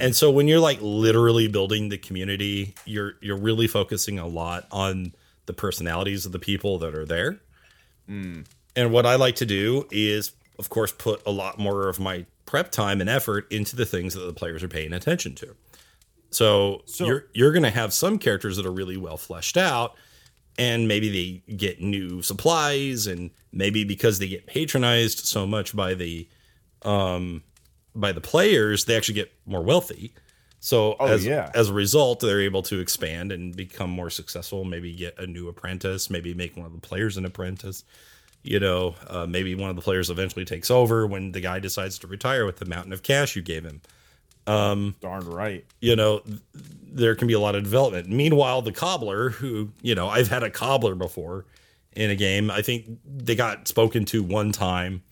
And 0.00 0.16
so 0.16 0.30
when 0.30 0.48
you're 0.48 0.60
like 0.60 0.78
literally 0.80 1.46
building 1.46 1.90
the 1.90 1.98
community, 1.98 2.74
you're 2.86 3.14
you're 3.20 3.36
really 3.36 3.66
focusing 3.66 4.18
a 4.18 4.26
lot 4.26 4.66
on 4.72 5.12
the 5.44 5.52
personalities 5.52 6.24
of 6.24 6.32
the 6.32 6.38
people 6.38 6.78
that 6.78 6.94
are 6.94 7.04
there. 7.04 7.38
And 8.74 8.92
what 8.92 9.04
I 9.04 9.16
like 9.16 9.36
to 9.36 9.46
do 9.46 9.86
is, 9.90 10.32
of 10.58 10.70
course, 10.70 10.92
put 10.92 11.20
a 11.26 11.30
lot 11.30 11.58
more 11.58 11.88
of 11.90 12.00
my 12.00 12.24
prep 12.46 12.70
time 12.70 13.00
and 13.02 13.10
effort 13.10 13.50
into 13.52 13.76
the 13.76 13.84
things 13.84 14.14
that 14.14 14.20
the 14.22 14.32
players 14.32 14.62
are 14.62 14.68
paying 14.68 14.94
attention 14.94 15.34
to. 15.36 15.54
So, 16.32 16.82
So- 16.86 17.06
you're 17.06 17.26
you're 17.34 17.52
going 17.52 17.62
to 17.64 17.70
have 17.70 17.92
some 17.92 18.18
characters 18.18 18.56
that 18.56 18.66
are 18.66 18.72
really 18.72 18.96
well 18.96 19.16
fleshed 19.16 19.56
out, 19.56 19.94
and 20.58 20.88
maybe 20.88 21.08
they 21.46 21.54
get 21.56 21.80
new 21.80 22.22
supplies, 22.22 23.06
and 23.06 23.30
maybe 23.52 23.84
because 23.84 24.18
they 24.18 24.28
get 24.28 24.46
patronized 24.46 25.20
so 25.26 25.46
much 25.46 25.74
by 25.76 25.94
the 25.94 26.28
um 26.82 27.42
by 27.94 28.10
the 28.12 28.20
players, 28.20 28.86
they 28.86 28.96
actually 28.96 29.14
get 29.14 29.32
more 29.46 29.62
wealthy. 29.62 30.14
So 30.60 30.94
Oh, 31.00 31.06
as, 31.06 31.26
yeah. 31.26 31.50
as 31.54 31.68
a 31.68 31.72
result, 31.72 32.20
they're 32.20 32.40
able 32.40 32.62
to 32.62 32.78
expand 32.80 33.32
and 33.32 33.54
become 33.54 33.90
more 33.90 34.08
successful. 34.10 34.64
Maybe 34.64 34.94
get 34.94 35.18
a 35.18 35.26
new 35.26 35.48
apprentice. 35.48 36.08
Maybe 36.08 36.32
make 36.34 36.56
one 36.56 36.66
of 36.66 36.72
the 36.72 36.78
players 36.80 37.16
an 37.16 37.24
apprentice. 37.26 37.84
You 38.44 38.60
know, 38.60 38.94
uh, 39.08 39.26
maybe 39.26 39.54
one 39.54 39.70
of 39.70 39.76
the 39.76 39.82
players 39.82 40.08
eventually 40.08 40.44
takes 40.44 40.70
over 40.70 41.06
when 41.06 41.32
the 41.32 41.40
guy 41.40 41.58
decides 41.58 41.98
to 41.98 42.06
retire 42.06 42.46
with 42.46 42.56
the 42.56 42.64
mountain 42.64 42.92
of 42.92 43.02
cash 43.02 43.36
you 43.36 43.42
gave 43.42 43.64
him. 43.64 43.82
Um, 44.46 44.96
Darn 45.00 45.28
right. 45.28 45.64
You 45.80 45.96
know, 45.96 46.22
there 46.54 47.14
can 47.14 47.28
be 47.28 47.34
a 47.34 47.40
lot 47.40 47.54
of 47.54 47.62
development. 47.62 48.08
Meanwhile, 48.08 48.62
the 48.62 48.72
cobbler, 48.72 49.30
who 49.30 49.70
you 49.82 49.94
know, 49.94 50.08
I've 50.08 50.28
had 50.28 50.42
a 50.42 50.50
cobbler 50.50 50.94
before 50.94 51.44
in 51.94 52.10
a 52.10 52.16
game. 52.16 52.50
I 52.50 52.62
think 52.62 52.86
they 53.06 53.34
got 53.34 53.68
spoken 53.68 54.04
to 54.06 54.22
one 54.22 54.52
time, 54.52 55.02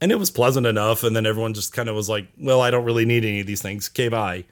and 0.00 0.10
it 0.10 0.16
was 0.16 0.30
pleasant 0.30 0.66
enough. 0.66 1.02
And 1.04 1.14
then 1.14 1.26
everyone 1.26 1.54
just 1.54 1.72
kind 1.72 1.88
of 1.88 1.94
was 1.94 2.08
like, 2.08 2.28
"Well, 2.38 2.60
I 2.60 2.70
don't 2.70 2.84
really 2.84 3.04
need 3.04 3.24
any 3.24 3.40
of 3.40 3.46
these 3.46 3.62
things. 3.62 3.90
Okay, 3.92 4.08
bye." 4.08 4.44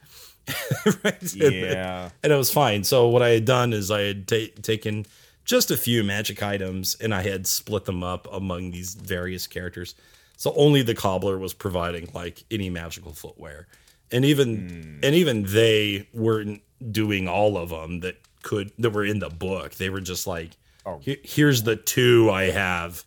right? 1.03 1.33
Yeah. 1.35 2.09
and 2.21 2.33
it 2.33 2.35
was 2.35 2.51
fine. 2.51 2.83
So 2.83 3.07
what 3.07 3.21
I 3.21 3.29
had 3.29 3.45
done 3.45 3.71
is 3.71 3.89
I 3.89 4.01
had 4.01 4.27
ta- 4.27 4.51
taken 4.61 5.05
just 5.45 5.71
a 5.71 5.77
few 5.77 6.03
magic 6.03 6.41
items 6.41 6.95
and 6.99 7.13
I 7.13 7.21
had 7.21 7.47
split 7.47 7.85
them 7.85 8.03
up 8.03 8.27
among 8.31 8.71
these 8.71 8.93
various 8.93 9.47
characters. 9.47 9.95
So 10.37 10.53
only 10.55 10.81
the 10.81 10.95
cobbler 10.95 11.37
was 11.37 11.53
providing 11.53 12.09
like 12.13 12.43
any 12.51 12.69
magical 12.69 13.13
footwear, 13.13 13.67
and 14.13 14.23
even 14.23 14.69
hmm. 14.69 14.99
and 15.03 15.15
even 15.15 15.43
they 15.43 16.07
weren't 16.13 16.61
doing 16.91 17.27
all 17.27 17.57
of 17.57 17.69
them 17.69 17.99
that 18.01 18.17
could 18.43 18.71
that 18.77 18.91
were 18.91 19.05
in 19.05 19.19
the 19.19 19.29
book. 19.29 19.75
They 19.75 19.89
were 19.89 20.01
just 20.01 20.27
like, 20.27 20.51
Oh. 20.85 20.99
Here's 21.01 21.63
the 21.63 21.75
two 21.75 22.29
I 22.29 22.43
have, 22.51 23.03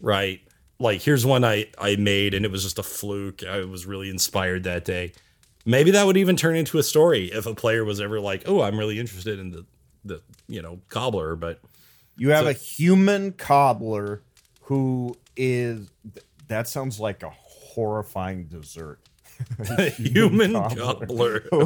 right? 0.00 0.40
Like 0.78 1.02
here's 1.02 1.26
one 1.26 1.44
I 1.44 1.66
I 1.78 1.96
made 1.96 2.34
and 2.34 2.44
it 2.44 2.50
was 2.50 2.62
just 2.62 2.78
a 2.78 2.82
fluke. 2.82 3.42
I 3.42 3.64
was 3.64 3.84
really 3.84 4.10
inspired 4.10 4.64
that 4.64 4.84
day. 4.84 5.12
Maybe 5.66 5.90
that 5.90 6.06
would 6.06 6.16
even 6.16 6.36
turn 6.36 6.56
into 6.56 6.78
a 6.78 6.82
story 6.82 7.26
if 7.26 7.46
a 7.46 7.54
player 7.54 7.84
was 7.84 8.00
ever 8.00 8.18
like, 8.18 8.44
"Oh, 8.46 8.62
I'm 8.62 8.78
really 8.78 8.98
interested 8.98 9.38
in 9.38 9.50
the 9.50 9.66
the 10.04 10.22
you 10.48 10.62
know 10.62 10.80
cobbler," 10.88 11.36
but 11.36 11.60
You 12.16 12.30
have 12.30 12.46
a 12.46 12.54
human 12.54 13.32
cobbler 13.32 14.22
who 14.62 15.16
is. 15.36 15.90
That 16.48 16.66
sounds 16.66 16.98
like 16.98 17.22
a 17.22 17.30
horrifying 17.30 18.44
dessert. 18.44 19.00
human 19.96 20.52
gobbler, 20.52 21.44
uh, 21.52 21.58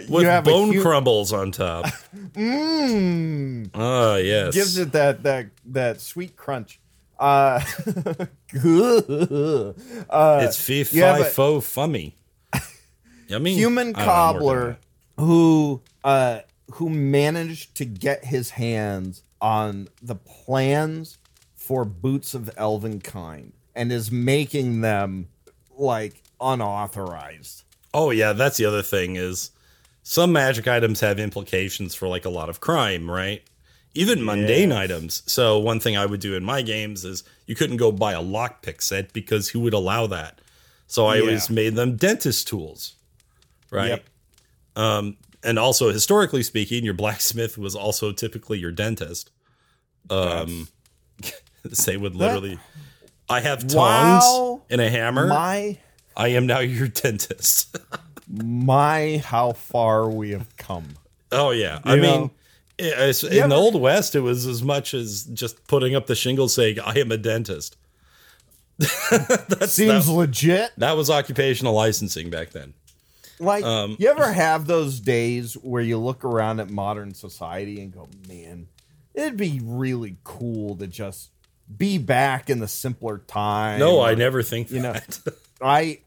you 0.00 0.06
with 0.08 0.24
have 0.24 0.46
a 0.46 0.50
bone 0.50 0.72
hu- 0.72 0.82
crumbles 0.82 1.32
on 1.32 1.52
top. 1.52 1.86
Mm, 2.34 3.70
Ah, 3.74 4.16
yes. 4.16 4.54
gives 4.54 4.78
it 4.78 4.92
that 4.92 5.22
that 5.22 5.46
that 5.66 6.00
sweet 6.00 6.36
crunch. 6.36 6.80
Uh, 7.18 7.60
uh 10.08 10.40
it's 10.44 10.60
fee 10.60 10.84
fi 10.84 11.22
fo 11.24 11.60
fummy. 11.60 12.14
Yummy. 13.26 13.54
human 13.54 13.94
I 13.94 13.98
don't 13.98 14.06
know, 14.06 14.12
I'm 14.12 14.34
working 14.34 14.34
on 14.34 14.34
cobbler 14.34 14.78
who 15.18 15.82
uh 16.04 16.40
who 16.72 16.88
managed 16.88 17.74
to 17.76 17.84
get 17.84 18.24
his 18.26 18.50
hands 18.50 19.22
on 19.40 19.88
the 20.00 20.14
plans 20.14 21.18
for 21.54 21.84
boots 21.84 22.34
of 22.34 22.50
elven 22.56 23.00
kind 23.00 23.52
and 23.78 23.90
is 23.92 24.10
making 24.12 24.80
them 24.82 25.28
like 25.70 26.22
unauthorized 26.40 27.62
Oh 27.94 28.10
yeah, 28.10 28.34
that's 28.34 28.58
the 28.58 28.66
other 28.66 28.82
thing 28.82 29.16
is 29.16 29.50
some 30.02 30.30
magic 30.32 30.68
items 30.68 31.00
have 31.00 31.18
implications 31.18 31.94
for 31.94 32.06
like 32.06 32.26
a 32.26 32.30
lot 32.30 32.50
of 32.50 32.60
crime, 32.60 33.10
right? 33.10 33.42
Even 33.94 34.22
mundane 34.24 34.68
Yes. 34.70 34.78
items. 34.78 35.22
So 35.26 35.58
one 35.58 35.80
thing 35.80 35.96
I 35.96 36.04
would 36.04 36.20
do 36.20 36.34
in 36.34 36.44
my 36.44 36.60
games 36.60 37.04
is 37.06 37.24
you 37.46 37.54
couldn't 37.54 37.78
go 37.78 37.90
buy 37.90 38.12
a 38.12 38.22
lockpick 38.22 38.82
set 38.82 39.14
because 39.14 39.48
who 39.48 39.60
would 39.60 39.72
allow 39.72 40.06
that? 40.08 40.40
So 40.86 41.06
I 41.06 41.16
Yeah. 41.16 41.22
always 41.22 41.48
made 41.48 41.76
them 41.76 41.96
dentist 41.96 42.46
tools, 42.46 42.94
right? 43.70 43.88
Yep. 43.88 44.04
Um, 44.76 45.16
and 45.42 45.58
also 45.58 45.90
historically 45.90 46.42
speaking, 46.42 46.84
your 46.84 46.94
blacksmith 46.94 47.56
was 47.56 47.74
also 47.74 48.12
typically 48.12 48.58
your 48.58 48.72
dentist. 48.72 49.30
Um, 50.10 50.68
they 51.86 51.96
would 51.96 52.14
literally. 52.14 52.58
I 53.28 53.40
have 53.40 53.60
tongs 53.66 53.74
Wow. 53.74 54.62
and 54.70 54.80
a 54.80 54.88
hammer. 54.90 55.26
my 55.26 55.78
I 56.16 56.28
am 56.28 56.46
now 56.46 56.60
your 56.60 56.88
dentist. 57.02 57.76
my 58.28 59.22
how 59.24 59.52
far 59.52 60.08
we 60.10 60.30
have 60.32 60.56
come 60.56 60.94
Oh 61.30 61.50
yeah, 61.50 61.80
I 61.84 61.94
You 61.96 62.02
mean, 62.02 62.20
know? 62.20 62.30
i- 62.80 62.82
it's- 62.84 63.22
in 63.22 63.32
ever- 63.38 63.48
the 63.48 63.54
old 63.54 63.80
west, 63.80 64.14
it 64.14 64.20
was 64.20 64.46
as 64.46 64.62
much 64.62 64.94
as 64.94 65.24
just 65.24 65.66
putting 65.66 65.94
up 65.94 66.06
the 66.06 66.14
shingle 66.14 66.48
saying 66.48 66.78
"I 66.80 66.94
am 66.98 67.12
a 67.12 67.16
dentist." 67.18 67.76
that 68.78 69.66
seems 69.68 70.06
that, 70.06 70.12
legit 70.12 70.70
that 70.78 70.96
was 70.96 71.10
occupational 71.10 71.74
licensing 71.74 72.30
back 72.30 72.50
then. 72.50 72.74
like 73.40 73.64
Um, 73.64 73.96
you 73.98 74.08
ever 74.08 74.32
have 74.32 74.66
those 74.66 75.00
days 75.00 75.54
where 75.54 75.82
you 75.82 75.98
look 75.98 76.24
around 76.24 76.60
at 76.60 76.70
modern 76.70 77.12
society 77.14 77.80
and 77.80 77.92
go 77.92 78.08
man 78.28 78.68
it'd 79.14 79.36
be 79.36 79.60
really 79.64 80.16
cool 80.22 80.76
to 80.76 80.86
just 80.86 81.30
be 81.76 81.98
back 81.98 82.48
in 82.48 82.60
the 82.60 82.68
simpler 82.68 83.18
time 83.18 83.78
No, 83.78 84.00
I 84.00 84.14
never 84.14 84.42
think 84.42 84.70
you 84.70 84.80
know, 84.80 84.92
that. 84.92 85.18
I 85.62 86.00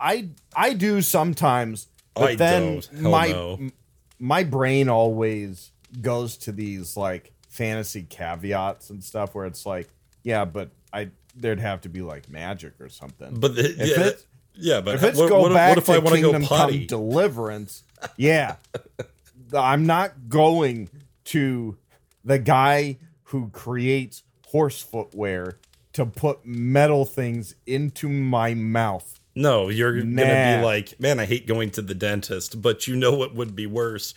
I 0.00 0.28
I 0.54 0.74
do 0.74 1.02
sometimes, 1.02 1.88
but 2.14 2.30
I 2.30 2.34
then 2.36 2.82
my 2.92 3.28
no. 3.28 3.54
m- 3.54 3.72
my 4.18 4.44
brain 4.44 4.88
always 4.88 5.72
goes 6.00 6.36
to 6.38 6.52
these 6.52 6.96
like 6.96 7.32
fantasy 7.48 8.02
caveats 8.02 8.90
and 8.90 9.02
stuff 9.02 9.34
where 9.34 9.46
it's 9.46 9.66
like, 9.66 9.88
yeah, 10.22 10.44
but 10.44 10.70
I 10.92 11.10
there'd 11.34 11.60
have 11.60 11.82
to 11.82 11.88
be 11.88 12.02
like 12.02 12.30
magic 12.30 12.74
or 12.80 12.88
something. 12.88 13.34
but 13.38 13.54
the, 13.54 13.64
if 13.64 13.78
yeah, 13.78 14.06
it's 14.06 14.26
yeah, 14.54 14.80
but 14.80 14.94
if 14.94 15.02
it's 15.02 15.18
what, 15.18 15.28
go 15.28 15.40
what, 15.42 15.52
back 15.52 15.70
what 15.70 15.78
if 15.78 15.86
to 15.86 15.92
I 15.92 15.98
want 15.98 16.16
to 16.16 16.22
go 16.22 16.32
Kingdom 16.32 16.48
Come 16.48 16.58
potty? 16.58 16.86
Deliverance, 16.86 17.82
yeah, 18.16 18.56
I'm 19.56 19.86
not 19.86 20.28
going 20.28 20.88
to 21.26 21.76
the 22.24 22.38
guy 22.38 22.98
who 23.24 23.48
creates 23.50 24.22
horse 24.52 24.82
footwear 24.82 25.58
to 25.94 26.06
put 26.06 26.46
metal 26.46 27.04
things 27.04 27.54
into 27.66 28.08
my 28.08 28.54
mouth. 28.54 29.18
no, 29.34 29.68
you're 29.68 30.00
gonna 30.00 30.58
be 30.58 30.64
like, 30.64 31.00
man, 31.00 31.18
I 31.18 31.24
hate 31.24 31.46
going 31.46 31.70
to 31.72 31.82
the 31.82 31.94
dentist, 31.94 32.60
but 32.62 32.86
you 32.86 32.96
know 32.96 33.14
what 33.14 33.34
would 33.34 33.56
be 33.56 33.66
worse? 33.66 34.14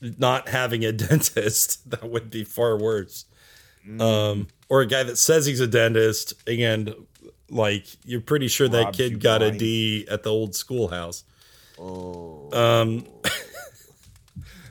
Not 0.00 0.48
having 0.48 0.84
a 0.84 0.92
dentist. 1.08 1.90
That 1.90 2.08
would 2.08 2.30
be 2.30 2.44
far 2.44 2.78
worse. 2.78 3.24
Mm. 3.86 4.00
Um, 4.00 4.46
or 4.68 4.82
a 4.82 4.86
guy 4.86 5.02
that 5.02 5.16
says 5.16 5.46
he's 5.46 5.60
a 5.60 5.66
dentist 5.66 6.34
and 6.46 6.94
like 7.50 7.86
you're 8.04 8.20
pretty 8.20 8.48
sure 8.48 8.68
that 8.68 8.84
Robs 8.84 8.98
you 8.98 9.10
kid 9.10 9.20
got 9.20 9.42
a 9.42 9.46
blind. 9.46 9.58
D 9.58 10.06
at 10.10 10.22
the 10.22 10.30
old 10.30 10.54
schoolhouse. 10.54 11.24
Oh. 11.78 12.50
Um, 12.52 13.06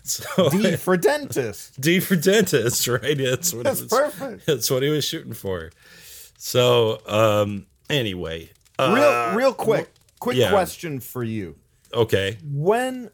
so 0.35 0.49
D 0.49 0.75
for 0.75 0.97
dentist. 0.97 1.79
D 1.79 1.99
for 1.99 2.15
dentist, 2.15 2.87
right? 2.87 3.17
That's 3.17 3.53
what 3.53 3.63
That's 3.63 3.81
was. 3.81 3.89
perfect. 3.89 4.45
That's 4.45 4.69
what 4.69 4.83
he 4.83 4.89
was 4.89 5.05
shooting 5.05 5.33
for. 5.33 5.71
So, 6.37 6.99
um, 7.07 7.65
anyway, 7.89 8.51
uh, 8.77 8.93
Real, 8.95 9.35
real 9.35 9.53
quick, 9.53 9.89
quick 10.19 10.37
yeah. 10.37 10.49
question 10.51 10.99
for 10.99 11.23
you. 11.23 11.55
okay, 11.93 12.37
When, 12.43 13.09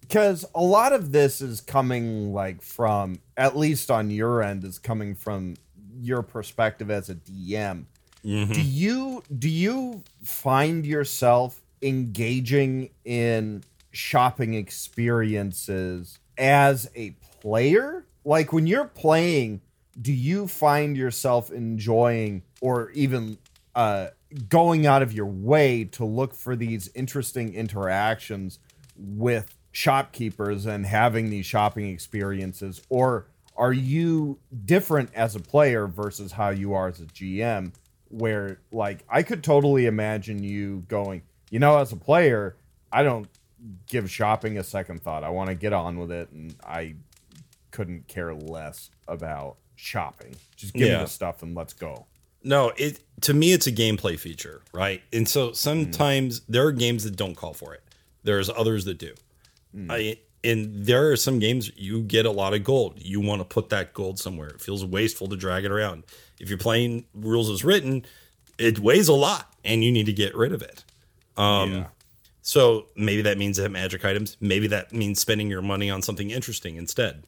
because 0.00 0.44
a 0.54 0.62
lot 0.62 0.92
of 0.92 1.12
this 1.12 1.40
is 1.40 1.60
coming 1.60 2.32
like 2.32 2.62
from, 2.62 3.20
at 3.36 3.56
least 3.56 3.90
on 3.90 4.10
your 4.10 4.42
end, 4.42 4.64
is 4.64 4.78
coming 4.78 5.14
from 5.14 5.56
your 6.00 6.22
perspective 6.22 6.90
as 6.90 7.10
a 7.10 7.14
DM. 7.14 7.84
Mm-hmm. 8.24 8.52
Do 8.52 8.62
you 8.62 9.22
do 9.38 9.48
you 9.48 10.02
find 10.22 10.86
yourself 10.86 11.60
engaging 11.82 12.90
in 13.04 13.64
shopping 13.90 14.54
experiences 14.54 16.18
as 16.38 16.90
a 16.94 17.10
player? 17.40 18.06
Like 18.24 18.52
when 18.52 18.66
you're 18.66 18.86
playing, 18.86 19.60
do 20.00 20.12
you 20.12 20.48
find 20.48 20.96
yourself 20.96 21.50
enjoying 21.50 22.42
or 22.60 22.90
even 22.92 23.38
uh, 23.74 24.08
going 24.48 24.86
out 24.86 25.02
of 25.02 25.12
your 25.12 25.26
way 25.26 25.84
to 25.84 26.04
look 26.04 26.34
for 26.34 26.56
these 26.56 26.90
interesting 26.94 27.54
interactions 27.54 28.58
with 28.96 29.54
shopkeepers 29.72 30.66
and 30.66 30.86
having 30.86 31.30
these 31.30 31.46
shopping 31.46 31.88
experiences? 31.88 32.82
Or 32.88 33.26
are 33.56 33.72
you 33.72 34.38
different 34.64 35.10
as 35.14 35.36
a 35.36 35.40
player 35.40 35.86
versus 35.86 36.32
how 36.32 36.50
you 36.50 36.74
are 36.74 36.88
as 36.88 37.00
a 37.00 37.06
GM? 37.06 37.72
Where, 38.08 38.58
like, 38.70 39.04
I 39.08 39.22
could 39.22 39.42
totally 39.42 39.86
imagine 39.86 40.42
you 40.42 40.84
going, 40.88 41.22
you 41.50 41.58
know, 41.58 41.78
as 41.78 41.92
a 41.92 41.96
player, 41.96 42.56
I 42.92 43.02
don't 43.02 43.26
give 43.88 44.10
shopping 44.10 44.58
a 44.58 44.64
second 44.64 45.02
thought. 45.02 45.24
I 45.24 45.28
want 45.30 45.48
to 45.48 45.54
get 45.54 45.72
on 45.72 45.98
with 45.98 46.10
it, 46.10 46.30
and 46.30 46.54
I 46.64 46.94
couldn't 47.70 48.06
care 48.08 48.34
less 48.34 48.90
about 49.08 49.56
shopping. 49.76 50.34
Just 50.56 50.74
give 50.74 50.88
Yeah. 50.88 50.98
me 50.98 51.04
the 51.04 51.10
stuff 51.10 51.42
and 51.42 51.54
let's 51.54 51.72
go. 51.72 52.06
no, 52.44 52.72
it 52.76 52.98
to 53.20 53.32
me 53.32 53.52
it's 53.52 53.68
a 53.68 53.72
gameplay 53.72 54.18
feature, 54.18 54.62
right? 54.72 55.00
And 55.12 55.28
so 55.28 55.52
sometimes 55.52 56.40
there 56.48 56.66
are 56.66 56.72
games 56.72 57.04
that 57.04 57.14
don't 57.14 57.36
call 57.36 57.54
for 57.54 57.72
it. 57.72 57.82
There's 58.24 58.50
others 58.50 58.84
that 58.86 58.98
do. 58.98 59.14
I 59.88 60.18
and 60.44 60.84
there 60.84 61.12
are 61.12 61.16
some 61.16 61.38
games 61.38 61.70
you 61.76 62.02
get 62.02 62.26
a 62.26 62.30
lot 62.32 62.52
of 62.52 62.64
gold. 62.64 62.94
You 63.00 63.20
want 63.20 63.40
to 63.40 63.44
put 63.44 63.68
that 63.68 63.94
gold 63.94 64.18
somewhere. 64.18 64.48
It 64.48 64.60
feels 64.60 64.84
wasteful 64.84 65.28
to 65.28 65.36
drag 65.36 65.64
it 65.64 65.70
around. 65.70 66.02
If 66.40 66.48
you're 66.48 66.58
playing 66.58 67.04
rules 67.14 67.48
as 67.48 67.62
written, 67.64 68.04
it 68.58 68.80
weighs 68.80 69.06
a 69.06 69.12
lot 69.14 69.54
and 69.64 69.84
you 69.84 69.92
need 69.92 70.06
to 70.06 70.12
get 70.12 70.34
rid 70.34 70.52
of 70.52 70.62
it. 70.62 70.82
Um 71.36 71.72
Yeah. 71.72 71.86
So 72.42 72.86
maybe 72.96 73.22
that 73.22 73.38
means 73.38 73.58
magic 73.60 74.04
items. 74.04 74.36
Maybe 74.40 74.66
that 74.68 74.92
means 74.92 75.20
spending 75.20 75.48
your 75.48 75.62
money 75.62 75.90
on 75.90 76.02
something 76.02 76.30
interesting 76.30 76.76
instead. 76.76 77.22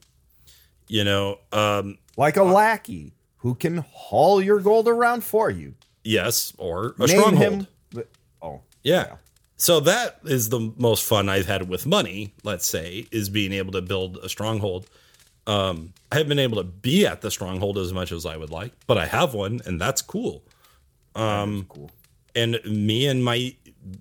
You 0.87 1.03
know, 1.03 1.39
um, 1.51 1.97
Like 2.17 2.37
a 2.37 2.43
lackey 2.43 3.13
who 3.37 3.55
can 3.55 3.77
haul 3.91 4.41
your 4.41 4.59
gold 4.59 4.87
around 4.87 5.23
for 5.23 5.49
you. 5.49 5.73
yes, 6.03 6.53
or 6.57 6.95
a 6.99 7.07
Name 7.07 7.19
stronghold. 7.19 7.67
him. 7.93 8.03
oh, 8.41 8.61
Yeah. 8.83 9.15
So 9.57 9.79
that 9.79 10.19
is 10.25 10.49
the 10.49 10.73
most 10.77 11.03
fun 11.05 11.29
I've 11.29 11.45
had 11.45 11.69
with 11.69 11.85
money, 11.85 12.33
let's 12.43 12.67
say, 12.67 13.07
is 13.09 13.29
being 13.29 13.53
able 13.53 13.71
to 13.71 13.81
build 13.81 14.17
a 14.17 14.27
stronghold. 14.27 14.85
Um, 15.47 15.93
I 16.11 16.15
haven't 16.15 16.27
been 16.29 16.39
able 16.39 16.57
to 16.57 16.63
be 16.65 17.05
at 17.07 17.21
the 17.21 17.31
stronghold 17.31 17.77
as 17.77 17.93
much 17.93 18.11
as 18.11 18.25
I 18.25 18.35
would 18.35 18.49
like, 18.49 18.73
but 18.85 18.97
I 18.97 19.05
have 19.05 19.33
one, 19.33 19.61
and 19.65 19.79
that's 19.79 20.01
cool. 20.01 20.43
Um, 21.15 21.67
cool. 21.69 21.89
and 22.35 22.59
me 22.65 23.07
and 23.07 23.23
my 23.23 23.55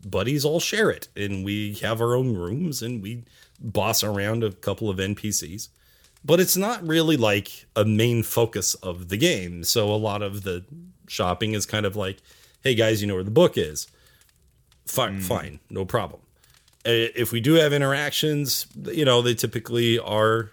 buddies 0.06 0.44
all 0.44 0.60
share 0.60 0.90
it. 0.90 1.08
And 1.16 1.44
we 1.44 1.74
have 1.74 2.00
our 2.00 2.14
own 2.14 2.34
rooms 2.34 2.82
and 2.82 3.02
we 3.02 3.24
boss 3.60 4.02
around 4.02 4.42
a 4.42 4.50
couple 4.50 4.90
of 4.90 4.96
npcs 4.98 5.68
but 6.24 6.40
it's 6.40 6.56
not 6.56 6.86
really 6.86 7.16
like 7.16 7.66
a 7.76 7.84
main 7.84 8.22
focus 8.22 8.74
of 8.76 9.08
the 9.08 9.16
game. 9.16 9.62
So 9.62 9.92
a 9.92 9.96
lot 9.96 10.22
of 10.22 10.42
the 10.42 10.64
shopping 11.06 11.52
is 11.52 11.66
kind 11.66 11.84
of 11.84 11.96
like 11.96 12.18
hey 12.62 12.74
guys 12.74 13.02
you 13.02 13.06
know 13.06 13.14
where 13.14 13.22
the 13.22 13.30
book 13.30 13.58
is. 13.58 13.86
Fine 14.86 15.20
fine 15.20 15.60
no 15.68 15.84
problem. 15.84 16.20
If 16.86 17.32
we 17.32 17.40
do 17.40 17.54
have 17.54 17.72
interactions 17.72 18.66
you 18.86 19.04
know 19.04 19.20
they 19.20 19.34
typically 19.34 19.98
are 19.98 20.50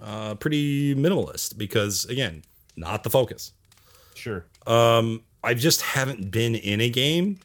uh, 0.00 0.34
pretty 0.34 0.94
minimalist 0.94 1.56
because 1.56 2.04
again 2.06 2.42
not 2.76 3.02
the 3.02 3.10
focus. 3.10 3.52
Sure. 4.14 4.44
um, 4.66 5.22
I 5.44 5.54
just 5.54 5.80
haven't 5.80 6.30
been 6.30 6.56
in 6.56 6.80
a 6.80 6.90
game 6.90 7.38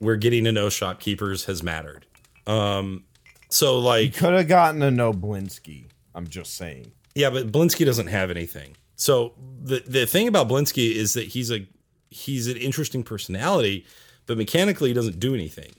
where 0.00 0.16
getting 0.16 0.44
to 0.44 0.52
know 0.52 0.68
shopkeepers 0.68 1.44
has 1.44 1.62
mattered. 1.62 2.04
Um, 2.46 3.04
so 3.48 3.78
like, 3.78 4.04
you 4.06 4.10
Could 4.10 4.34
have 4.34 4.48
gotten 4.48 4.80
to 4.80 4.90
know 4.90 5.12
Blinsky. 5.12 5.84
I'm 6.14 6.26
just 6.26 6.54
saying. 6.54 6.90
yeah, 7.14 7.30
but 7.30 7.52
Blinsky 7.52 7.86
doesn't 7.86 8.08
have 8.08 8.30
anything. 8.30 8.76
So 8.96 9.34
the 9.62 9.82
the 9.86 10.06
thing 10.06 10.28
about 10.28 10.48
Blinsky 10.48 10.92
is 10.94 11.14
that 11.14 11.28
he's 11.28 11.50
a 11.52 11.66
he's 12.10 12.48
an 12.48 12.56
interesting 12.56 13.02
personality, 13.02 13.86
but 14.26 14.36
mechanically 14.36 14.88
he 14.88 14.94
doesn't 14.94 15.20
do 15.20 15.34
anything. 15.34 15.72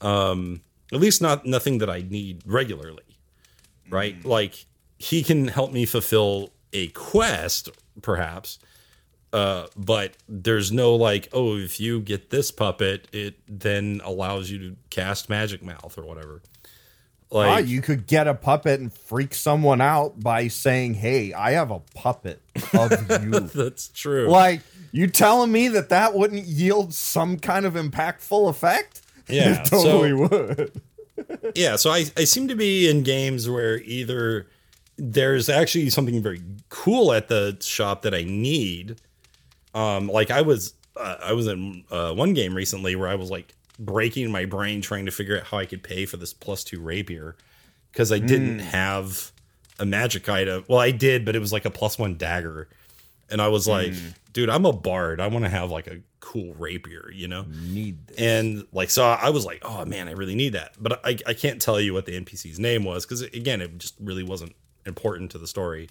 Um, 0.00 0.62
at 0.92 0.98
least 0.98 1.22
not 1.22 1.46
nothing 1.46 1.78
that 1.78 1.88
I 1.90 2.02
need 2.08 2.42
regularly, 2.44 3.18
right? 3.90 4.18
Mm. 4.20 4.24
Like 4.24 4.66
he 4.98 5.22
can 5.22 5.48
help 5.48 5.72
me 5.72 5.84
fulfill 5.84 6.52
a 6.72 6.88
quest, 6.88 7.68
perhaps, 8.00 8.58
uh, 9.32 9.66
but 9.76 10.16
there's 10.28 10.70
no 10.72 10.94
like, 10.94 11.28
oh, 11.32 11.56
if 11.56 11.80
you 11.80 12.00
get 12.00 12.30
this 12.30 12.50
puppet, 12.50 13.08
it 13.12 13.36
then 13.48 14.00
allows 14.04 14.50
you 14.50 14.58
to 14.58 14.76
cast 14.90 15.28
Magic 15.30 15.62
Mouth 15.62 15.96
or 15.96 16.02
whatever. 16.04 16.42
Like, 17.30 17.48
Ah, 17.50 17.58
you 17.58 17.80
could 17.80 18.06
get 18.06 18.28
a 18.28 18.34
puppet 18.34 18.78
and 18.80 18.92
freak 18.92 19.32
someone 19.32 19.80
out 19.80 20.20
by 20.20 20.48
saying, 20.48 20.94
"Hey, 20.94 21.32
I 21.32 21.52
have 21.52 21.70
a 21.70 21.80
puppet 21.94 22.42
of 22.74 22.90
you." 23.24 23.40
that's 23.40 23.88
true. 23.88 24.28
like, 24.28 24.60
you 24.92 25.06
telling 25.06 25.50
me 25.50 25.68
that 25.68 25.88
that 25.88 26.12
wouldn't 26.12 26.44
yield 26.44 26.92
some 26.92 27.38
kind 27.38 27.64
of 27.64 27.72
impactful 27.74 28.48
effect? 28.50 29.00
Yeah, 29.28 29.62
it 29.62 29.66
totally 29.66 30.10
so- 30.10 30.16
would. 30.28 31.52
yeah 31.54 31.76
so 31.76 31.90
I, 31.90 32.06
I 32.16 32.24
seem 32.24 32.48
to 32.48 32.56
be 32.56 32.90
in 32.90 33.02
games 33.04 33.48
where 33.48 33.78
either 33.82 34.48
there's 34.98 35.48
actually 35.48 35.88
something 35.90 36.20
very 36.22 36.42
cool 36.70 37.12
at 37.12 37.28
the 37.28 37.56
shop 37.60 38.02
that 38.02 38.14
i 38.14 38.24
need 38.24 38.96
um 39.74 40.08
like 40.08 40.30
i 40.30 40.40
was 40.42 40.74
uh, 40.96 41.16
i 41.22 41.32
was 41.32 41.46
in 41.46 41.84
uh, 41.90 42.12
one 42.12 42.34
game 42.34 42.54
recently 42.54 42.94
where 42.96 43.08
i 43.08 43.14
was 43.14 43.30
like 43.30 43.54
breaking 43.78 44.30
my 44.30 44.44
brain 44.44 44.80
trying 44.80 45.06
to 45.06 45.10
figure 45.12 45.38
out 45.38 45.44
how 45.44 45.58
i 45.58 45.66
could 45.66 45.82
pay 45.82 46.06
for 46.06 46.16
this 46.16 46.32
plus 46.34 46.62
two 46.62 46.80
rapier 46.80 47.36
because 47.90 48.12
i 48.12 48.18
didn't 48.18 48.58
have 48.60 49.32
a 49.78 49.86
magic 49.86 50.28
item. 50.28 50.64
Well 50.68 50.78
i 50.78 50.90
did 50.90 51.24
but 51.24 51.34
it 51.34 51.38
was 51.40 51.52
like 51.52 51.64
a 51.64 51.70
plus 51.70 51.98
one 51.98 52.16
dagger. 52.16 52.68
And 53.30 53.40
i 53.40 53.48
was 53.48 53.66
like 53.66 53.94
dude 54.32 54.50
i'm 54.50 54.66
a 54.66 54.72
bard. 54.72 55.20
I 55.20 55.26
want 55.26 55.44
to 55.44 55.48
have 55.48 55.70
like 55.70 55.86
a 55.86 56.00
cool 56.20 56.54
rapier 56.54 57.10
you 57.12 57.26
know? 57.26 57.46
Need 57.48 58.06
this. 58.06 58.18
and 58.18 58.66
like 58.72 58.90
so 58.90 59.04
i 59.04 59.30
was 59.30 59.44
like 59.44 59.60
oh 59.62 59.84
man 59.86 60.06
i 60.08 60.12
really 60.12 60.34
need 60.34 60.52
that. 60.52 60.74
But 60.78 61.04
i, 61.04 61.16
I 61.26 61.34
can't 61.34 61.60
tell 61.60 61.80
you 61.80 61.94
what 61.94 62.04
the 62.06 62.20
npc's 62.20 62.58
name 62.58 62.84
was 62.84 63.04
because 63.04 63.22
again 63.22 63.60
it 63.60 63.76
just 63.78 63.94
really 63.98 64.22
wasn't 64.22 64.54
important 64.86 65.30
to 65.32 65.38
the 65.38 65.46
story. 65.46 65.88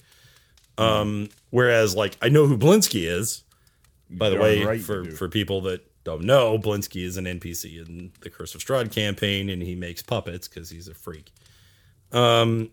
Um 0.78 1.30
whereas 1.50 1.96
like 1.96 2.16
i 2.22 2.30
know 2.30 2.46
who 2.46 2.58
blinsky 2.58 3.10
is 3.10 3.44
by 4.12 4.30
the 4.30 4.38
way 4.38 4.64
right 4.64 4.82
for 4.82 5.06
for 5.12 5.28
people 5.30 5.62
that 5.62 5.82
don't 6.04 6.24
know 6.24 6.58
blinsky 6.60 7.04
is 7.04 7.18
an 7.18 7.26
npc 7.26 7.88
in 7.88 8.12
the 8.22 8.30
curse 8.30 8.54
of 8.56 8.62
strahd 8.62 8.92
campaign 8.92 9.50
and 9.50 9.62
he 9.62 9.76
makes 9.76 10.02
puppets 10.02 10.48
because 10.48 10.70
he's 10.70 10.88
a 10.88 10.94
freak 10.94 11.32
um 12.12 12.70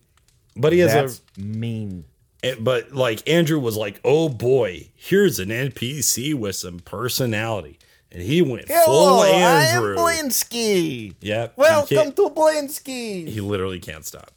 but 0.57 0.73
he 0.73 0.81
has 0.81 0.93
That's 0.93 1.21
a 1.37 1.41
mean. 1.41 2.05
Eh, 2.43 2.55
but 2.59 2.93
like 2.93 3.29
Andrew 3.29 3.61
was 3.61 3.77
like, 3.77 4.01
"Oh 4.05 4.29
boy, 4.29 4.91
here's 4.97 5.39
an 5.39 5.49
NPC 5.51 6.35
with 6.35 6.57
some 6.57 6.81
personality," 6.81 7.79
and 8.11 8.23
he 8.23 8.43
went 8.43 8.67
Hello, 8.69 8.85
full 9.23 9.23
Andrew. 9.25 9.95
Blinsky. 9.97 11.15
yeah, 11.21 11.49
Welcome 11.55 12.11
to 12.13 12.31
Blinsky. 12.31 13.29
He 13.29 13.41
literally 13.41 13.79
can't 13.79 14.05
stop. 14.05 14.33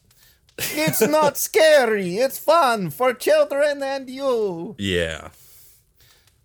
It's 0.58 1.00
not 1.00 1.36
scary. 1.48 2.16
It's 2.18 2.38
fun 2.38 2.90
for 2.90 3.14
children 3.14 3.82
and 3.82 4.08
you. 4.08 4.76
Yeah, 4.78 5.28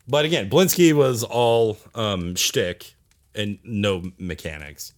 but 0.07 0.25
again, 0.25 0.49
Blinsky 0.49 0.93
was 0.93 1.23
all 1.23 1.77
um 1.95 2.35
shtick 2.35 2.95
and 3.35 3.59
no 3.63 4.03
mechanics. 4.17 4.93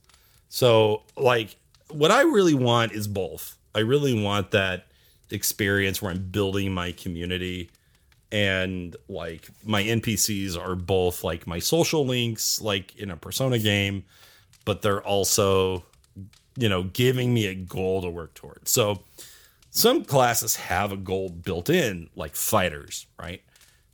So 0.50 1.04
like, 1.18 1.56
what 1.90 2.12
I 2.12 2.22
really 2.22 2.54
want 2.54 2.94
is 2.94 3.08
both. 3.08 3.58
I 3.76 3.80
really 3.80 4.22
want 4.22 4.52
that 4.52 4.88
experience 5.30 6.02
where 6.02 6.12
I'm 6.12 6.30
building 6.30 6.74
my 6.74 6.92
community 6.92 7.70
and 8.32 8.96
like 9.08 9.50
my 9.64 9.84
NPCs 9.84 10.58
are 10.60 10.76
both 10.76 11.24
like 11.24 11.48
my 11.48 11.60
social 11.60 12.06
links, 12.06 12.62
like 12.62 12.96
in 12.96 13.10
a 13.12 13.18
Persona 13.18 13.58
game, 13.60 14.06
but 14.66 14.82
they're 14.82 15.02
also, 15.02 15.84
you 16.56 16.70
know, 16.70 16.84
giving 16.84 17.34
me 17.34 17.48
a 17.48 17.56
goal 17.56 18.02
to 18.02 18.10
work 18.10 18.34
towards. 18.36 18.72
So 18.72 19.04
some 19.72 20.04
classes 20.04 20.56
have 20.56 20.92
a 20.92 20.98
goal 20.98 21.30
built 21.30 21.70
in, 21.70 22.10
like 22.16 22.36
fighters, 22.36 23.08
right? 23.20 23.42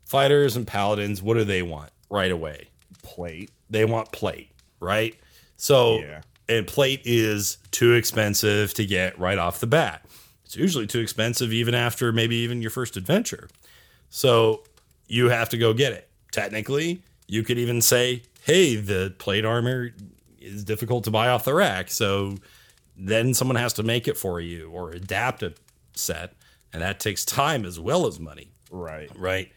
Fighters 0.06 0.56
and 0.56 0.66
paladins, 0.68 1.22
what 1.22 1.36
do 1.36 1.44
they 1.44 1.62
want 1.62 1.92
right 2.10 2.32
away? 2.32 2.68
Plate. 3.04 3.52
They 3.70 3.86
want 3.86 4.12
plate, 4.12 4.52
right? 4.80 5.16
So, 5.58 6.00
Yeah. 6.00 6.22
and 6.48 6.68
plate 6.68 7.02
is 7.06 7.58
too 7.72 7.94
expensive 7.94 8.74
to 8.76 8.86
get 8.86 9.18
right 9.20 9.38
off 9.38 9.60
the 9.60 9.68
bat. 9.68 10.06
It's 10.46 10.56
usually 10.56 10.86
too 10.88 11.00
expensive 11.00 11.52
even 11.52 11.74
after 11.74 12.12
maybe 12.12 12.36
even 12.38 12.62
your 12.62 12.72
first 12.72 12.98
adventure. 12.98 13.50
So 14.10 14.64
you 15.08 15.30
have 15.30 15.50
to 15.50 15.58
go 15.58 15.74
get 15.74 15.92
it. 15.94 16.08
Technically, 16.32 17.02
you 17.28 17.42
could 17.44 17.58
even 17.58 17.82
say, 17.82 18.22
hey, 18.44 18.76
the 18.76 19.14
plate 19.18 19.44
armor 19.46 19.92
is 20.40 20.64
difficult 20.64 21.04
to 21.06 21.12
buy 21.12 21.30
off 21.30 21.46
the 21.46 21.54
rack. 21.56 21.90
So 21.90 22.38
then 22.96 23.34
someone 23.34 23.56
has 23.58 23.74
to 23.74 23.84
make 23.84 24.08
it 24.08 24.18
for 24.18 24.40
you 24.40 24.70
or 24.70 24.92
adapt 24.92 25.42
a 25.42 25.54
set. 25.96 26.34
And 26.72 26.82
that 26.84 27.00
takes 27.00 27.26
time 27.26 27.66
as 27.66 27.80
well 27.80 28.06
as 28.06 28.20
money 28.20 28.50
Right. 28.70 29.10
right? 29.18 29.52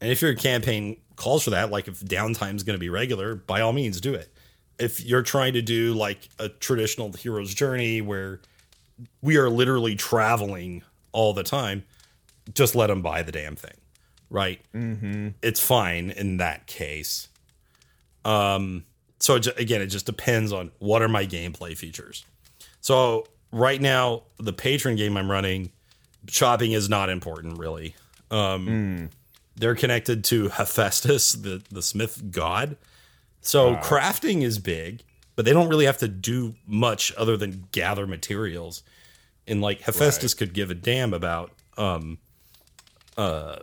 And 0.00 0.10
if 0.10 0.22
your 0.22 0.34
campaign 0.34 0.98
calls 1.16 1.44
for 1.44 1.50
that, 1.50 1.70
like 1.70 1.88
if 1.88 2.00
downtime 2.00 2.56
is 2.56 2.62
going 2.62 2.76
to 2.76 2.80
be 2.80 2.88
regular, 2.88 3.34
by 3.34 3.60
all 3.60 3.72
means 3.72 4.00
do 4.00 4.14
it. 4.14 4.32
If 4.78 5.04
you're 5.04 5.22
trying 5.22 5.54
to 5.54 5.62
do 5.62 5.94
like 5.94 6.28
a 6.38 6.48
traditional 6.48 7.12
hero's 7.12 7.54
journey 7.54 8.02
where 8.02 8.40
we 9.22 9.36
are 9.36 9.48
literally 9.48 9.96
traveling 9.96 10.82
all 11.12 11.32
the 11.32 11.42
time, 11.42 11.84
just 12.54 12.74
let 12.74 12.88
them 12.88 13.02
buy 13.02 13.22
the 13.22 13.32
damn 13.32 13.56
thing, 13.56 13.76
right? 14.30 14.60
Mm-hmm. 14.74 15.28
It's 15.42 15.60
fine 15.60 16.10
in 16.10 16.36
that 16.36 16.66
case. 16.66 17.28
Um, 18.24 18.84
so 19.18 19.36
it, 19.36 19.46
again, 19.58 19.80
it 19.80 19.86
just 19.86 20.06
depends 20.06 20.52
on 20.52 20.70
what 20.78 21.00
are 21.00 21.08
my 21.08 21.26
gameplay 21.26 21.76
features. 21.76 22.24
So 22.80 23.26
right 23.50 23.80
now, 23.80 24.24
the 24.38 24.52
patron 24.52 24.96
game 24.96 25.16
I'm 25.16 25.30
running, 25.30 25.72
shopping 26.28 26.72
is 26.72 26.88
not 26.88 27.08
important 27.08 27.58
really. 27.58 27.94
Um, 28.30 29.08
They're 29.56 29.74
connected 29.74 30.22
to 30.24 30.48
Hephaestus, 30.50 31.32
the 31.32 31.62
the 31.70 31.82
Smith 31.82 32.30
god. 32.30 32.76
So 33.40 33.76
crafting 33.76 34.42
is 34.42 34.58
big, 34.58 35.02
but 35.34 35.44
they 35.44 35.52
don't 35.52 35.68
really 35.68 35.86
have 35.86 35.98
to 35.98 36.08
do 36.08 36.54
much 36.66 37.12
other 37.16 37.36
than 37.36 37.68
gather 37.72 38.06
materials. 38.06 38.82
And 39.46 39.62
like 39.62 39.82
Hephaestus 39.82 40.34
could 40.34 40.52
give 40.52 40.70
a 40.70 40.74
damn 40.74 41.14
about 41.14 41.52
um 41.78 42.18
uh 43.16 43.56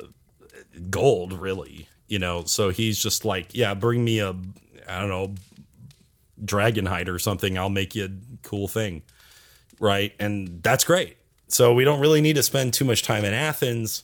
gold, 0.89 1.33
really. 1.33 1.87
You 2.07 2.19
know, 2.19 2.43
so 2.45 2.69
he's 2.69 3.01
just 3.01 3.25
like, 3.25 3.53
yeah, 3.53 3.73
bring 3.73 4.03
me 4.03 4.19
a 4.19 4.35
I 4.87 4.99
don't 4.99 5.09
know, 5.09 5.35
dragon 6.43 6.85
hide 6.85 7.07
or 7.07 7.19
something, 7.19 7.57
I'll 7.57 7.69
make 7.69 7.93
you 7.93 8.05
a 8.05 8.47
cool 8.47 8.67
thing. 8.67 9.03
Right? 9.79 10.13
And 10.19 10.63
that's 10.63 10.83
great. 10.83 11.17
So 11.49 11.73
we 11.73 11.83
don't 11.83 11.99
really 11.99 12.21
need 12.21 12.35
to 12.37 12.43
spend 12.43 12.73
too 12.73 12.85
much 12.85 13.03
time 13.03 13.23
in 13.25 13.33
Athens 13.33 14.03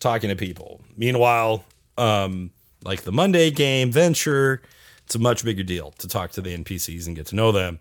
talking 0.00 0.30
to 0.30 0.36
people. 0.36 0.80
Meanwhile, 0.96 1.64
um, 1.96 2.50
like 2.84 3.02
the 3.02 3.12
Monday 3.12 3.50
game, 3.50 3.90
Venture, 3.90 4.62
it's 5.04 5.14
a 5.14 5.18
much 5.18 5.44
bigger 5.44 5.62
deal 5.62 5.92
to 5.98 6.08
talk 6.08 6.30
to 6.32 6.40
the 6.40 6.56
NPCs 6.56 7.06
and 7.06 7.16
get 7.16 7.26
to 7.28 7.36
know 7.36 7.52
them. 7.52 7.80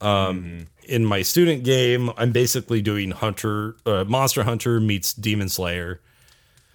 Um, 0.00 0.66
In 0.88 1.04
my 1.04 1.22
student 1.22 1.62
game, 1.62 2.10
I'm 2.16 2.32
basically 2.32 2.82
doing 2.82 3.12
Hunter, 3.12 3.76
uh, 3.86 4.04
Monster 4.04 4.42
Hunter 4.42 4.80
meets 4.80 5.12
Demon 5.12 5.48
Slayer, 5.48 6.00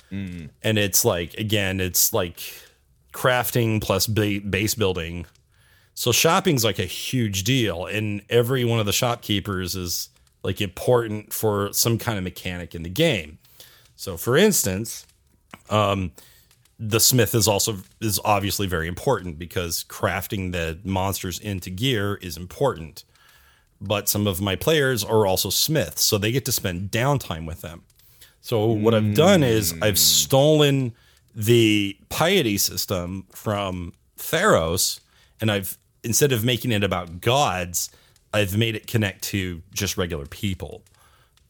and 0.10 0.78
it's 0.78 1.04
like 1.04 1.34
again, 1.34 1.82
it's 1.82 2.14
like 2.14 2.40
crafting 3.14 3.82
plus 3.82 4.08
ba- 4.08 4.40
base 4.40 4.74
building. 4.76 5.26
So 5.96 6.14
shopping's 6.14 6.64
like 6.64 6.80
a 6.80 6.86
huge 6.86 7.44
deal, 7.44 7.86
and 7.86 8.22
every 8.30 8.64
one 8.64 8.80
of 8.80 8.86
the 8.86 8.94
shopkeepers 8.94 9.76
is 9.76 10.08
like 10.44 10.62
important 10.62 11.34
for 11.34 11.74
some 11.74 11.98
kind 11.98 12.18
of 12.18 12.24
mechanic 12.24 12.74
in 12.74 12.84
the 12.84 12.90
game. 12.90 13.40
So, 13.98 14.16
for 14.16 14.38
instance, 14.38 15.06
um, 15.70 16.12
the 16.80 17.00
smith 17.00 17.34
is 17.34 17.48
also 17.48 17.80
is 18.00 18.20
obviously 18.24 18.68
very 18.68 18.88
important 18.88 19.39
because 19.39 19.84
crafting 19.89 20.52
the 20.52 20.80
monsters 20.84 21.39
into 21.39 21.70
gear 21.72 22.16
is 22.22 22.38
important. 22.38 23.04
But 23.82 24.08
some 24.08 24.26
of 24.28 24.39
my 24.39 24.56
players 24.56 25.04
are 25.04 25.26
also 25.26 25.50
smiths, 25.50 26.04
so 26.04 26.18
they 26.18 26.32
get 26.32 26.45
to 26.45 26.52
spend 26.52 26.91
downtime 26.91 27.45
with 27.45 27.62
them. 27.62 27.84
So 28.41 28.68
what 28.68 28.93
I've 28.93 29.14
done 29.14 29.43
is 29.43 29.74
I've 29.82 30.00
stolen 30.00 30.93
the 31.36 31.98
piety 32.10 32.58
system 32.58 33.26
from 33.32 33.93
Theros, 34.18 35.00
and 35.41 35.52
I've 35.52 35.78
instead 36.04 36.32
of 36.32 36.45
making 36.45 36.72
it 36.72 36.84
about 36.84 37.20
gods, 37.20 37.89
I've 38.34 38.56
made 38.58 38.76
it 38.76 38.88
connect 38.88 39.24
to 39.26 39.62
just 39.74 39.98
regular 39.98 40.26
people. 40.28 40.84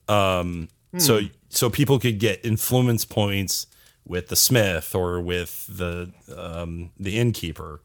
Um, 0.08 0.70
so 0.98 1.20
so 1.50 1.70
people 1.70 2.00
could 2.00 2.20
get 2.20 2.43
influence 2.45 3.06
points 3.06 3.68
with 4.06 4.28
the 4.28 4.36
smith 4.36 4.95
or 4.95 5.20
with 5.20 5.68
the 5.68 6.12
um, 6.36 6.91
the 7.00 7.18
innkeeper, 7.18 7.82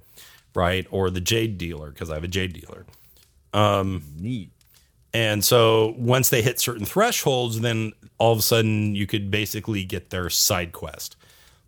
right, 0.55 0.87
or 0.91 1.11
the 1.11 1.21
jade 1.21 1.59
dealer 1.59 1.91
because 1.91 2.11
I 2.11 2.15
have 2.15 2.25
a 2.25 2.29
jade 2.29 2.53
dealer. 2.53 2.87
Neat. 4.19 4.51
And 5.15 5.45
so 5.45 5.95
once 5.99 6.31
they 6.31 6.41
hit 6.41 6.59
certain 6.59 6.87
thresholds, 6.87 7.61
then 7.61 7.93
all 8.19 8.33
of 8.33 8.39
a 8.39 8.43
sudden 8.43 8.95
you 8.95 9.07
could 9.07 9.31
basically 9.31 9.85
get 9.85 10.11
their 10.11 10.31
side 10.31 10.73
quest, 10.73 11.17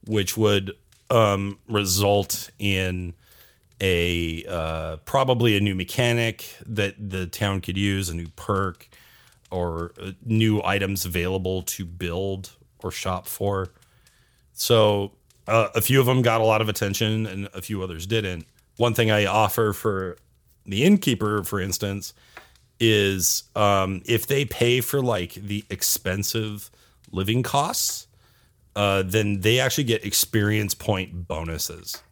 which 0.07 0.37
would 0.37 0.73
um, 1.11 1.59
result 1.69 2.51
in 2.59 3.15
a 3.81 4.45
uh, 4.49 4.97
probably 5.05 5.57
a 5.57 5.61
new 5.61 5.75
mechanic 5.75 6.57
that 6.65 6.95
the 7.11 7.27
town 7.27 7.61
could 7.61 7.77
use, 7.77 8.09
a 8.09 8.15
new 8.15 8.29
perk, 8.37 8.89
or 9.55 9.93
uh, 10.01 10.11
new 10.25 10.63
items 10.65 11.05
available 11.05 11.63
to 11.63 11.85
build 11.85 12.51
or 12.83 12.91
shop 12.91 13.27
for. 13.27 13.69
So 14.53 15.13
uh, 15.47 15.69
a 15.75 15.81
few 15.81 16.01
of 16.01 16.07
them 16.07 16.23
got 16.23 16.41
a 16.41 16.45
lot 16.45 16.61
of 16.61 16.69
attention, 16.69 17.27
and 17.27 17.49
a 17.55 17.63
few 17.63 17.83
others 17.83 18.07
didn't. 18.07 18.47
One 18.77 18.95
thing 18.95 19.11
I 19.11 19.27
offer 19.27 19.73
for 19.73 20.17
the 20.67 20.85
innkeeper, 20.85 21.45
for 21.45 21.61
instance, 21.61 22.13
is 22.81 23.45
um, 23.55 24.03
if 24.05 24.27
they 24.27 24.45
pay 24.45 24.81
for 24.81 25.01
like 25.01 25.35
the 25.35 25.65
expensive 25.71 26.71
living 27.13 27.43
costs, 27.43 28.09
uh, 28.75 29.03
then 29.03 29.41
they 29.41 29.61
actually 29.61 29.85
get 29.85 30.05
experience 30.05 30.75
point 30.75 31.29
bonuses. 31.29 32.03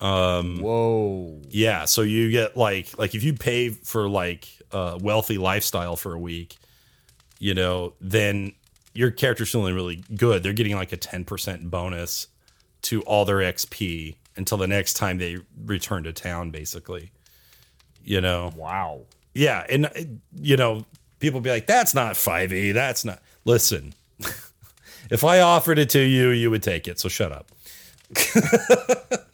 Um, 0.00 0.60
Whoa. 0.60 1.40
Yeah, 1.48 1.84
so 1.84 2.02
you 2.02 2.30
get 2.30 2.56
like 2.56 2.98
like 2.98 3.14
if 3.14 3.22
you 3.22 3.34
pay 3.34 3.70
for 3.70 4.08
like 4.08 4.48
a 4.72 4.98
wealthy 5.00 5.38
lifestyle 5.38 5.96
for 5.96 6.14
a 6.14 6.18
week, 6.18 6.56
you 7.38 7.54
know, 7.54 7.94
then 8.00 8.52
your 8.94 9.10
character's 9.10 9.50
feeling 9.50 9.74
really 9.74 10.02
good. 10.16 10.42
They're 10.42 10.52
getting 10.52 10.76
like 10.76 10.92
a 10.92 10.96
10% 10.96 11.70
bonus 11.70 12.26
to 12.82 13.02
all 13.02 13.24
their 13.24 13.38
XP 13.38 14.16
until 14.36 14.58
the 14.58 14.66
next 14.66 14.94
time 14.94 15.18
they 15.18 15.38
return 15.64 16.04
to 16.04 16.12
town, 16.12 16.50
basically. 16.50 17.10
You 18.04 18.20
know? 18.20 18.52
Wow. 18.56 19.02
Yeah. 19.34 19.64
And, 19.68 19.86
uh, 19.86 19.90
you 20.34 20.56
know, 20.56 20.84
people 21.20 21.40
be 21.40 21.50
like, 21.50 21.66
that's 21.66 21.94
not 21.94 22.14
5e. 22.14 22.72
That's 22.74 23.04
not. 23.04 23.20
Listen, 23.44 23.94
if 25.10 25.24
I 25.24 25.40
offered 25.40 25.78
it 25.78 25.90
to 25.90 26.00
you, 26.00 26.30
you 26.30 26.50
would 26.50 26.62
take 26.62 26.88
it. 26.88 26.98
So 26.98 27.08
shut 27.08 27.32
up. 27.32 27.50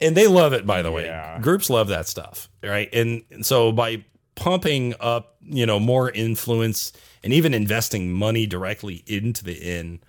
and 0.00 0.16
they 0.16 0.26
love 0.26 0.52
it, 0.52 0.66
by 0.66 0.82
the 0.82 0.90
yeah. 0.92 1.36
way. 1.36 1.42
Groups 1.42 1.70
love 1.70 1.88
that 1.88 2.06
stuff. 2.06 2.48
Right. 2.62 2.88
And 2.92 3.22
so 3.42 3.72
by 3.72 4.04
pumping 4.34 4.94
up, 5.00 5.36
you 5.42 5.66
know, 5.66 5.80
more 5.80 6.10
influence 6.10 6.92
and 7.24 7.32
even 7.32 7.54
investing 7.54 8.12
money 8.12 8.46
directly 8.46 9.02
into 9.06 9.44
the 9.44 9.54
inn 9.54 10.00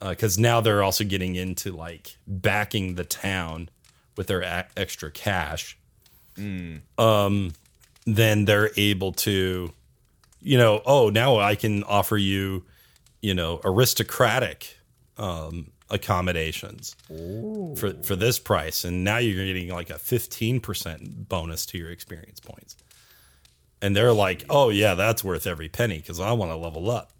because 0.00 0.38
uh, 0.38 0.42
now 0.42 0.60
they're 0.60 0.82
also 0.82 1.04
getting 1.04 1.36
into 1.36 1.72
like 1.72 2.16
backing 2.26 2.94
the 2.94 3.04
town 3.04 3.68
with 4.16 4.26
their 4.26 4.40
a- 4.40 4.66
extra 4.76 5.10
cash. 5.10 5.78
Mm. 6.36 6.80
Um, 6.98 7.52
then 8.06 8.44
they're 8.44 8.70
able 8.76 9.12
to, 9.12 9.72
you 10.40 10.58
know, 10.58 10.82
oh, 10.86 11.10
now 11.10 11.38
I 11.38 11.54
can 11.54 11.84
offer 11.84 12.16
you, 12.16 12.64
you 13.20 13.34
know, 13.34 13.60
aristocratic 13.62 14.78
um, 15.18 15.70
accommodations 15.90 16.96
Ooh. 17.10 17.74
for 17.76 17.94
for 18.02 18.16
this 18.16 18.38
price, 18.38 18.84
and 18.84 19.04
now 19.04 19.18
you're 19.18 19.44
getting 19.44 19.68
like 19.68 19.90
a 19.90 19.98
fifteen 19.98 20.60
percent 20.60 21.28
bonus 21.28 21.66
to 21.66 21.78
your 21.78 21.90
experience 21.90 22.40
points. 22.40 22.76
And 23.82 23.96
they're 23.96 24.12
like, 24.12 24.44
oh 24.50 24.68
yeah, 24.68 24.94
that's 24.94 25.24
worth 25.24 25.46
every 25.46 25.68
penny 25.68 25.98
because 25.98 26.20
I 26.20 26.32
want 26.32 26.50
to 26.50 26.56
level 26.56 26.90
up 26.90 27.12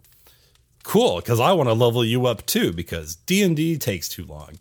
cool 0.82 1.16
because 1.16 1.40
I 1.40 1.52
want 1.52 1.68
to 1.68 1.74
level 1.74 2.04
you 2.04 2.26
up 2.26 2.44
too 2.46 2.72
because 2.72 3.16
D 3.16 3.42
and 3.42 3.56
D 3.56 3.78
takes 3.78 4.08
too 4.08 4.24
long. 4.24 4.58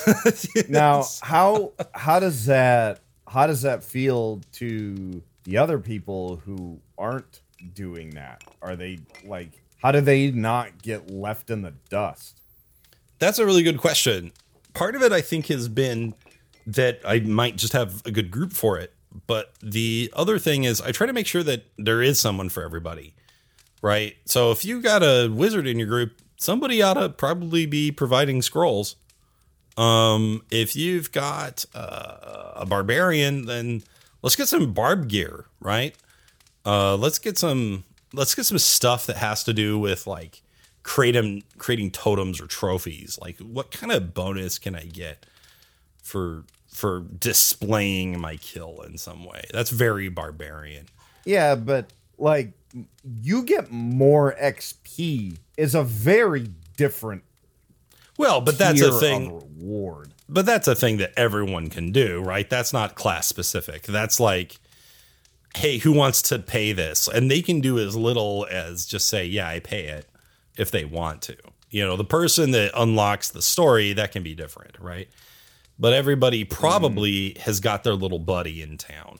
now, 0.68 1.04
how 1.22 1.72
how 1.94 2.20
does 2.20 2.46
that 2.46 3.00
how 3.26 3.46
does 3.46 3.62
that 3.62 3.82
feel 3.82 4.40
to 4.52 5.22
the 5.44 5.58
other 5.58 5.78
people 5.78 6.36
who 6.44 6.80
aren't 6.98 7.40
doing 7.74 8.10
that? 8.10 8.44
Are 8.60 8.76
they 8.76 9.00
like 9.24 9.62
how 9.78 9.92
do 9.92 10.00
they 10.00 10.30
not 10.30 10.82
get 10.82 11.10
left 11.10 11.50
in 11.50 11.62
the 11.62 11.74
dust? 11.88 12.40
That's 13.22 13.38
a 13.38 13.46
really 13.46 13.62
good 13.62 13.78
question. 13.78 14.32
Part 14.74 14.96
of 14.96 15.02
it 15.02 15.12
I 15.12 15.20
think 15.20 15.46
has 15.46 15.68
been 15.68 16.14
that 16.66 17.00
I 17.06 17.20
might 17.20 17.56
just 17.56 17.72
have 17.72 18.04
a 18.04 18.10
good 18.10 18.30
group 18.30 18.52
for 18.52 18.78
it. 18.78 18.92
But 19.26 19.52
the 19.62 20.12
other 20.14 20.38
thing 20.38 20.64
is 20.64 20.80
I 20.80 20.90
try 20.90 21.06
to 21.06 21.12
make 21.12 21.26
sure 21.26 21.42
that 21.42 21.64
there 21.78 22.02
is 22.02 22.18
someone 22.18 22.48
for 22.48 22.62
everybody 22.62 23.14
right? 23.82 24.16
So 24.24 24.52
if 24.52 24.64
you 24.64 24.80
got 24.80 25.02
a 25.02 25.28
wizard 25.28 25.66
in 25.66 25.78
your 25.78 25.88
group, 25.88 26.22
somebody 26.36 26.80
ought 26.80 26.94
to 26.94 27.08
probably 27.10 27.66
be 27.66 27.90
providing 27.90 28.40
scrolls. 28.40 28.96
Um, 29.76 30.42
if 30.50 30.74
you've 30.76 31.12
got 31.12 31.64
uh, 31.74 32.52
a 32.56 32.66
barbarian, 32.66 33.46
then 33.46 33.82
let's 34.22 34.36
get 34.36 34.48
some 34.48 34.72
barb 34.72 35.08
gear, 35.08 35.46
right? 35.60 35.94
Uh, 36.64 36.96
let's 36.96 37.18
get 37.18 37.36
some 37.36 37.84
let's 38.12 38.34
get 38.34 38.46
some 38.46 38.58
stuff 38.58 39.06
that 39.06 39.16
has 39.16 39.42
to 39.44 39.52
do 39.52 39.78
with 39.78 40.06
like 40.06 40.42
creating 40.82 41.44
creating 41.58 41.90
totems 41.90 42.40
or 42.40 42.46
trophies. 42.46 43.18
Like 43.20 43.38
what 43.38 43.70
kind 43.70 43.92
of 43.92 44.14
bonus 44.14 44.58
can 44.58 44.74
I 44.74 44.84
get 44.84 45.26
for 46.02 46.44
for 46.68 47.00
displaying 47.18 48.20
my 48.20 48.36
kill 48.36 48.82
in 48.86 48.98
some 48.98 49.24
way? 49.24 49.44
That's 49.52 49.70
very 49.70 50.08
barbarian. 50.08 50.86
Yeah, 51.24 51.54
but 51.54 51.92
like 52.18 52.52
you 53.20 53.42
get 53.44 53.70
more 53.70 54.34
XP 54.40 55.38
is 55.56 55.74
a 55.74 55.82
very 55.82 56.48
different. 56.76 57.24
Well, 58.18 58.40
but 58.40 58.58
that's 58.58 58.80
a 58.80 58.98
thing. 58.98 59.34
Reward. 59.34 60.12
But 60.28 60.46
that's 60.46 60.68
a 60.68 60.74
thing 60.74 60.96
that 60.98 61.12
everyone 61.16 61.68
can 61.68 61.92
do, 61.92 62.20
right? 62.20 62.48
That's 62.48 62.72
not 62.72 62.94
class 62.94 63.26
specific. 63.26 63.82
That's 63.82 64.18
like, 64.18 64.58
hey, 65.56 65.78
who 65.78 65.92
wants 65.92 66.22
to 66.22 66.38
pay 66.38 66.72
this? 66.72 67.08
And 67.08 67.30
they 67.30 67.42
can 67.42 67.60
do 67.60 67.78
as 67.78 67.96
little 67.96 68.46
as 68.50 68.86
just 68.86 69.08
say, 69.08 69.26
yeah, 69.26 69.48
I 69.48 69.60
pay 69.60 69.84
it 69.84 70.06
if 70.56 70.70
they 70.70 70.84
want 70.84 71.22
to. 71.22 71.36
You 71.70 71.86
know, 71.86 71.96
the 71.96 72.04
person 72.04 72.50
that 72.50 72.72
unlocks 72.76 73.30
the 73.30 73.42
story, 73.42 73.92
that 73.94 74.12
can 74.12 74.22
be 74.22 74.34
different, 74.34 74.78
right? 74.78 75.08
But 75.78 75.94
everybody 75.94 76.44
probably 76.44 77.30
mm. 77.30 77.38
has 77.38 77.60
got 77.60 77.82
their 77.82 77.94
little 77.94 78.18
buddy 78.18 78.62
in 78.62 78.76
town. 78.76 79.18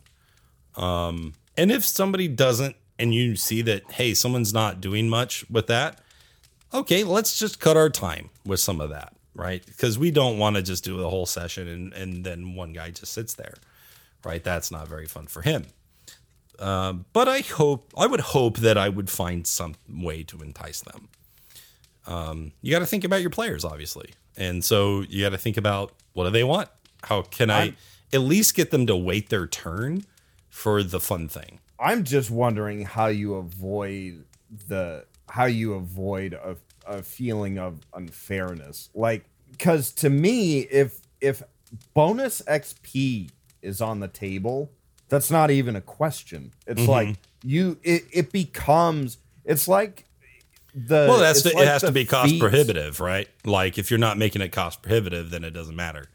Um, 0.77 1.35
and 1.57 1.71
if 1.71 1.85
somebody 1.85 2.29
doesn't 2.29 2.77
and 2.99 3.15
you 3.15 3.37
see 3.37 3.63
that 3.63 3.91
hey 3.93 4.15
someone's 4.15 4.53
not 4.53 4.81
doing 4.81 5.09
much 5.09 5.49
with 5.51 5.67
that 5.67 6.01
okay 6.73 7.05
let's 7.05 7.39
just 7.39 7.61
cut 7.61 7.77
our 7.77 7.91
time 7.91 8.31
with 8.45 8.61
some 8.61 8.81
of 8.81 8.91
that 8.91 9.15
right 9.35 9.65
because 9.67 9.99
we 9.99 10.11
don't 10.11 10.39
want 10.39 10.57
to 10.57 10.63
just 10.63 10.85
do 10.85 10.97
the 10.97 11.09
whole 11.09 11.27
session 11.27 11.69
and, 11.69 11.93
and 11.95 12.25
then 12.25 12.55
one 12.55 12.73
guy 12.73 12.91
just 12.91 13.13
sits 13.13 13.35
there 13.35 13.55
right 14.25 14.45
that's 14.45 14.71
not 14.71 14.89
very 14.89 15.07
fun 15.07 15.27
for 15.27 15.43
him 15.43 15.67
uh, 16.59 16.93
but 17.13 17.29
i 17.29 17.41
hope 17.41 17.93
i 17.97 18.07
would 18.07 18.21
hope 18.21 18.59
that 18.59 18.79
i 18.79 18.89
would 18.89 19.11
find 19.11 19.47
some 19.47 19.75
way 19.89 20.23
to 20.23 20.41
entice 20.43 20.81
them 20.81 21.09
um, 22.07 22.53
you 22.63 22.71
got 22.71 22.81
to 22.81 22.87
think 22.87 23.05
about 23.05 23.21
your 23.21 23.31
players 23.31 23.65
obviously 23.65 24.11
and 24.37 24.65
so 24.65 25.03
you 25.09 25.23
got 25.23 25.31
to 25.31 25.39
think 25.39 25.57
about 25.57 25.93
what 26.15 26.25
do 26.25 26.31
they 26.31 26.45
want 26.45 26.69
how 27.05 27.23
can 27.23 27.51
i 27.51 27.63
I'm, 27.63 27.77
at 28.13 28.21
least 28.21 28.55
get 28.55 28.71
them 28.71 28.87
to 28.87 28.97
wait 28.97 29.29
their 29.29 29.47
turn 29.47 30.05
for 30.49 30.83
the 30.83 31.01
fun 31.01 31.29
thing 31.29 31.61
I'm 31.83 32.05
just 32.05 32.31
wondering 32.31 32.85
how 32.85 33.09
you 33.09 33.35
avoid 33.35 34.25
the 34.69 35.05
how 35.29 35.47
you 35.47 35.75
avoid 35.75 36.35
a, 36.35 36.57
a 36.87 37.03
feeling 37.03 37.59
of 37.59 37.81
unfairness. 37.93 38.89
Like 38.95 39.25
cuz 39.59 39.91
to 39.95 40.09
me 40.09 40.61
if 40.61 41.01
if 41.21 41.43
bonus 41.93 42.41
XP 42.43 43.31
is 43.63 43.81
on 43.81 43.99
the 43.99 44.09
table, 44.09 44.71
that's 45.09 45.31
not 45.31 45.51
even 45.51 45.75
a 45.75 45.81
question. 45.81 46.53
It's 46.67 46.83
mm-hmm. 46.83 46.91
like 46.91 47.17
you 47.43 47.79
it, 47.83 48.05
it 48.13 48.33
becomes 48.33 49.19
it's 49.45 49.67
like 49.67 50.07
the 50.75 51.07
Well, 51.09 51.19
that's 51.19 51.43
the, 51.43 51.51
like 51.51 51.65
it 51.65 51.69
has 51.69 51.83
to 51.83 51.93
be 51.93 52.05
cost 52.05 52.31
feats. 52.31 52.41
prohibitive, 52.41 53.01
right? 53.01 53.29
Like 53.45 53.79
if 53.79 53.91
you're 53.91 53.99
not 53.99 54.19
making 54.19 54.43
it 54.43 54.51
cost 54.51 54.83
prohibitive, 54.83 55.31
then 55.31 55.45
it 55.45 55.51
doesn't 55.51 55.77
matter. 55.77 56.09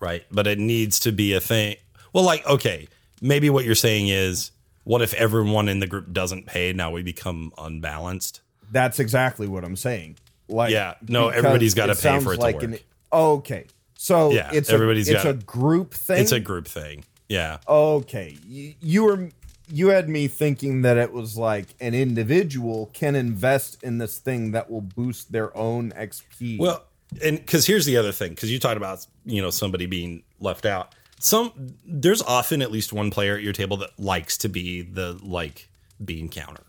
Right? 0.00 0.24
But 0.30 0.46
it 0.46 0.58
needs 0.58 1.00
to 1.00 1.12
be 1.12 1.32
a 1.32 1.40
thing. 1.40 1.76
Well, 2.12 2.24
like 2.24 2.46
okay, 2.46 2.88
maybe 3.20 3.50
what 3.50 3.64
you're 3.64 3.74
saying 3.74 4.08
is 4.08 4.50
what 4.84 5.02
if 5.02 5.14
everyone 5.14 5.68
in 5.68 5.80
the 5.80 5.86
group 5.86 6.12
doesn't 6.12 6.46
pay? 6.46 6.72
Now 6.72 6.90
we 6.90 7.02
become 7.02 7.52
unbalanced. 7.58 8.40
That's 8.70 8.98
exactly 8.98 9.48
what 9.48 9.64
I'm 9.64 9.76
saying. 9.76 10.16
Like, 10.48 10.70
yeah, 10.70 10.94
no, 11.08 11.28
everybody's 11.28 11.74
got 11.74 11.86
to 11.86 11.94
pay 11.94 12.20
for 12.20 12.34
it 12.34 12.38
like 12.38 12.60
to 12.60 12.66
work. 12.66 12.80
An, 12.80 12.86
okay, 13.12 13.66
so 13.96 14.30
yeah, 14.30 14.50
it's 14.52 14.70
everybody's 14.70 15.08
a, 15.08 15.14
it's 15.14 15.24
got, 15.24 15.30
a 15.30 15.34
group 15.34 15.92
thing. 15.92 16.20
It's 16.20 16.32
a 16.32 16.40
group 16.40 16.68
thing. 16.68 17.04
Yeah. 17.28 17.58
Okay, 17.66 18.36
you, 18.46 18.74
you 18.80 19.04
were 19.04 19.30
you 19.68 19.88
had 19.88 20.08
me 20.08 20.28
thinking 20.28 20.82
that 20.82 20.96
it 20.96 21.12
was 21.12 21.36
like 21.36 21.74
an 21.80 21.94
individual 21.94 22.90
can 22.92 23.14
invest 23.14 23.82
in 23.82 23.98
this 23.98 24.18
thing 24.18 24.52
that 24.52 24.70
will 24.70 24.80
boost 24.80 25.32
their 25.32 25.56
own 25.56 25.92
XP. 25.92 26.58
Well, 26.58 26.84
and 27.22 27.38
because 27.38 27.66
here's 27.66 27.86
the 27.86 27.96
other 27.96 28.12
thing, 28.12 28.30
because 28.30 28.50
you 28.50 28.58
talked 28.58 28.76
about 28.76 29.06
you 29.24 29.42
know 29.42 29.50
somebody 29.50 29.86
being 29.86 30.22
left 30.40 30.66
out 30.66 30.94
some 31.18 31.52
there's 31.84 32.22
often 32.22 32.62
at 32.62 32.70
least 32.70 32.92
one 32.92 33.10
player 33.10 33.36
at 33.36 33.42
your 33.42 33.52
table 33.52 33.76
that 33.78 33.98
likes 33.98 34.38
to 34.38 34.48
be 34.48 34.82
the 34.82 35.18
like 35.22 35.68
bean 36.04 36.28
counter. 36.28 36.62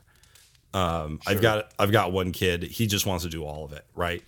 Um, 0.74 1.20
sure. 1.22 1.34
I've 1.34 1.42
got 1.42 1.72
I've 1.80 1.92
got 1.92 2.12
one 2.12 2.32
kid. 2.32 2.64
He 2.64 2.88
just 2.88 3.06
wants 3.06 3.24
to 3.24 3.30
do 3.30 3.44
all 3.44 3.66
of 3.66 3.74
it, 3.74 3.86
right? 3.96 4.24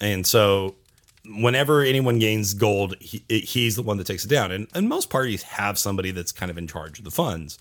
And 0.00 0.26
so 0.26 0.76
whenever 1.24 1.82
anyone 1.82 2.18
gains 2.18 2.54
gold, 2.54 2.96
he, 3.00 3.22
he's 3.28 3.76
the 3.76 3.82
one 3.82 3.98
that 3.98 4.06
takes 4.06 4.24
it 4.24 4.28
down. 4.28 4.50
And, 4.50 4.66
and 4.74 4.88
most 4.88 5.10
parties 5.10 5.42
have 5.42 5.78
somebody 5.78 6.10
that's 6.10 6.32
kind 6.32 6.50
of 6.50 6.56
in 6.56 6.66
charge 6.66 6.98
of 6.98 7.04
the 7.04 7.10
funds, 7.10 7.58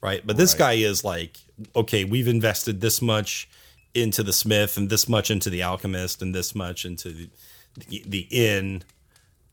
right? 0.00 0.26
But 0.26 0.36
this 0.36 0.54
right. 0.54 0.58
guy 0.58 0.72
is 0.74 1.04
like, 1.04 1.38
okay, 1.74 2.04
we've 2.04 2.28
invested 2.28 2.80
this 2.80 3.02
much 3.02 3.48
into 3.94 4.22
the 4.22 4.32
smith 4.32 4.76
and 4.76 4.88
this 4.88 5.08
much 5.08 5.30
into 5.30 5.50
the 5.50 5.62
alchemist 5.62 6.22
and 6.22 6.34
this 6.34 6.54
much 6.54 6.84
into 6.84 7.10
the, 7.10 7.30
the, 7.88 8.04
the 8.06 8.26
inn, 8.30 8.82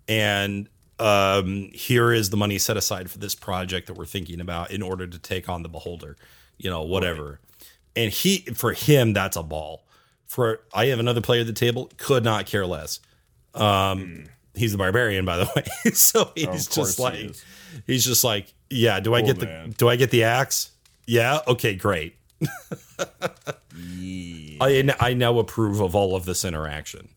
and 0.07 0.69
um, 0.99 1.69
here 1.73 2.11
is 2.11 2.29
the 2.29 2.37
money 2.37 2.57
set 2.57 2.77
aside 2.77 3.09
for 3.11 3.19
this 3.19 3.35
project 3.35 3.87
that 3.87 3.93
we're 3.93 4.05
thinking 4.05 4.41
about 4.41 4.71
in 4.71 4.81
order 4.81 5.05
to 5.05 5.19
take 5.19 5.47
on 5.49 5.63
the 5.63 5.69
beholder, 5.69 6.17
you 6.57 6.69
know, 6.69 6.81
whatever. 6.83 7.25
Right. 7.29 7.69
And 7.95 8.11
he, 8.11 8.39
for 8.53 8.73
him, 8.73 9.13
that's 9.13 9.37
a 9.37 9.43
ball. 9.43 9.83
For 10.25 10.61
I 10.73 10.87
have 10.87 10.99
another 10.99 11.21
player 11.21 11.41
at 11.41 11.47
the 11.47 11.53
table, 11.53 11.89
could 11.97 12.23
not 12.23 12.45
care 12.45 12.65
less. 12.65 12.99
Um, 13.53 13.63
mm. 13.63 14.27
He's 14.57 14.73
a 14.73 14.77
barbarian, 14.77 15.25
by 15.25 15.37
the 15.37 15.49
way. 15.55 15.91
so 15.93 16.25
oh, 16.25 16.31
he's 16.35 16.77
oh, 16.77 16.81
just 16.81 16.99
like, 16.99 17.15
he 17.15 17.33
he's 17.85 18.05
just 18.05 18.23
like, 18.23 18.53
yeah. 18.69 18.99
Do 18.99 19.13
I 19.13 19.21
get 19.21 19.41
man. 19.41 19.69
the 19.69 19.75
Do 19.75 19.89
I 19.89 19.95
get 19.95 20.11
the 20.11 20.23
axe? 20.23 20.71
Yeah. 21.05 21.39
Okay. 21.47 21.75
Great. 21.75 22.15
yeah. 22.41 22.49
I 24.61 24.95
I 24.99 25.13
now 25.13 25.39
approve 25.39 25.79
of 25.79 25.95
all 25.95 26.15
of 26.15 26.25
this 26.25 26.45
interaction. 26.45 27.09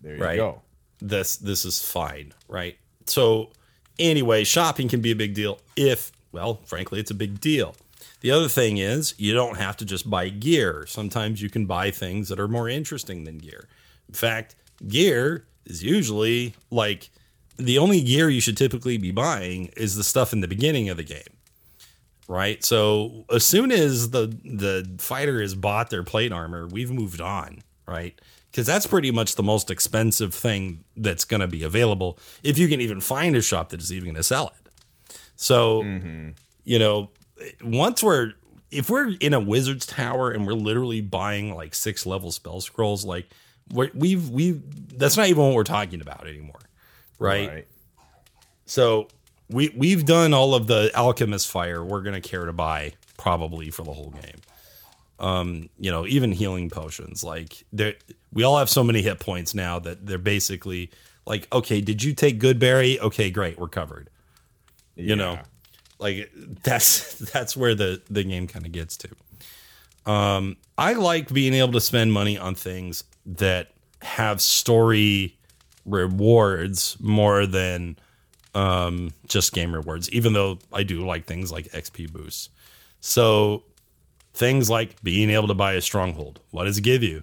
There 0.00 0.16
you 0.16 0.22
right? 0.22 0.36
go. 0.36 0.62
This 1.00 1.36
this 1.36 1.64
is 1.64 1.82
fine, 1.82 2.32
right? 2.48 2.76
So 3.06 3.50
anyway, 3.98 4.44
shopping 4.44 4.88
can 4.88 5.00
be 5.00 5.10
a 5.10 5.16
big 5.16 5.34
deal 5.34 5.60
if, 5.76 6.12
well, 6.32 6.60
frankly, 6.64 7.00
it's 7.00 7.10
a 7.10 7.14
big 7.14 7.40
deal. 7.40 7.74
The 8.20 8.30
other 8.30 8.48
thing 8.48 8.78
is 8.78 9.14
you 9.18 9.34
don't 9.34 9.58
have 9.58 9.76
to 9.78 9.84
just 9.84 10.08
buy 10.08 10.28
gear. 10.28 10.86
Sometimes 10.86 11.42
you 11.42 11.50
can 11.50 11.66
buy 11.66 11.90
things 11.90 12.28
that 12.28 12.40
are 12.40 12.48
more 12.48 12.68
interesting 12.68 13.24
than 13.24 13.38
gear. 13.38 13.68
In 14.08 14.14
fact, 14.14 14.54
gear 14.86 15.46
is 15.66 15.82
usually 15.82 16.54
like 16.70 17.10
the 17.56 17.78
only 17.78 18.02
gear 18.02 18.28
you 18.28 18.40
should 18.40 18.56
typically 18.56 18.98
be 18.98 19.10
buying 19.10 19.66
is 19.76 19.96
the 19.96 20.04
stuff 20.04 20.32
in 20.32 20.40
the 20.40 20.48
beginning 20.48 20.88
of 20.88 20.96
the 20.96 21.02
game. 21.02 21.22
Right? 22.26 22.64
So 22.64 23.24
as 23.30 23.44
soon 23.44 23.70
as 23.70 24.10
the 24.10 24.26
the 24.44 24.88
fighter 24.98 25.40
has 25.40 25.54
bought 25.54 25.90
their 25.90 26.02
plate 26.02 26.32
armor, 26.32 26.66
we've 26.66 26.90
moved 26.90 27.20
on, 27.20 27.62
right? 27.86 28.18
Cuz 28.52 28.66
that's 28.66 28.86
pretty 28.86 29.10
much 29.10 29.34
the 29.34 29.42
most 29.42 29.70
expensive 29.70 30.34
thing 30.34 30.84
that's 30.96 31.24
going 31.24 31.40
to 31.40 31.48
be 31.48 31.62
available 31.62 32.18
if 32.42 32.56
you 32.56 32.68
can 32.68 32.80
even 32.80 33.00
find 33.00 33.36
a 33.36 33.42
shop 33.42 33.70
that 33.70 33.80
is 33.80 33.92
even 33.92 34.04
going 34.04 34.14
to 34.16 34.22
sell 34.22 34.54
it. 34.58 34.64
So, 35.36 35.82
mm-hmm. 35.82 36.30
you 36.64 36.78
know, 36.78 37.10
once 37.62 38.02
we're 38.02 38.32
if 38.70 38.90
we're 38.90 39.12
in 39.20 39.34
a 39.34 39.40
wizard's 39.40 39.86
tower 39.86 40.30
and 40.30 40.46
we're 40.46 40.54
literally 40.54 41.00
buying 41.00 41.54
like 41.54 41.74
six 41.74 42.06
level 42.06 42.32
spell 42.32 42.60
scrolls 42.60 43.04
like 43.04 43.28
we 43.72 43.90
we've 43.94 44.28
we've 44.30 44.98
that's 44.98 45.16
not 45.16 45.28
even 45.28 45.42
what 45.44 45.54
we're 45.54 45.64
talking 45.64 46.00
about 46.00 46.26
anymore 46.26 46.60
right? 47.18 47.48
right. 47.48 47.66
So 48.66 49.08
we 49.50 49.72
we've 49.76 50.04
done 50.04 50.32
all 50.34 50.54
of 50.54 50.66
the 50.66 50.90
alchemist 50.94 51.50
fire 51.50 51.84
we're 51.84 52.02
gonna 52.02 52.20
care 52.20 52.44
to 52.44 52.52
buy 52.52 52.92
probably 53.16 53.70
for 53.70 53.82
the 53.82 53.92
whole 53.92 54.10
game. 54.10 54.40
Um, 55.20 55.68
you 55.78 55.90
know, 55.90 56.06
even 56.06 56.32
healing 56.32 56.70
potions. 56.70 57.22
Like 57.22 57.64
there 57.72 57.94
we 58.32 58.42
all 58.42 58.58
have 58.58 58.70
so 58.70 58.82
many 58.82 59.02
hit 59.02 59.20
points 59.20 59.54
now 59.54 59.78
that 59.80 60.06
they're 60.06 60.18
basically 60.18 60.90
like, 61.26 61.46
okay, 61.52 61.80
did 61.80 62.02
you 62.02 62.14
take 62.14 62.40
Goodberry? 62.40 62.98
Okay, 62.98 63.30
great, 63.30 63.58
we're 63.58 63.68
covered. 63.68 64.10
Yeah. 64.96 65.04
You 65.04 65.16
know, 65.16 65.38
like 65.98 66.30
that's 66.62 67.14
that's 67.32 67.56
where 67.56 67.74
the 67.74 68.02
the 68.10 68.24
game 68.24 68.46
kind 68.46 68.66
of 68.66 68.72
gets 68.72 68.96
to. 68.98 69.08
Um, 70.10 70.56
I 70.76 70.94
like 70.94 71.32
being 71.32 71.54
able 71.54 71.72
to 71.72 71.80
spend 71.80 72.12
money 72.12 72.36
on 72.36 72.54
things 72.54 73.04
that 73.26 73.72
have 74.02 74.40
story 74.40 75.36
rewards 75.86 76.96
more 77.00 77.46
than 77.46 77.96
um, 78.54 79.12
just 79.26 79.52
game 79.52 79.74
rewards, 79.74 80.10
even 80.10 80.32
though 80.32 80.58
I 80.72 80.82
do 80.82 81.04
like 81.04 81.26
things 81.26 81.50
like 81.50 81.66
XP 81.72 82.12
boosts. 82.12 82.50
So 83.00 83.64
things 84.32 84.70
like 84.70 85.02
being 85.02 85.30
able 85.30 85.48
to 85.48 85.54
buy 85.54 85.74
a 85.74 85.80
stronghold. 85.80 86.40
What 86.50 86.64
does 86.64 86.78
it 86.78 86.82
give 86.82 87.02
you? 87.02 87.22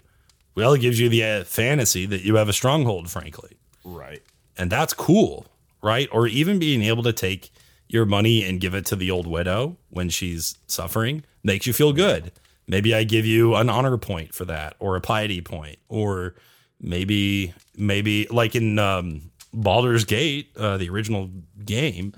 Well, 0.56 0.74
it 0.74 0.82
gives 0.82 1.00
you 1.00 1.10
the 1.10 1.24
uh, 1.24 1.44
fantasy 1.44 2.06
that 2.06 2.24
you 2.24 2.36
have 2.36 2.50
a 2.50 2.54
stronghold, 2.54 3.10
frankly. 3.10 3.58
Right. 3.84 4.22
And 4.58 4.70
that's 4.70 4.94
cool, 4.94 5.46
right? 5.82 6.10
Or 6.12 6.28
even 6.28 6.60
being 6.60 6.84
able 6.84 7.04
to 7.04 7.14
take 7.14 7.52
your 7.88 8.06
money 8.06 8.44
and 8.44 8.60
give 8.60 8.74
it 8.74 8.86
to 8.88 8.96
the 8.96 9.12
old 9.12 9.28
widow 9.28 9.78
when 9.90 10.10
she's 10.10 10.58
suffering 10.68 11.24
makes 11.44 11.66
you 11.66 11.74
feel 11.74 11.94
good. 11.94 12.32
Maybe 12.72 12.96
I 12.96 13.04
give 13.04 13.26
you 13.26 13.56
an 13.56 13.70
honor 13.70 13.98
point 13.98 14.34
for 14.34 14.46
that 14.46 14.78
or 14.80 14.96
a 14.96 15.02
piety 15.02 15.42
point 15.42 15.78
or 15.90 16.36
maybe 16.80 17.54
maybe 17.76 18.28
like 18.32 18.56
in 18.56 18.80
um, 18.80 19.30
Baldur's 19.54 20.06
Gate, 20.06 20.52
uh, 20.56 20.78
the 20.78 20.90
original 20.90 21.30
game, 21.66 22.14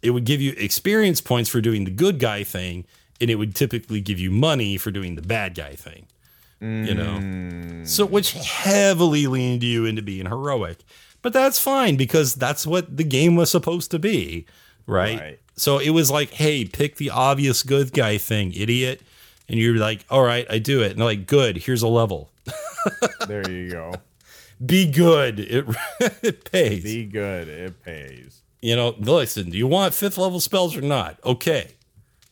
it 0.00 0.12
would 0.12 0.24
give 0.24 0.40
you 0.40 0.54
experience 0.56 1.20
points 1.20 1.50
for 1.50 1.60
doing 1.60 1.84
the 1.84 1.90
good 1.90 2.18
guy 2.18 2.42
thing, 2.42 2.86
and 3.20 3.28
it 3.28 3.34
would 3.34 3.54
typically 3.54 4.00
give 4.00 4.18
you 4.18 4.30
money 4.30 4.78
for 4.78 4.90
doing 4.90 5.14
the 5.14 5.20
bad 5.20 5.54
guy 5.54 5.74
thing. 5.74 6.06
Mm. 6.62 6.88
You 6.88 6.94
know, 6.94 7.18
mm. 7.20 7.86
so 7.86 8.06
which 8.06 8.32
heavily 8.32 9.26
leaned 9.26 9.62
you 9.62 9.84
into 9.84 10.00
being 10.00 10.24
heroic, 10.24 10.78
but 11.20 11.34
that's 11.34 11.58
fine 11.60 11.96
because 11.96 12.34
that's 12.34 12.66
what 12.66 12.96
the 12.96 13.04
game 13.04 13.36
was 13.36 13.50
supposed 13.50 13.90
to 13.90 13.98
be, 13.98 14.46
right? 14.86 15.20
right. 15.20 15.38
So 15.54 15.78
it 15.78 15.90
was 15.90 16.10
like, 16.10 16.30
hey, 16.30 16.64
pick 16.64 16.96
the 16.96 17.10
obvious 17.10 17.62
good 17.62 17.92
guy 17.92 18.16
thing, 18.16 18.54
idiot. 18.54 19.02
And 19.52 19.60
you're 19.60 19.76
like, 19.76 20.06
all 20.08 20.22
right, 20.22 20.46
I 20.48 20.58
do 20.58 20.82
it. 20.82 20.92
And 20.92 21.00
they're 21.00 21.04
like, 21.04 21.26
good, 21.26 21.58
here's 21.58 21.82
a 21.82 21.88
level. 21.88 22.30
there 23.28 23.48
you 23.48 23.70
go. 23.70 23.92
Be 24.64 24.90
good. 24.90 25.40
It 25.40 25.66
it 26.22 26.50
pays. 26.50 26.82
Be 26.82 27.04
good. 27.04 27.48
It 27.48 27.82
pays. 27.82 28.40
You 28.62 28.76
know, 28.76 28.94
listen, 28.98 29.50
do 29.50 29.58
you 29.58 29.66
want 29.66 29.92
fifth 29.92 30.16
level 30.16 30.40
spells 30.40 30.74
or 30.74 30.80
not? 30.80 31.18
Okay. 31.22 31.72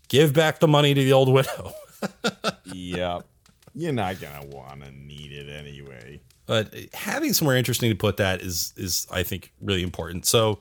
Give 0.08 0.32
back 0.32 0.60
the 0.60 0.68
money 0.68 0.94
to 0.94 1.04
the 1.04 1.12
old 1.12 1.28
widow. 1.28 1.74
yep. 2.64 3.26
You're 3.74 3.92
not 3.92 4.18
gonna 4.18 4.46
want 4.46 4.82
to 4.82 4.90
need 4.90 5.32
it 5.32 5.50
anyway. 5.50 6.22
But 6.46 6.74
having 6.94 7.34
somewhere 7.34 7.56
interesting 7.56 7.90
to 7.90 7.96
put 7.96 8.16
that 8.16 8.40
is 8.40 8.72
is 8.78 9.06
I 9.12 9.24
think 9.24 9.52
really 9.60 9.82
important. 9.82 10.24
So 10.24 10.60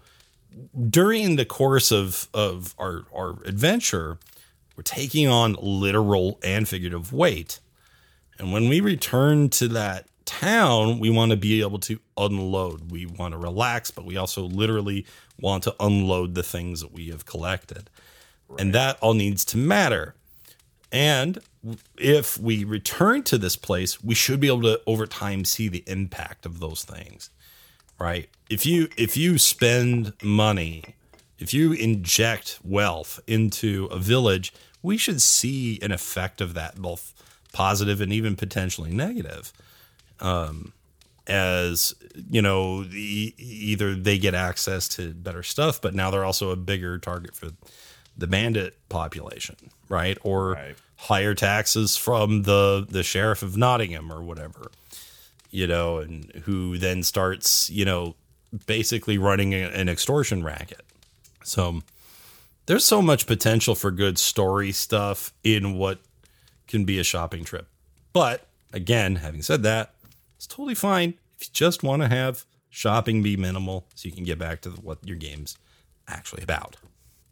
during 0.89 1.37
the 1.37 1.45
course 1.45 1.91
of 1.91 2.27
of 2.33 2.75
our 2.77 3.05
our 3.15 3.41
adventure, 3.45 4.19
we're 4.79 4.83
taking 4.83 5.27
on 5.27 5.57
literal 5.61 6.39
and 6.41 6.65
figurative 6.65 7.11
weight. 7.11 7.59
And 8.37 8.53
when 8.53 8.69
we 8.69 8.79
return 8.79 9.49
to 9.49 9.67
that 9.67 10.07
town, 10.23 10.99
we 10.99 11.09
want 11.09 11.31
to 11.31 11.35
be 11.35 11.59
able 11.59 11.79
to 11.79 11.99
unload. 12.15 12.89
We 12.89 13.05
want 13.05 13.33
to 13.33 13.37
relax, 13.37 13.91
but 13.91 14.05
we 14.05 14.15
also 14.15 14.43
literally 14.43 15.05
want 15.37 15.63
to 15.63 15.75
unload 15.81 16.33
the 16.33 16.43
things 16.43 16.79
that 16.79 16.93
we 16.93 17.09
have 17.09 17.25
collected. 17.25 17.89
Right. 18.47 18.61
And 18.61 18.73
that 18.73 18.97
all 19.01 19.13
needs 19.15 19.43
to 19.45 19.57
matter. 19.57 20.15
And 20.93 21.39
if 21.97 22.37
we 22.37 22.63
return 22.63 23.23
to 23.23 23.37
this 23.37 23.57
place, 23.57 24.01
we 24.01 24.15
should 24.15 24.39
be 24.39 24.47
able 24.47 24.61
to 24.61 24.81
over 24.87 25.05
time 25.05 25.43
see 25.43 25.67
the 25.67 25.83
impact 25.87 26.45
of 26.45 26.61
those 26.61 26.85
things. 26.85 27.31
Right? 27.99 28.29
If 28.49 28.65
you 28.65 28.87
if 28.95 29.17
you 29.17 29.39
spend 29.39 30.13
money, 30.23 30.95
if 31.37 31.53
you 31.53 31.73
inject 31.73 32.59
wealth 32.63 33.19
into 33.27 33.89
a 33.91 33.99
village, 33.99 34.53
we 34.81 34.97
should 34.97 35.21
see 35.21 35.79
an 35.81 35.91
effect 35.91 36.41
of 36.41 36.53
that 36.53 36.75
both 36.77 37.13
positive 37.51 38.01
and 38.01 38.13
even 38.13 38.35
potentially 38.35 38.91
negative. 38.91 39.51
Um, 40.19 40.73
as 41.27 41.93
you 42.29 42.41
know, 42.41 42.83
the, 42.83 43.33
either 43.37 43.95
they 43.95 44.17
get 44.17 44.33
access 44.33 44.87
to 44.89 45.13
better 45.13 45.43
stuff, 45.43 45.79
but 45.79 45.93
now 45.93 46.09
they're 46.09 46.25
also 46.25 46.49
a 46.49 46.55
bigger 46.55 46.97
target 46.97 47.35
for 47.35 47.49
the 48.17 48.27
bandit 48.27 48.77
population, 48.89 49.55
right? 49.87 50.17
Or 50.23 50.51
right. 50.51 50.75
higher 50.97 51.33
taxes 51.35 51.95
from 51.95 52.43
the 52.43 52.85
the 52.89 53.03
sheriff 53.03 53.43
of 53.43 53.55
Nottingham 53.57 54.11
or 54.11 54.21
whatever, 54.21 54.71
you 55.51 55.67
know, 55.67 55.99
and 55.99 56.31
who 56.45 56.77
then 56.77 57.03
starts, 57.03 57.69
you 57.69 57.85
know, 57.85 58.15
basically 58.65 59.17
running 59.17 59.53
a, 59.53 59.69
an 59.69 59.87
extortion 59.87 60.43
racket. 60.43 60.81
So 61.43 61.81
there's 62.69 62.85
so 62.85 63.01
much 63.01 63.25
potential 63.25 63.73
for 63.73 63.89
good 63.89 64.19
story 64.19 64.71
stuff 64.71 65.33
in 65.43 65.75
what 65.75 65.97
can 66.67 66.85
be 66.85 66.99
a 66.99 67.03
shopping 67.03 67.43
trip. 67.43 67.67
But 68.13 68.45
again, 68.71 69.15
having 69.15 69.41
said 69.41 69.63
that, 69.63 69.95
it's 70.35 70.45
totally 70.45 70.75
fine 70.75 71.15
if 71.35 71.47
you 71.47 71.51
just 71.51 71.81
want 71.81 72.03
to 72.03 72.07
have 72.07 72.45
shopping 72.69 73.23
be 73.23 73.35
minimal 73.35 73.87
so 73.95 74.07
you 74.07 74.13
can 74.13 74.23
get 74.23 74.37
back 74.37 74.61
to 74.61 74.69
what 74.69 74.99
your 75.03 75.17
game's 75.17 75.57
actually 76.07 76.43
about. 76.43 76.77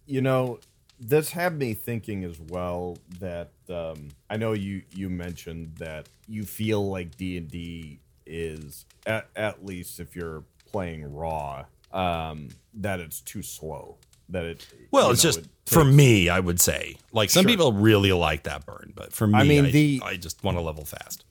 You 0.08 0.22
know, 0.22 0.60
this 1.00 1.30
had 1.30 1.60
me 1.60 1.76
thinking 1.76 2.24
as 2.24 2.40
well 2.40 2.98
that 3.20 3.52
um, 3.70 4.08
I 4.32 4.38
know 4.38 4.54
you 4.54 4.82
you 4.96 5.08
mentioned 5.08 5.76
that 5.78 6.10
you 6.28 6.46
feel 6.46 6.90
like 6.90 7.16
D 7.16 7.38
and 7.38 7.48
D 7.48 8.00
is 8.26 8.86
at, 9.06 9.30
at 9.36 9.64
least 9.64 10.00
if 10.00 10.16
you're 10.16 10.46
playing 10.66 11.14
raw 11.14 11.66
um, 11.94 12.50
that 12.74 13.00
it's 13.00 13.22
too 13.22 13.44
slow 13.44 13.98
that 14.30 14.46
it 14.46 14.68
well 14.92 15.12
it's 15.12 15.24
know, 15.24 15.30
just 15.30 15.40
it 15.40 15.50
for 15.66 15.84
me 15.84 16.30
i 16.30 16.40
would 16.40 16.60
say 16.60 16.98
like 17.12 17.30
some 17.30 17.44
sure. 17.44 17.50
people 17.50 17.74
really 17.74 18.12
like 18.12 18.44
that 18.44 18.66
burn 18.66 18.94
but 18.96 19.14
for 19.14 19.28
me 19.28 19.38
i 19.38 19.44
mean 19.44 19.66
I, 19.66 19.72
the 19.72 20.02
i 20.04 20.16
just 20.16 20.44
want 20.44 20.58
to 20.58 20.62
level 20.62 20.86
fast 20.86 21.26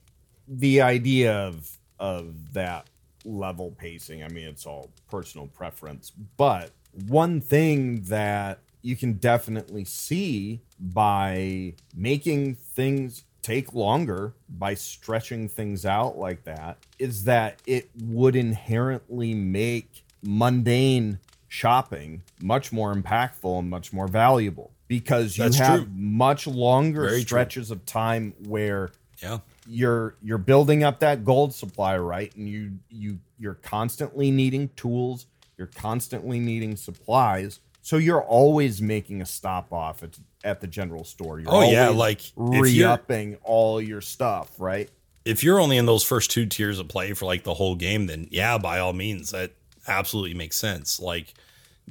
the 0.49 0.81
idea 0.83 1.35
of 1.35 1.79
of 1.99 2.53
that 2.53 2.89
level 3.25 3.73
pacing 3.73 4.23
i 4.23 4.29
mean 4.29 4.47
it's 4.47 4.67
all 4.67 4.91
personal 5.11 5.47
preference 5.49 6.13
but 6.37 6.71
one 7.09 7.41
thing 7.41 8.03
that 8.03 8.61
you 8.83 8.97
can 8.97 9.15
definitely 9.15 9.85
see 9.85 10.61
by 10.79 11.75
making 11.95 12.55
things 12.55 13.25
take 13.43 13.73
longer 13.75 14.35
by 14.49 14.75
stretching 14.75 15.49
things 15.49 15.85
out 15.87 16.19
like 16.19 16.45
that 16.45 16.79
is 16.99 17.25
that 17.25 17.61
it 17.67 17.89
would 18.03 18.35
inherently 18.35 19.35
make 19.35 20.05
mundane 20.23 21.19
shopping 21.57 22.23
much 22.43 22.71
more 22.73 22.95
impactful 22.95 23.59
and 23.59 23.71
much 23.71 23.93
more 23.93 24.07
valuable 24.07 24.71
because 24.89 25.39
you 25.39 25.45
That's 25.45 25.57
have 25.59 25.81
true. 25.85 25.91
much 25.95 26.47
longer 26.47 27.03
Very 27.03 27.17
true. 27.17 27.23
stretches 27.23 27.71
of 27.71 27.85
time 27.87 28.35
where 28.47 28.91
Yeah. 29.23 29.39
you're 29.67 30.17
you're 30.23 30.37
building 30.39 30.85
up 30.85 31.01
that 31.01 31.25
gold 31.25 31.55
supply 31.55 31.97
right 31.97 32.35
and 32.37 32.47
you 32.49 32.73
you 32.91 33.19
you're 33.39 33.55
constantly 33.55 34.31
needing 34.31 34.69
tools 34.77 35.27
you're 35.57 35.67
constantly 35.69 36.39
needing 36.39 36.77
supplies 36.77 37.61
so 37.83 37.97
you're 37.97 38.23
always 38.23 38.83
making 38.83 39.23
a 39.23 39.27
stop 39.27 39.73
off 39.73 40.03
at, 40.03 40.19
at 40.45 40.61
the 40.61 40.67
general 40.67 41.05
store 41.05 41.41
you're 41.41 41.49
Oh, 41.55 41.71
yeah, 41.71 41.89
like, 41.89 42.21
re-upping 42.37 43.37
all 43.43 43.81
your 43.81 44.01
stuff 44.03 44.51
right 44.59 44.91
if 45.25 45.43
you're 45.43 45.59
only 45.59 45.77
in 45.79 45.87
those 45.87 46.05
first 46.05 46.31
two 46.31 46.47
tiers 46.47 46.79
of 46.79 46.87
play 46.89 47.13
for 47.13 47.25
like 47.25 47.43
the 47.43 47.55
whole 47.55 47.75
game, 47.75 48.07
then 48.07 48.29
yeah, 48.31 48.59
by 48.59 48.79
all 48.79 48.93
means, 48.93 49.31
that 49.33 49.51
absolutely 49.89 50.35
makes 50.35 50.55
sense. 50.57 51.01
Like 51.01 51.35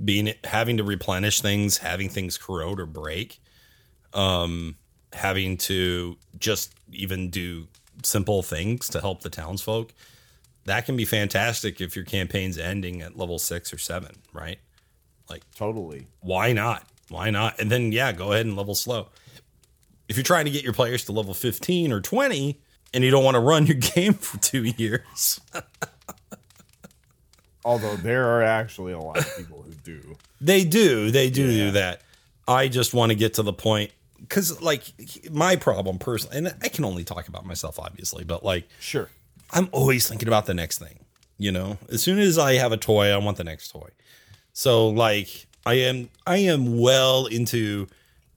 being 0.03 0.33
having 0.43 0.77
to 0.77 0.83
replenish 0.83 1.41
things, 1.41 1.77
having 1.77 2.09
things 2.09 2.37
corrode 2.37 2.79
or 2.79 2.85
break, 2.85 3.39
um, 4.13 4.75
having 5.13 5.57
to 5.57 6.17
just 6.37 6.73
even 6.91 7.29
do 7.29 7.67
simple 8.03 8.43
things 8.43 8.89
to 8.89 8.99
help 9.01 9.21
the 9.21 9.29
townsfolk. 9.29 9.93
That 10.65 10.85
can 10.85 10.97
be 10.97 11.05
fantastic 11.05 11.79
if 11.79 11.95
your 11.95 12.05
campaign's 12.05 12.57
ending 12.57 13.01
at 13.01 13.17
level 13.17 13.39
six 13.39 13.71
or 13.71 13.77
seven, 13.77 14.15
right? 14.33 14.59
Like 15.29 15.43
totally 15.55 16.07
Why 16.21 16.53
not? 16.53 16.87
Why 17.09 17.29
not? 17.29 17.59
And 17.59 17.71
then 17.71 17.91
yeah, 17.91 18.11
go 18.11 18.31
ahead 18.31 18.45
and 18.45 18.55
level 18.55 18.75
slow. 18.75 19.09
If 20.07 20.17
you're 20.17 20.23
trying 20.23 20.45
to 20.45 20.51
get 20.51 20.63
your 20.63 20.73
players 20.73 21.05
to 21.05 21.11
level 21.11 21.33
15 21.33 21.91
or 21.91 22.01
20 22.01 22.59
and 22.93 23.03
you 23.03 23.11
don't 23.11 23.23
want 23.23 23.35
to 23.35 23.39
run 23.39 23.65
your 23.65 23.77
game 23.95 24.13
for 24.13 24.37
two 24.39 24.63
years, 24.63 25.39
although 27.65 27.95
there 27.97 28.25
are 28.29 28.43
actually 28.43 28.93
a 28.93 28.99
lot 28.99 29.17
of 29.17 29.37
people 29.37 29.61
who 29.63 29.73
do 29.83 30.15
they 30.39 30.63
do. 30.63 31.11
They 31.11 31.29
do 31.29 31.43
Yeah. 31.49 31.65
do 31.65 31.71
that. 31.71 32.01
I 32.47 32.67
just 32.69 32.93
want 32.93 33.09
to 33.09 33.15
get 33.15 33.33
to 33.35 33.43
the 33.43 33.51
point 33.53 33.91
because, 34.21 34.61
like, 34.61 34.83
my 35.31 35.55
problem 35.55 35.97
personally, 35.99 36.37
and 36.37 36.55
I 36.61 36.69
can 36.69 36.85
only 36.85 37.03
talk 37.03 37.27
about 37.27 37.45
myself, 37.45 37.79
obviously, 37.79 38.23
but 38.23 38.45
like, 38.45 38.67
sure 38.79 39.09
I'm 39.51 39.67
always 39.71 40.07
thinking 40.07 40.27
about 40.27 40.45
the 40.45 40.53
next 40.53 40.79
thing. 40.79 40.99
You 41.37 41.51
know, 41.51 41.77
as 41.89 42.01
soon 42.01 42.19
as 42.19 42.37
I 42.37 42.53
have 42.53 42.71
a 42.71 42.77
toy, 42.77 43.09
I 43.09 43.17
want 43.17 43.35
the 43.37 43.43
next 43.43 43.69
toy. 43.69 43.89
So 44.53 44.87
like 44.87 45.47
I 45.65 45.73
am 45.75 46.09
I 46.25 46.37
am 46.37 46.79
well 46.79 47.25
into 47.25 47.87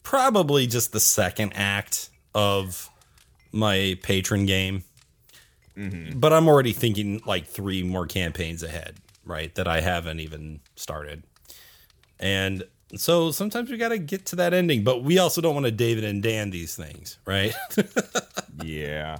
probably 0.02 0.66
just 0.66 0.92
the 0.92 1.00
second 1.00 1.52
act 1.54 2.08
of 2.34 2.90
my 3.52 3.96
patron 4.02 4.46
game. 4.46 4.84
Mm-hmm. 5.76 6.18
But 6.18 6.32
I'm 6.32 6.48
already 6.48 6.72
thinking 6.72 7.22
like 7.24 7.46
three 7.46 7.82
more 7.84 8.06
campaigns 8.06 8.62
ahead, 8.64 8.96
right? 9.28 9.54
That 9.54 9.68
I 9.68 9.80
haven't 9.80 10.20
even 10.20 10.60
started. 10.74 11.22
And 12.18 12.64
so 12.96 13.30
sometimes 13.30 13.70
we 13.70 13.76
got 13.76 13.90
to 13.90 13.98
get 13.98 14.26
to 14.26 14.36
that 14.36 14.52
ending, 14.52 14.82
but 14.82 15.04
we 15.04 15.18
also 15.18 15.40
don't 15.40 15.54
want 15.54 15.66
to 15.66 15.72
David 15.72 16.02
and 16.04 16.22
Dan 16.22 16.50
these 16.50 16.74
things, 16.74 17.18
right? 17.26 17.54
yeah 18.64 19.18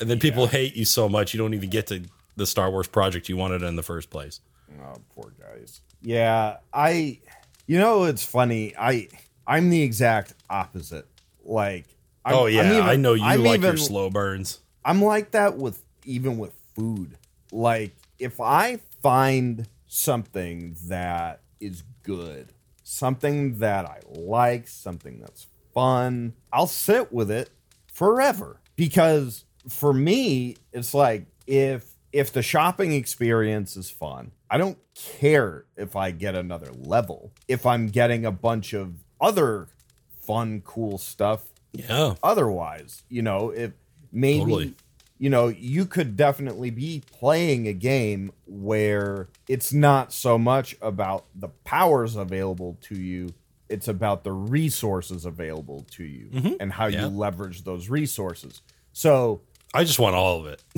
and 0.00 0.10
then 0.10 0.18
people 0.18 0.46
hate 0.46 0.76
you 0.76 0.84
so 0.84 1.08
much 1.08 1.32
you 1.34 1.38
don't 1.38 1.54
even 1.54 1.70
get 1.70 1.86
to 1.88 2.02
the 2.36 2.46
Star 2.46 2.70
Wars 2.70 2.88
project 2.88 3.28
you 3.28 3.36
wanted 3.36 3.62
in 3.62 3.76
the 3.76 3.82
first 3.82 4.10
place. 4.10 4.40
Oh, 4.82 4.96
poor 5.14 5.32
guys. 5.40 5.80
Yeah, 6.02 6.58
I. 6.72 7.20
You 7.66 7.78
know, 7.78 8.04
it's 8.04 8.24
funny. 8.24 8.74
I 8.76 9.08
I'm 9.46 9.70
the 9.70 9.82
exact 9.82 10.34
opposite. 10.50 11.06
Like, 11.44 11.86
I'm, 12.24 12.34
oh 12.34 12.46
yeah, 12.46 12.62
I'm 12.62 12.72
even- 12.72 12.82
I 12.82 12.96
know 12.96 13.14
you 13.14 13.24
I'm 13.24 13.42
like 13.42 13.62
your 13.62 13.76
slow 13.76 14.10
burns. 14.10 14.60
I'm 14.84 15.00
like 15.02 15.30
that 15.30 15.56
with 15.56 15.82
even 16.04 16.36
with 16.38 16.52
food. 16.74 17.16
Like, 17.52 17.94
if 18.24 18.40
I 18.40 18.78
find 19.02 19.68
something 19.86 20.76
that 20.86 21.42
is 21.60 21.82
good, 22.02 22.54
something 22.82 23.58
that 23.58 23.84
I 23.84 24.00
like, 24.08 24.66
something 24.66 25.20
that's 25.20 25.46
fun, 25.74 26.32
I'll 26.50 26.66
sit 26.66 27.12
with 27.12 27.30
it 27.30 27.50
forever. 27.92 28.60
Because 28.76 29.44
for 29.68 29.92
me, 29.92 30.56
it's 30.72 30.94
like 30.94 31.26
if 31.46 31.84
if 32.12 32.32
the 32.32 32.42
shopping 32.42 32.92
experience 32.92 33.76
is 33.76 33.90
fun, 33.90 34.30
I 34.48 34.56
don't 34.56 34.78
care 34.94 35.66
if 35.76 35.94
I 35.94 36.10
get 36.10 36.34
another 36.34 36.70
level. 36.72 37.30
If 37.46 37.66
I'm 37.66 37.88
getting 37.88 38.24
a 38.24 38.32
bunch 38.32 38.72
of 38.72 38.94
other 39.20 39.68
fun, 40.22 40.62
cool 40.64 40.96
stuff 40.96 41.52
Yeah, 41.74 42.14
otherwise 42.22 43.02
you 43.10 43.20
know 43.20 43.50
if 43.50 43.72
maybe 44.10 44.40
Totally. 44.40 44.74
You 45.18 45.30
know 45.30 45.48
you 45.48 45.86
could 45.86 46.16
definitely 46.16 46.70
be 46.70 47.02
playing 47.10 47.66
a 47.68 47.72
game 47.72 48.32
where 48.46 49.28
it's 49.48 49.72
not 49.72 50.12
so 50.12 50.36
much 50.38 50.76
about 50.82 51.24
the 51.34 51.48
powers 51.64 52.16
available 52.16 52.76
to 52.82 52.94
you 52.96 53.30
it's 53.68 53.88
about 53.88 54.24
the 54.24 54.32
resources 54.32 55.24
available 55.24 55.86
to 55.90 56.04
you 56.04 56.28
and 56.60 56.72
how 56.72 56.86
Mm-hmm. 56.86 56.94
Yeah. 56.94 57.00
you 57.08 57.16
leverage 57.16 57.62
those 57.64 57.88
resources 57.88 58.62
so 58.92 59.40
I 59.72 59.82
just 59.84 59.98
want 59.98 60.14
all 60.14 60.38
of 60.40 60.46
it. 60.46 60.62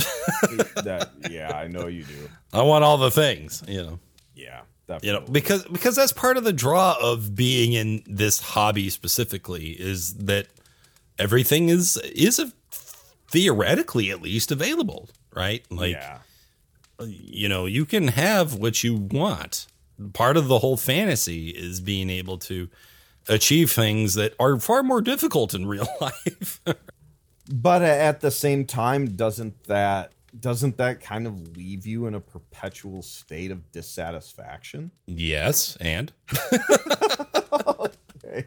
that 0.84 1.11
yeah 1.30 1.53
i 1.57 1.66
know 1.68 1.87
you 1.87 2.05
do 2.05 2.28
I 2.53 2.62
want 2.62 2.84
all 2.84 2.97
the 2.99 3.11
things, 3.11 3.62
you 3.68 3.82
know. 3.82 3.99
yeah 4.34 4.61
You 5.03 5.12
know, 5.12 5.20
because 5.20 5.64
because 5.64 5.97
that's 5.97 6.12
part 6.12 6.37
of 6.37 6.45
the 6.45 6.53
draw 6.53 6.97
of 7.03 7.34
being 7.34 7.72
in 7.72 8.03
this 8.07 8.41
hobby 8.41 8.89
specifically 8.89 9.70
is 9.70 10.14
that 10.14 10.47
everything 11.18 11.68
is 11.68 11.97
is 12.14 12.39
a, 12.39 12.51
theoretically 13.29 14.11
at 14.11 14.22
least 14.22 14.51
available, 14.51 15.09
right? 15.35 15.64
Like 15.70 15.93
yeah 15.93 16.18
you 17.05 17.49
know, 17.49 17.66
you 17.66 17.85
can 17.85 18.09
have 18.09 18.55
what 18.55 18.83
you 18.83 18.95
want. 18.95 19.66
Part 20.12 20.37
of 20.37 20.49
the 20.49 20.59
whole 20.59 20.77
fantasy 20.77 21.51
is 21.51 21.81
being 21.81 22.11
able 22.11 22.39
to 22.39 22.68
achieve 23.29 23.70
things 23.70 24.14
that 24.14 24.35
are 24.39 24.59
far 24.59 24.83
more 24.83 25.01
difficult 25.01 25.55
in 25.55 25.66
real 25.68 25.89
life. 26.01 26.61
but 27.53 27.83
at 27.83 28.20
the 28.20 28.31
same 28.31 28.64
time 28.64 29.16
doesn't 29.16 29.64
that 29.64 30.12
doesn't 30.39 30.77
that 30.77 31.01
kind 31.01 31.27
of 31.27 31.57
leave 31.57 31.87
you 31.87 32.07
in 32.07 32.14
a 32.14 32.20
perpetual 32.20 33.01
state 33.01 33.51
of 33.51 33.72
dissatisfaction 33.72 34.91
yes, 35.07 35.77
and 35.81 36.12
okay. 37.62 38.45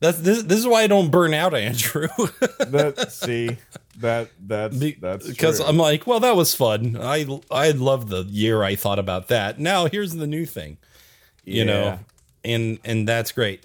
That's 0.00 0.18
this, 0.18 0.42
this 0.42 0.58
is 0.58 0.66
why 0.66 0.82
I 0.82 0.86
don't 0.86 1.10
burn 1.10 1.32
out, 1.34 1.54
Andrew. 1.54 2.08
that 2.58 3.06
see 3.12 3.56
that 3.98 4.30
that's 4.46 4.78
that's 5.00 5.26
because. 5.26 5.60
I'm 5.60 5.78
like, 5.78 6.06
well, 6.06 6.20
that 6.20 6.36
was 6.36 6.54
fun. 6.54 6.98
I 7.00 7.26
I 7.50 7.70
love 7.70 8.08
the 8.08 8.24
year 8.24 8.62
I 8.62 8.74
thought 8.74 8.98
about 8.98 9.28
that. 9.28 9.58
Now 9.58 9.86
here's 9.86 10.12
the 10.14 10.26
new 10.26 10.44
thing, 10.46 10.76
you 11.44 11.64
know, 11.64 11.98
and 12.44 12.78
and 12.84 13.08
that's 13.08 13.32
great. 13.32 13.64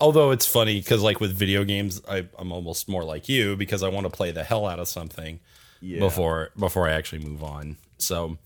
Although 0.00 0.32
it's 0.32 0.46
funny 0.46 0.80
because 0.80 1.00
like 1.02 1.20
with 1.20 1.32
video 1.36 1.62
games, 1.62 2.02
I, 2.08 2.26
I'm 2.36 2.50
almost 2.50 2.88
more 2.88 3.04
like 3.04 3.28
you 3.28 3.54
because 3.56 3.84
I 3.84 3.88
want 3.88 4.04
to 4.04 4.10
play 4.10 4.32
the 4.32 4.42
hell 4.42 4.66
out 4.66 4.80
of 4.80 4.88
something 4.88 5.38
Yeah. 5.80 6.00
before 6.00 6.50
before 6.58 6.88
I 6.88 6.92
actually 6.92 7.24
move 7.24 7.44
on. 7.44 7.76
So 7.98 8.36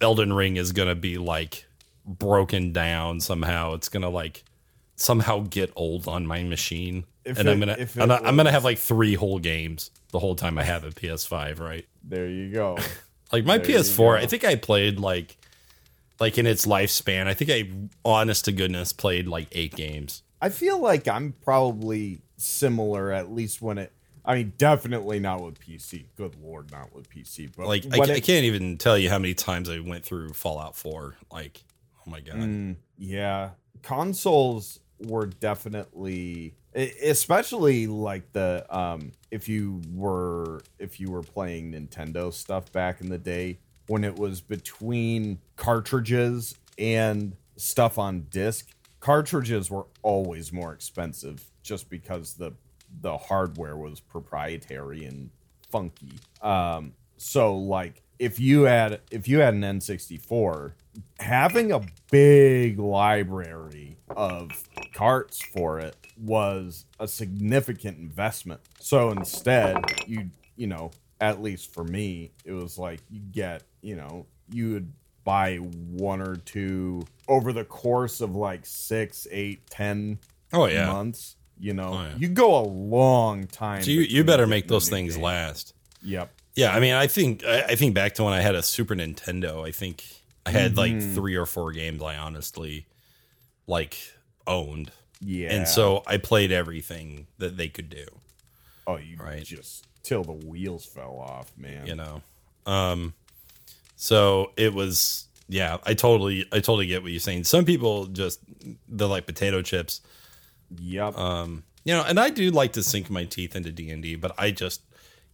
Elden 0.00 0.32
Ring 0.32 0.56
is 0.56 0.70
gonna 0.70 0.94
be 0.94 1.18
like 1.18 1.66
broken 2.06 2.72
down 2.72 3.20
somehow. 3.20 3.74
It's 3.74 3.88
gonna 3.88 4.10
like 4.10 4.44
somehow 4.96 5.40
get 5.48 5.72
old 5.76 6.08
on 6.08 6.26
my 6.26 6.42
machine, 6.42 7.04
If 7.24 7.38
and 7.38 7.48
I'm 7.48 7.60
gonna 7.60 7.76
if 7.78 7.96
and 7.96 8.12
I, 8.12 8.16
I'm 8.18 8.36
gonna 8.36 8.50
have 8.50 8.64
like 8.64 8.78
three 8.78 9.14
whole 9.14 9.38
games 9.38 9.90
the 10.10 10.18
whole 10.18 10.34
time 10.34 10.58
I 10.58 10.64
have 10.64 10.84
a 10.84 10.90
PS5, 10.90 11.60
right? 11.60 11.86
there 12.02 12.28
you 12.28 12.52
go 12.52 12.78
Like 13.32 13.44
my 13.44 13.58
There 13.58 13.78
PS4. 13.78 14.18
I 14.18 14.26
think 14.26 14.44
I 14.44 14.54
played 14.54 14.98
like 15.00 15.36
like 16.20 16.38
in 16.38 16.46
its 16.46 16.64
lifespan. 16.64 17.26
I 17.26 17.34
think 17.34 17.50
I 17.50 17.68
honest 18.04 18.44
to 18.46 18.52
goodness 18.52 18.92
played 18.92 19.26
like 19.26 19.48
8 19.52 19.74
games. 19.74 20.22
i 20.40 20.48
feel 20.48 20.78
like 20.80 21.08
i'm 21.08 21.32
probably 21.44 22.20
similar 22.36 23.10
at 23.12 23.32
least 23.32 23.60
when 23.62 23.78
it 23.78 23.90
i 24.24 24.34
mean 24.34 24.52
definitely 24.58 25.18
not 25.18 25.42
with 25.42 25.58
pc 25.58 26.04
good 26.16 26.36
lord 26.42 26.70
not 26.70 26.94
with 26.94 27.08
pc 27.10 27.50
but 27.56 27.66
Like 27.66 27.84
I, 27.92 27.98
when 27.98 28.10
I 28.10 28.20
can't 28.20 28.44
even 28.44 28.76
tell 28.78 28.96
you 28.98 29.08
how 29.10 29.18
many 29.18 29.34
times 29.34 29.68
I 29.70 29.80
went 29.80 30.04
through 30.04 30.30
Fallout 30.34 30.76
4. 30.76 31.16
Like 31.32 31.64
oh 32.06 32.10
my 32.10 32.20
god. 32.20 32.36
Mm, 32.36 32.76
yeah 32.98 33.50
consoles 33.82 34.78
were 35.00 35.26
definitely 35.26 36.54
especially 36.74 37.86
like 37.86 38.32
the 38.32 38.64
um 38.74 39.12
if 39.30 39.48
you 39.48 39.80
were 39.92 40.60
if 40.78 41.00
you 41.00 41.10
were 41.10 41.22
playing 41.22 41.72
nintendo 41.72 42.32
stuff 42.32 42.70
back 42.72 43.00
in 43.00 43.08
the 43.08 43.18
day 43.18 43.58
when 43.88 44.04
it 44.04 44.16
was 44.16 44.40
between 44.40 45.38
cartridges 45.56 46.54
and 46.78 47.36
stuff 47.56 47.98
on 47.98 48.26
disc 48.30 48.68
cartridges 49.00 49.70
were 49.70 49.86
always 50.02 50.52
more 50.52 50.72
expensive 50.72 51.44
just 51.62 51.88
because 51.88 52.34
the 52.34 52.52
the 53.00 53.16
hardware 53.16 53.76
was 53.76 54.00
proprietary 54.00 55.04
and 55.04 55.30
funky. 55.70 56.12
Um 56.42 56.94
so 57.16 57.56
like 57.56 58.02
if 58.18 58.40
you 58.40 58.62
had 58.62 59.00
if 59.10 59.28
you 59.28 59.38
had 59.40 59.54
an 59.54 59.62
N64 59.62 60.72
having 61.18 61.72
a 61.72 61.82
big 62.10 62.78
library 62.78 63.96
of 64.08 64.50
carts 64.94 65.42
for 65.42 65.78
it 65.80 65.94
was 66.18 66.86
a 66.98 67.06
significant 67.08 67.98
investment. 67.98 68.60
So 68.80 69.10
instead, 69.10 69.76
you 70.06 70.30
you 70.56 70.66
know, 70.66 70.90
at 71.20 71.42
least 71.42 71.72
for 71.74 71.84
me, 71.84 72.30
it 72.44 72.52
was 72.52 72.78
like 72.78 73.00
you 73.10 73.20
get, 73.20 73.62
you 73.82 73.96
know, 73.96 74.26
you 74.50 74.72
would 74.72 74.92
buy 75.24 75.56
one 75.56 76.20
or 76.22 76.36
two 76.36 77.02
over 77.28 77.52
the 77.52 77.64
course 77.64 78.20
of 78.20 78.34
like 78.34 78.64
six, 78.64 79.26
eight, 79.30 79.68
ten 79.68 80.18
Oh 80.52 80.66
yeah. 80.66 80.86
months. 80.90 81.36
You 81.58 81.72
know, 81.74 81.88
Oh, 81.94 82.02
yeah. 82.02 82.16
you 82.18 82.28
go 82.28 82.58
a 82.58 82.64
long 82.66 83.46
time. 83.46 83.82
So 83.82 83.90
you, 83.90 84.00
you 84.02 84.24
better 84.24 84.46
make 84.46 84.68
those 84.68 84.88
things 84.90 85.14
game. 85.14 85.24
last. 85.24 85.74
Yep. 86.02 86.30
Yeah, 86.56 86.74
I 86.74 86.80
mean, 86.80 86.94
I 86.94 87.06
think 87.06 87.44
I, 87.44 87.62
I 87.62 87.74
think 87.76 87.94
back 87.94 88.14
to 88.14 88.24
when 88.24 88.32
I 88.32 88.40
had 88.40 88.54
a 88.54 88.62
Super 88.62 88.94
Nintendo. 88.96 89.66
I 89.66 89.70
think 89.72 90.04
I 90.44 90.50
had 90.50 90.76
like 90.76 90.92
Mm-hmm. 90.92 91.14
three 91.14 91.36
or 91.36 91.46
four 91.46 91.70
games 91.72 92.02
I 92.02 92.16
honestly 92.16 92.86
like 93.66 93.98
owned, 94.46 94.90
Yeah. 95.20 95.52
and 95.52 95.68
so 95.68 96.02
I 96.06 96.16
played 96.18 96.52
everything 96.52 97.26
that 97.38 97.56
they 97.56 97.68
could 97.68 97.90
do. 97.90 98.06
oh, 98.86 98.96
you 98.96 99.16
Right. 99.18 99.44
just 99.44 99.84
till 100.02 100.22
the 100.24 100.32
wheels 100.32 100.84
fell 100.86 101.18
off, 101.18 101.52
man. 101.58 101.86
You 101.86 101.96
know, 101.96 102.22
um, 102.64 103.12
so 103.96 104.52
it 104.56 104.72
was 104.74 105.26
yeah. 105.48 105.78
I 105.84 105.94
totally 105.94 106.46
I 106.52 106.56
totally 106.56 106.86
get 106.86 107.02
what 107.02 107.10
you're 107.12 107.20
saying. 107.20 107.44
Some 107.44 107.64
people 107.64 108.06
just 108.06 108.40
they're 108.88 109.08
like 109.08 109.26
potato 109.26 109.62
chips. 109.62 110.00
Yep. 110.80 111.16
Um, 111.16 111.64
you 111.84 111.92
know, 111.94 112.02
and 112.02 112.18
I 112.18 112.30
do 112.30 112.50
like 112.50 112.72
to 112.74 112.82
sink 112.82 113.10
my 113.10 113.24
teeth 113.24 113.54
into 113.54 113.70
D 113.70 113.90
and 113.90 114.02
D, 114.02 114.16
but 114.16 114.32
I 114.38 114.50
just, 114.50 114.80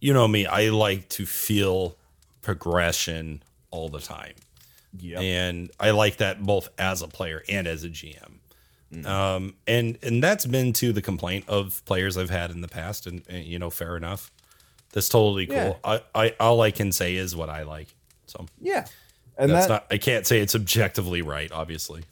you 0.03 0.11
know 0.13 0.27
me, 0.27 0.45
I 0.45 0.67
like 0.67 1.07
to 1.09 1.25
feel 1.25 1.95
progression 2.41 3.41
all 3.71 3.87
the 3.87 4.01
time, 4.01 4.33
yep. 4.99 5.21
and 5.21 5.71
I 5.79 5.91
like 5.91 6.17
that 6.17 6.43
both 6.43 6.67
as 6.77 7.01
a 7.01 7.07
player 7.07 7.41
and 7.47 7.67
as 7.67 7.85
a 7.85 7.89
GM. 7.89 8.33
Um, 9.05 9.55
and 9.65 9.97
and 10.03 10.21
that's 10.21 10.45
been 10.45 10.73
to 10.73 10.91
the 10.91 11.01
complaint 11.01 11.45
of 11.47 11.83
players 11.85 12.17
I've 12.17 12.29
had 12.29 12.51
in 12.51 12.59
the 12.59 12.67
past, 12.67 13.07
and, 13.07 13.23
and 13.29 13.45
you 13.45 13.57
know, 13.57 13.69
fair 13.69 13.95
enough. 13.95 14.29
That's 14.91 15.07
totally 15.07 15.47
cool. 15.47 15.55
Yeah. 15.55 15.75
I, 15.83 16.01
I 16.13 16.35
all 16.37 16.59
I 16.61 16.71
can 16.71 16.91
say 16.91 17.15
is 17.15 17.33
what 17.33 17.49
I 17.49 17.63
like. 17.63 17.87
So 18.27 18.45
yeah. 18.59 18.85
And 19.37 19.49
that's 19.49 19.67
that, 19.67 19.73
not. 19.73 19.87
I 19.89 19.97
can't 19.97 20.27
say 20.27 20.41
it's 20.41 20.53
objectively 20.53 21.21
right, 21.21 21.51
obviously. 21.51 22.03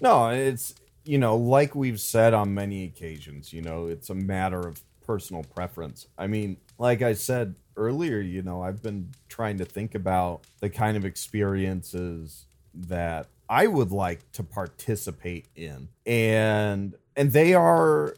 No, 0.00 0.28
it's 0.28 0.74
you 1.04 1.16
know, 1.16 1.36
like 1.36 1.76
we've 1.76 2.00
said 2.00 2.34
on 2.34 2.52
many 2.54 2.84
occasions, 2.84 3.52
you 3.52 3.62
know, 3.62 3.86
it's 3.86 4.10
a 4.10 4.14
matter 4.14 4.60
of 4.60 4.82
personal 5.06 5.44
preference. 5.44 6.06
I 6.18 6.26
mean, 6.26 6.58
like 6.78 7.02
I 7.02 7.14
said 7.14 7.54
earlier, 7.76 8.20
you 8.20 8.42
know, 8.42 8.62
I've 8.62 8.82
been 8.82 9.12
trying 9.28 9.58
to 9.58 9.64
think 9.64 9.94
about 9.94 10.42
the 10.60 10.70
kind 10.70 10.96
of 10.96 11.04
experiences 11.04 12.46
that 12.74 13.28
I 13.48 13.66
would 13.66 13.92
like 13.92 14.30
to 14.32 14.42
participate 14.42 15.46
in. 15.54 15.88
And 16.04 16.94
and 17.16 17.32
they 17.32 17.54
are 17.54 18.16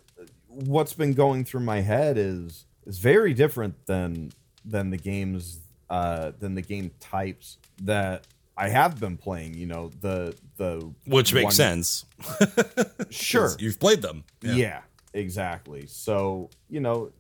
what's 0.49 0.93
been 0.93 1.15
going 1.15 1.45
through 1.45 1.61
my 1.61 1.81
head 1.81 2.19
is 2.19 2.65
is 2.87 2.99
very 2.99 3.35
different 3.35 3.87
than 3.87 4.33
than 4.65 4.91
the 4.91 4.97
games 4.97 5.61
uh 5.91 6.33
than 6.39 6.55
the 6.55 6.63
game 6.63 6.91
types 7.01 7.59
that 7.83 8.27
I 8.57 8.69
have 8.71 8.99
been 8.99 9.17
playing, 9.17 9.55
you 9.55 9.67
know, 9.67 9.91
the 10.01 10.35
the 10.57 10.93
Which 11.07 11.33
makes 11.33 11.55
sense. 11.55 12.05
Sure. 13.11 13.57
You've 13.59 13.81
played 13.81 14.03
them. 14.03 14.25
Yeah. 14.43 14.83
exactly. 15.15 15.87
So, 15.87 16.51
you 16.69 16.81
know, 16.81 17.11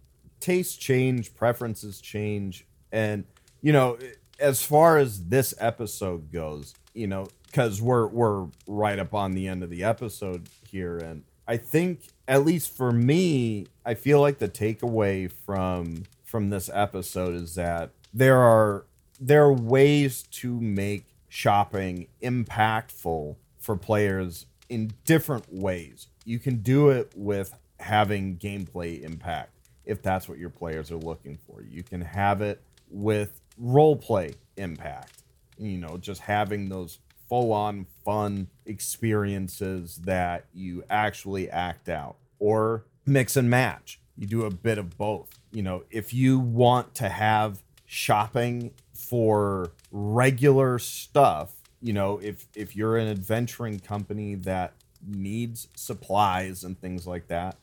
tastes 0.40 0.76
change, 0.76 1.34
preferences 1.34 2.00
change. 2.00 2.66
And, 2.92 3.24
you 3.60 3.72
know, 3.72 3.98
as 4.38 4.62
far 4.62 4.98
as 4.98 5.26
this 5.28 5.54
episode 5.58 6.32
goes, 6.32 6.74
you 6.94 7.06
know, 7.06 7.26
because 7.46 7.80
we're 7.80 8.06
we're 8.06 8.46
right 8.66 8.98
up 8.98 9.14
on 9.14 9.32
the 9.32 9.48
end 9.48 9.62
of 9.62 9.70
the 9.70 9.84
episode 9.84 10.48
here. 10.70 10.98
And 10.98 11.24
I 11.46 11.56
think 11.56 12.00
at 12.26 12.44
least 12.44 12.76
for 12.76 12.92
me, 12.92 13.66
I 13.84 13.94
feel 13.94 14.20
like 14.20 14.38
the 14.38 14.48
takeaway 14.48 15.30
from 15.30 16.04
from 16.24 16.50
this 16.50 16.70
episode 16.72 17.34
is 17.34 17.54
that 17.54 17.90
there 18.12 18.38
are 18.38 18.84
there 19.20 19.44
are 19.44 19.52
ways 19.52 20.22
to 20.22 20.60
make 20.60 21.04
shopping 21.28 22.06
impactful 22.22 23.36
for 23.58 23.76
players 23.76 24.46
in 24.68 24.92
different 25.04 25.52
ways. 25.52 26.08
You 26.24 26.38
can 26.38 26.56
do 26.56 26.90
it 26.90 27.12
with 27.16 27.58
having 27.80 28.36
gameplay 28.36 29.02
impact 29.02 29.52
if 29.88 30.02
that's 30.02 30.28
what 30.28 30.38
your 30.38 30.50
players 30.50 30.92
are 30.92 30.98
looking 30.98 31.38
for. 31.38 31.62
You 31.62 31.82
can 31.82 32.02
have 32.02 32.42
it 32.42 32.60
with 32.90 33.40
role 33.56 33.96
play 33.96 34.34
impact. 34.56 35.24
You 35.58 35.78
know, 35.78 35.96
just 35.96 36.20
having 36.20 36.68
those 36.68 37.00
full 37.28 37.52
on 37.52 37.86
fun 38.04 38.48
experiences 38.66 39.96
that 40.04 40.44
you 40.54 40.84
actually 40.88 41.50
act 41.50 41.88
out 41.88 42.16
or 42.38 42.84
mix 43.06 43.36
and 43.36 43.50
match. 43.50 43.98
You 44.16 44.26
do 44.26 44.44
a 44.44 44.50
bit 44.50 44.78
of 44.78 44.96
both. 44.96 45.28
You 45.50 45.62
know, 45.62 45.84
if 45.90 46.12
you 46.12 46.38
want 46.38 46.94
to 46.96 47.08
have 47.08 47.62
shopping 47.86 48.72
for 48.92 49.72
regular 49.90 50.78
stuff, 50.78 51.54
you 51.80 51.94
know, 51.94 52.18
if 52.22 52.46
if 52.54 52.76
you're 52.76 52.98
an 52.98 53.08
adventuring 53.08 53.78
company 53.78 54.34
that 54.34 54.74
needs 55.06 55.68
supplies 55.74 56.62
and 56.62 56.78
things 56.78 57.06
like 57.06 57.28
that, 57.28 57.56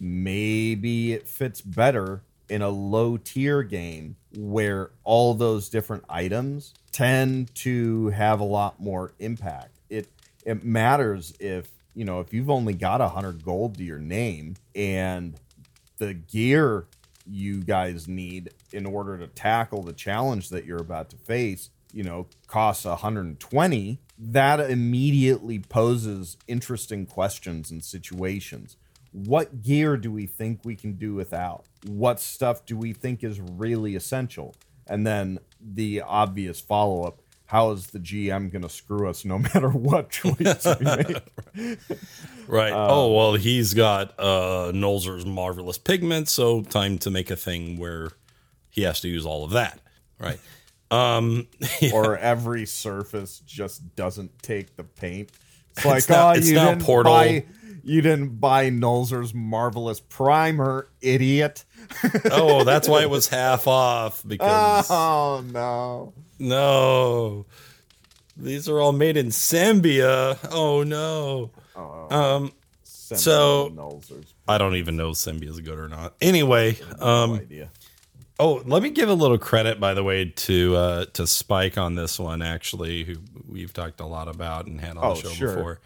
maybe 0.00 1.12
it 1.12 1.28
fits 1.28 1.60
better 1.60 2.22
in 2.48 2.62
a 2.62 2.70
low 2.70 3.16
tier 3.16 3.62
game 3.62 4.16
where 4.36 4.90
all 5.04 5.34
those 5.34 5.68
different 5.68 6.04
items 6.08 6.74
tend 6.90 7.54
to 7.54 8.08
have 8.08 8.40
a 8.40 8.44
lot 8.44 8.80
more 8.80 9.12
impact. 9.18 9.78
It 9.88 10.08
it 10.44 10.64
matters 10.64 11.34
if 11.38 11.68
you 11.94 12.04
know 12.04 12.20
if 12.20 12.32
you've 12.32 12.50
only 12.50 12.74
got 12.74 13.00
a 13.00 13.08
hundred 13.08 13.44
gold 13.44 13.76
to 13.76 13.84
your 13.84 13.98
name 13.98 14.56
and 14.74 15.38
the 15.98 16.14
gear 16.14 16.86
you 17.26 17.62
guys 17.62 18.08
need 18.08 18.50
in 18.72 18.86
order 18.86 19.18
to 19.18 19.26
tackle 19.28 19.82
the 19.82 19.92
challenge 19.92 20.48
that 20.48 20.64
you're 20.64 20.80
about 20.80 21.10
to 21.10 21.16
face, 21.16 21.70
you 21.92 22.02
know, 22.02 22.26
costs 22.46 22.84
120, 22.84 23.98
that 24.18 24.60
immediately 24.60 25.58
poses 25.58 26.36
interesting 26.48 27.06
questions 27.06 27.70
and 27.70 27.84
situations. 27.84 28.76
What 29.12 29.62
gear 29.62 29.96
do 29.96 30.12
we 30.12 30.26
think 30.26 30.60
we 30.64 30.76
can 30.76 30.92
do 30.94 31.14
without? 31.14 31.64
What 31.86 32.20
stuff 32.20 32.64
do 32.66 32.76
we 32.76 32.92
think 32.92 33.24
is 33.24 33.40
really 33.40 33.96
essential? 33.96 34.54
And 34.86 35.06
then 35.06 35.38
the 35.60 36.02
obvious 36.02 36.60
follow 36.60 37.04
up 37.04 37.20
how 37.50 37.72
is 37.72 37.88
the 37.88 37.98
GM 37.98 38.52
going 38.52 38.62
to 38.62 38.68
screw 38.68 39.08
us 39.10 39.24
no 39.24 39.38
matter 39.54 39.70
what 39.70 40.10
choice 40.10 40.64
we 40.78 40.84
make? 40.84 41.16
Right. 42.46 42.72
Uh, 42.72 42.86
oh 42.88 43.12
well, 43.12 43.34
he's 43.34 43.74
got 43.74 44.14
uh 44.20 44.70
Nolzur's 44.72 45.26
marvelous 45.26 45.76
pigment, 45.76 46.28
so 46.28 46.62
time 46.62 46.96
to 46.98 47.10
make 47.10 47.28
a 47.28 47.34
thing 47.34 47.76
where 47.76 48.12
he 48.70 48.82
has 48.82 49.00
to 49.00 49.08
use 49.08 49.26
all 49.26 49.42
of 49.44 49.50
that. 49.50 49.80
Right. 50.18 50.38
Um. 50.92 51.48
or 51.92 52.16
every 52.18 52.66
surface 52.66 53.40
just 53.44 53.96
doesn't 53.96 54.40
take 54.44 54.76
the 54.76 54.84
paint. 54.84 55.30
It's 55.76 55.84
like, 55.84 56.08
now- 56.08 56.28
oh, 56.28 56.32
it's 56.32 56.48
you 56.48 56.54
now 56.54 56.68
didn't 56.70 56.82
Portal. 56.82 57.12
buy, 57.12 57.44
you 57.82 58.02
didn't 58.02 58.40
buy 58.40 58.70
Nolzur's 58.70 59.32
marvelous 59.34 60.00
primer, 60.00 60.88
idiot. 61.00 61.64
oh, 62.30 62.64
that's 62.64 62.88
why 62.88 63.02
it 63.02 63.10
was 63.10 63.28
half 63.28 63.66
off 63.66 64.22
because 64.26 64.86
Oh 64.90 65.42
no. 65.52 66.12
no, 66.38 67.46
these 68.36 68.68
are 68.68 68.80
all 68.80 68.92
made 68.92 69.16
in 69.16 69.26
Zambia. 69.28 70.38
Oh 70.50 70.82
no. 70.82 71.50
Um. 72.10 72.52
Send 72.82 73.20
So- 73.20 73.68
I 74.46 74.58
don't 74.58 74.76
even 74.76 74.96
know 74.96 75.10
if 75.10 75.26
is 75.26 75.60
good 75.60 75.78
or 75.78 75.88
not. 75.88 76.14
Anyway, 76.20 76.76
um. 77.00 77.30
No 77.30 77.36
idea. 77.36 77.70
Oh, 78.38 78.62
let 78.64 78.82
me 78.82 78.88
give 78.88 79.10
a 79.10 79.14
little 79.14 79.36
credit, 79.36 79.78
by 79.78 79.92
the 79.92 80.02
way, 80.02 80.24
to 80.24 80.74
uh, 80.76 81.04
to 81.12 81.26
Spike 81.26 81.76
on 81.76 81.94
this 81.94 82.18
one. 82.18 82.40
Actually, 82.40 83.04
who 83.04 83.16
we've 83.46 83.72
talked 83.72 84.00
a 84.00 84.06
lot 84.06 84.28
about 84.28 84.66
and 84.66 84.80
had 84.80 84.96
on 84.96 85.04
Oh, 85.04 85.14
the 85.14 85.20
show 85.20 85.28
sure. 85.28 85.54
before. 85.54 85.80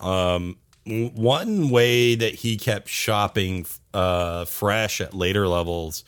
Um, 0.00 0.56
one 0.86 1.70
way 1.70 2.14
that 2.14 2.34
he 2.34 2.56
kept 2.56 2.88
shopping 2.88 3.66
uh, 3.94 4.44
fresh 4.44 5.00
at 5.00 5.14
later 5.14 5.46
levels 5.46 6.04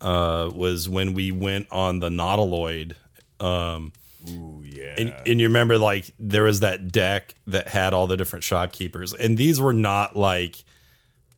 uh, 0.00 0.50
was 0.54 0.88
when 0.88 1.14
we 1.14 1.30
went 1.30 1.66
on 1.70 2.00
the 2.00 2.08
Nautiloid. 2.08 2.94
Um, 3.40 3.92
Ooh, 4.28 4.62
yeah. 4.64 4.94
and, 4.98 5.14
and 5.26 5.40
you 5.40 5.46
remember, 5.46 5.78
like 5.78 6.12
there 6.18 6.44
was 6.44 6.60
that 6.60 6.90
deck 6.90 7.34
that 7.46 7.68
had 7.68 7.94
all 7.94 8.06
the 8.06 8.16
different 8.16 8.44
shopkeepers, 8.44 9.12
and 9.14 9.36
these 9.36 9.60
were 9.60 9.74
not 9.74 10.16
like, 10.16 10.64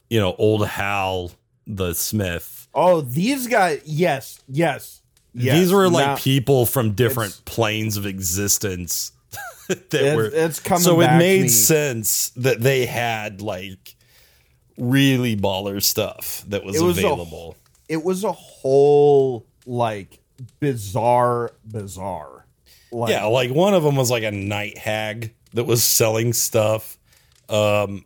you 0.09 0.19
know, 0.19 0.35
old 0.39 0.67
Hal 0.67 1.33
the 1.67 1.93
Smith 1.95 2.59
oh, 2.79 3.01
these 3.01 3.47
guys. 3.47 3.83
Yes, 3.85 4.41
yes. 4.49 5.03
yes. 5.35 5.59
These 5.59 5.73
were 5.73 5.89
like 5.89 6.07
Now, 6.07 6.17
people 6.17 6.67
from 6.67 6.93
different 6.93 7.41
planes 7.45 7.97
of 7.97 8.07
existence 8.07 9.13
that 9.69 9.95
It's- 9.95 10.17
were. 10.17 10.27
it's 10.33 10.61
coming 10.61 10.83
so 10.83 11.01
it 11.01 11.17
made 11.19 11.49
sense 11.51 12.31
that 12.37 12.61
they 12.61 12.87
had 12.87 13.41
like 13.43 13.95
really 14.77 15.37
baller 15.37 15.83
stuff 15.83 16.45
that 16.49 16.65
was, 16.65 16.77
It 16.77 16.83
was 16.83 16.97
a- 16.99 17.01
available. 17.07 17.57
it 17.89 18.03
was 18.05 18.25
a 18.25 18.33
whole 18.33 19.47
like 19.67 20.21
bazaar, 20.61 21.53
bazaar. 21.65 22.47
Like, 22.91 23.11
yeah, 23.11 23.25
like 23.27 23.51
one 23.51 23.75
of 23.75 23.83
them 23.83 23.97
was 23.97 24.11
like 24.11 24.23
a 24.23 24.31
night 24.31 24.79
hag 24.79 25.35
that 25.53 25.65
was 25.65 25.83
selling 25.85 26.33
stuff. 26.33 26.97
Um, 27.49 28.05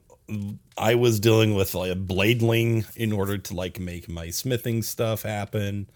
I 0.78 0.94
was 0.96 1.20
dealing 1.20 1.54
with 1.54 1.74
like 1.74 1.92
a 1.92 1.96
bladeling 1.96 2.84
in 2.96 3.12
order 3.12 3.38
to 3.38 3.54
like 3.54 3.78
make 3.78 4.08
my 4.08 4.30
smithing 4.30 4.82
stuff 4.82 5.22
happen. 5.22 5.88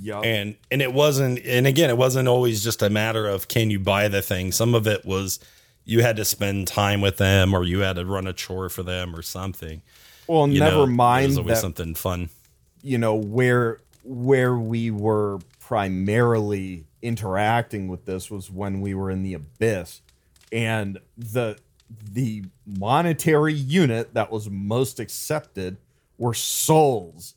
Yup. 0.00 0.24
and 0.24 0.56
and 0.70 0.80
it 0.82 0.92
wasn't 0.92 1.38
and 1.44 1.66
again 1.66 1.90
it 1.90 1.96
wasn't 1.96 2.28
always 2.28 2.64
just 2.64 2.82
a 2.82 2.90
matter 2.90 3.26
of 3.26 3.48
can 3.48 3.70
you 3.70 3.78
buy 3.78 4.08
the 4.08 4.22
thing. 4.22 4.52
Some 4.52 4.74
of 4.74 4.86
it 4.86 5.04
was 5.04 5.40
you 5.84 6.00
had 6.02 6.16
to 6.16 6.24
spend 6.24 6.66
time 6.66 7.00
with 7.00 7.18
them 7.18 7.52
or 7.54 7.64
you 7.64 7.80
had 7.80 7.96
to 7.96 8.04
run 8.06 8.26
a 8.26 8.32
chore 8.32 8.68
for 8.68 8.82
them 8.82 9.14
or 9.14 9.22
something. 9.22 9.82
Well, 10.26 10.48
you 10.48 10.60
never 10.60 10.78
know, 10.78 10.86
mind 10.86 11.24
there's 11.24 11.38
always 11.38 11.56
that 11.56 11.60
something 11.60 11.94
fun. 11.94 12.30
you 12.82 12.98
know 12.98 13.14
where 13.14 13.80
where 14.02 14.56
we 14.56 14.90
were 14.90 15.38
primarily 15.60 16.84
interacting 17.02 17.88
with 17.88 18.04
this 18.06 18.30
was 18.30 18.50
when 18.50 18.80
we 18.80 18.94
were 18.94 19.10
in 19.10 19.22
the 19.22 19.34
abyss. 19.34 20.00
And 20.52 20.98
the 21.18 21.58
the 22.10 22.44
monetary 22.66 23.52
unit 23.54 24.14
that 24.14 24.30
was 24.30 24.48
most 24.48 25.00
accepted 25.00 25.76
were 26.16 26.34
souls. 26.34 27.34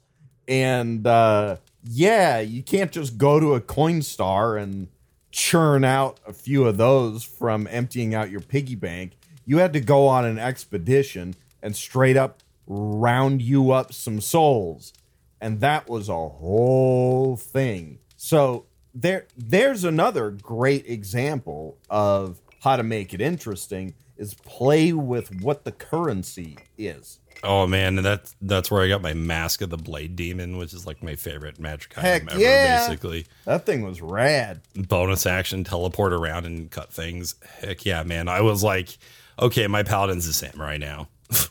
And 0.47 1.05
uh 1.05 1.57
yeah 1.89 2.39
you 2.39 2.61
can't 2.63 2.91
just 2.91 3.17
go 3.17 3.39
to 3.39 3.53
a 3.53 3.61
coinstar 3.61 4.61
and 4.61 4.87
churn 5.31 5.83
out 5.83 6.19
a 6.25 6.33
few 6.33 6.65
of 6.65 6.77
those 6.77 7.23
from 7.23 7.67
emptying 7.69 8.15
out 8.15 8.29
your 8.29 8.41
piggy 8.41 8.75
bank 8.75 9.13
you 9.45 9.57
had 9.57 9.73
to 9.73 9.79
go 9.79 10.07
on 10.07 10.25
an 10.25 10.39
expedition 10.39 11.35
and 11.61 11.75
straight 11.75 12.17
up 12.17 12.39
round 12.65 13.41
you 13.41 13.71
up 13.71 13.93
some 13.93 14.19
souls 14.19 14.93
and 15.39 15.59
that 15.61 15.87
was 15.87 16.09
a 16.09 16.13
whole 16.13 17.37
thing. 17.37 17.99
So 18.15 18.65
there 18.93 19.27
there's 19.37 19.83
another 19.83 20.31
great 20.31 20.87
example 20.87 21.77
of 21.89 22.41
how 22.61 22.75
to 22.75 22.83
make 22.83 23.13
it 23.13 23.21
interesting 23.21 23.93
is 24.17 24.33
play 24.33 24.93
with 24.93 25.41
what 25.41 25.63
the 25.63 25.71
currency 25.71 26.57
is. 26.77 27.19
Oh 27.43 27.67
man 27.67 27.95
that's 27.97 28.35
that's 28.41 28.71
where 28.71 28.83
i 28.83 28.87
got 28.87 29.01
my 29.01 29.13
mask 29.13 29.61
of 29.61 29.69
the 29.69 29.77
blade 29.77 30.15
demon 30.15 30.57
which 30.57 30.73
is 30.73 30.85
like 30.87 31.01
my 31.03 31.15
favorite 31.15 31.59
magic 31.59 31.93
Heck 31.93 32.23
item 32.23 32.29
ever 32.31 32.39
yeah. 32.39 32.87
basically 32.87 33.25
That 33.45 33.65
thing 33.65 33.83
was 33.83 34.01
rad. 34.01 34.61
bonus 34.75 35.25
action 35.25 35.63
teleport 35.63 36.13
around 36.13 36.45
and 36.45 36.69
cut 36.71 36.91
things 36.91 37.35
heck 37.61 37.85
yeah 37.85 38.03
man 38.03 38.27
i 38.27 38.41
was 38.41 38.63
like 38.63 38.97
okay 39.39 39.67
my 39.67 39.83
paladin's 39.83 40.27
a 40.27 40.33
samurai 40.33 40.77
now 40.77 41.07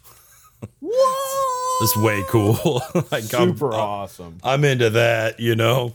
Whoa! 0.81 1.85
It's 1.85 1.97
way 1.99 2.23
cool. 2.29 2.81
like 3.11 3.25
Super 3.25 3.73
I'm, 3.75 3.81
awesome. 3.81 4.39
I'm 4.43 4.65
into 4.65 4.91
that, 4.91 5.39
you 5.39 5.55
know. 5.55 5.93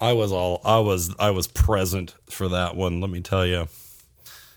I 0.00 0.12
was 0.14 0.32
all 0.32 0.60
I 0.64 0.78
was 0.78 1.14
I 1.18 1.30
was 1.30 1.46
present 1.46 2.14
for 2.30 2.48
that 2.48 2.76
one, 2.76 3.00
let 3.00 3.10
me 3.10 3.20
tell 3.20 3.44
you. 3.46 3.68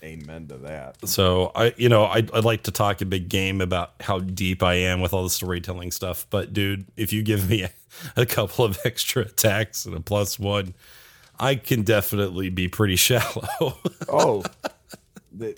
Amen 0.02 0.46
to 0.48 0.56
that. 0.58 1.06
So 1.06 1.52
I 1.54 1.74
you 1.76 1.88
know, 1.88 2.06
I'd, 2.06 2.32
I'd 2.32 2.44
like 2.44 2.62
to 2.64 2.70
talk 2.70 3.00
a 3.00 3.04
big 3.04 3.28
game 3.28 3.60
about 3.60 3.92
how 4.00 4.18
deep 4.18 4.62
I 4.62 4.74
am 4.74 5.00
with 5.00 5.12
all 5.12 5.24
the 5.24 5.30
storytelling 5.30 5.90
stuff, 5.90 6.26
but 6.30 6.52
dude, 6.52 6.86
if 6.96 7.12
you 7.12 7.22
give 7.22 7.50
me 7.50 7.62
a, 7.62 7.70
a 8.16 8.26
couple 8.26 8.64
of 8.64 8.78
extra 8.84 9.22
attacks 9.22 9.84
and 9.84 9.94
a 9.94 10.00
plus 10.00 10.38
one, 10.38 10.74
I 11.38 11.54
can 11.56 11.82
definitely 11.82 12.48
be 12.50 12.68
pretty 12.68 12.96
shallow. 12.96 13.78
Oh, 14.08 14.42
the, 15.32 15.56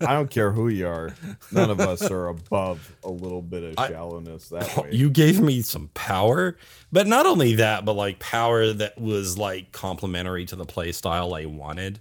I 0.00 0.14
don't 0.14 0.30
care 0.30 0.50
who 0.50 0.68
you 0.68 0.88
are. 0.88 1.14
None 1.52 1.70
of 1.70 1.80
us 1.80 2.10
are 2.10 2.28
above 2.28 2.96
a 3.04 3.10
little 3.10 3.42
bit 3.42 3.62
of 3.62 3.86
shallowness 3.86 4.48
that 4.48 4.72
oh, 4.76 4.82
way. 4.82 4.90
you 4.92 5.10
gave 5.10 5.40
me 5.40 5.62
some 5.62 5.90
power, 5.94 6.56
but 6.90 7.06
not 7.06 7.26
only 7.26 7.56
that, 7.56 7.84
but 7.84 7.92
like 7.92 8.18
power 8.18 8.72
that 8.72 8.98
was 8.98 9.36
like 9.38 9.70
complementary 9.72 10.44
to 10.46 10.56
the 10.56 10.64
play 10.64 10.92
style 10.92 11.34
I 11.34 11.44
wanted. 11.44 12.00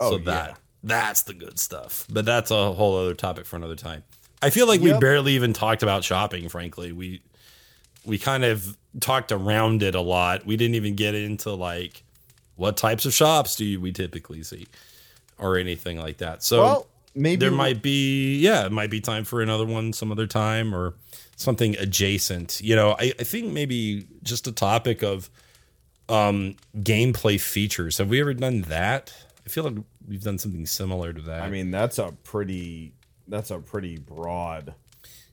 Oh, 0.00 0.12
so 0.12 0.18
that 0.18 0.58
that's 0.86 1.22
the 1.22 1.34
good 1.34 1.58
stuff. 1.58 2.06
But 2.10 2.24
that's 2.24 2.50
a 2.50 2.72
whole 2.72 2.96
other 2.96 3.14
topic 3.14 3.46
for 3.46 3.56
another 3.56 3.76
time. 3.76 4.04
I 4.42 4.50
feel 4.50 4.66
like 4.66 4.80
we 4.80 4.92
barely 4.98 5.32
even 5.32 5.52
talked 5.52 5.82
about 5.82 6.04
shopping, 6.04 6.48
frankly. 6.48 6.92
We 6.92 7.22
we 8.04 8.18
kind 8.18 8.44
of 8.44 8.76
talked 9.00 9.32
around 9.32 9.82
it 9.82 9.94
a 9.94 10.00
lot. 10.00 10.46
We 10.46 10.56
didn't 10.56 10.76
even 10.76 10.94
get 10.94 11.14
into 11.14 11.52
like 11.52 12.02
what 12.54 12.76
types 12.76 13.04
of 13.04 13.12
shops 13.12 13.56
do 13.56 13.64
you, 13.64 13.80
we 13.80 13.92
typically 13.92 14.42
see 14.42 14.66
or 15.38 15.56
anything 15.58 15.98
like 15.98 16.18
that. 16.18 16.42
So 16.42 16.62
well, 16.62 16.86
maybe 17.16 17.40
there 17.40 17.50
might 17.50 17.82
be 17.82 18.38
yeah 18.38 18.66
it 18.66 18.72
might 18.72 18.90
be 18.90 19.00
time 19.00 19.24
for 19.24 19.40
another 19.40 19.64
one 19.64 19.92
some 19.92 20.12
other 20.12 20.26
time 20.26 20.74
or 20.74 20.94
something 21.36 21.76
adjacent 21.78 22.60
you 22.62 22.76
know 22.76 22.92
i, 22.98 23.12
I 23.18 23.24
think 23.24 23.52
maybe 23.52 24.06
just 24.22 24.46
a 24.46 24.52
topic 24.52 25.02
of 25.02 25.30
um 26.08 26.56
gameplay 26.76 27.40
features 27.40 27.98
have 27.98 28.08
we 28.08 28.20
ever 28.20 28.34
done 28.34 28.62
that 28.62 29.12
i 29.46 29.50
feel 29.50 29.64
like 29.64 29.76
we've 30.08 30.22
done 30.22 30.38
something 30.38 30.66
similar 30.66 31.12
to 31.12 31.22
that 31.22 31.42
I 31.42 31.50
mean, 31.50 31.70
that's 31.70 31.98
a 31.98 32.12
pretty 32.24 32.92
that's 33.28 33.50
a 33.50 33.58
pretty 33.58 33.98
broad 33.98 34.74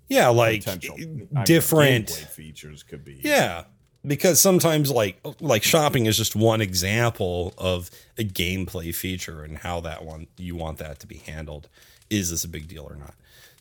yeah 0.10 0.28
like 0.30 0.64
potential. 0.64 0.96
Eh, 1.00 1.04
I 1.04 1.06
mean, 1.06 1.30
different 1.46 2.10
features 2.10 2.84
could 2.84 3.04
be. 3.06 3.20
Yeah, 3.24 3.64
because 4.06 4.40
sometimes 4.42 4.92
like 4.92 5.20
like 5.40 5.64
shopping 5.64 6.06
is 6.08 6.18
just 6.18 6.36
one 6.36 6.60
example 6.62 7.54
of 7.58 7.90
a 8.18 8.24
gameplay 8.24 8.94
feature 8.94 9.44
and 9.44 9.58
how 9.58 9.80
that 9.82 10.04
one 10.04 10.28
you 10.38 10.56
want 10.56 10.78
that 10.80 11.00
to 11.00 11.08
be 11.08 11.18
handled. 11.18 11.70
Is 12.10 12.30
this 12.30 12.44
a 12.44 12.50
big 12.50 12.68
deal 12.68 12.84
or 12.88 12.96
not? 12.96 13.16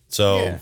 So 0.09 0.37
Yeah. 0.37 0.59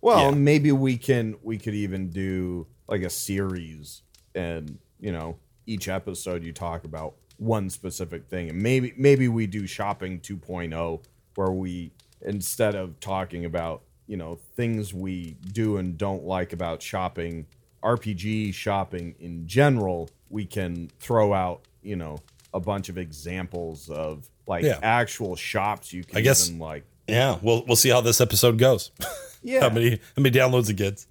Well, 0.00 0.30
Yeah. 0.30 0.36
maybe 0.36 0.72
we 0.72 0.96
can 0.96 1.36
we 1.42 1.58
could 1.58 1.74
even 1.74 2.10
do 2.10 2.66
like 2.88 3.02
a 3.02 3.10
series 3.10 4.02
and, 4.34 4.78
you 5.00 5.12
know, 5.12 5.36
each 5.66 5.88
episode 5.88 6.42
you 6.42 6.52
talk 6.52 6.84
about 6.84 7.14
one 7.38 7.68
specific 7.70 8.26
thing 8.28 8.48
and 8.50 8.62
maybe 8.62 8.92
maybe 8.96 9.28
we 9.28 9.46
do 9.46 9.66
shopping 9.66 10.20
2.0 10.20 11.02
where 11.34 11.50
we 11.50 11.90
instead 12.20 12.74
of 12.74 12.98
talking 13.00 13.44
about, 13.44 13.82
you 14.06 14.16
know, 14.16 14.38
things 14.56 14.92
we 14.94 15.36
do 15.52 15.76
and 15.78 15.98
don't 15.98 16.24
like 16.24 16.52
about 16.52 16.80
shopping, 16.82 17.46
RPG 17.82 18.54
shopping 18.54 19.14
in 19.18 19.46
general, 19.46 20.08
we 20.30 20.44
can 20.44 20.88
throw 21.00 21.32
out, 21.34 21.62
you 21.82 21.96
know, 21.96 22.18
a 22.54 22.60
bunch 22.60 22.88
of 22.88 22.96
examples 22.98 23.88
of 23.90 24.28
like 24.46 24.62
Yeah. 24.64 24.78
actual 24.82 25.34
shops 25.36 25.92
you 25.92 26.04
can 26.04 26.18
I 26.18 26.20
guess- 26.20 26.48
even 26.48 26.60
like 26.60 26.84
yeah, 27.08 27.38
we'll 27.42 27.64
we'll 27.66 27.76
see 27.76 27.88
how 27.90 28.00
this 28.00 28.20
episode 28.20 28.58
goes. 28.58 28.92
yeah. 29.42 29.60
how 29.60 29.70
many 29.70 29.90
how 30.16 30.22
many 30.22 30.30
downloads 30.36 30.70
it 30.70 30.74
gets. 30.76 31.06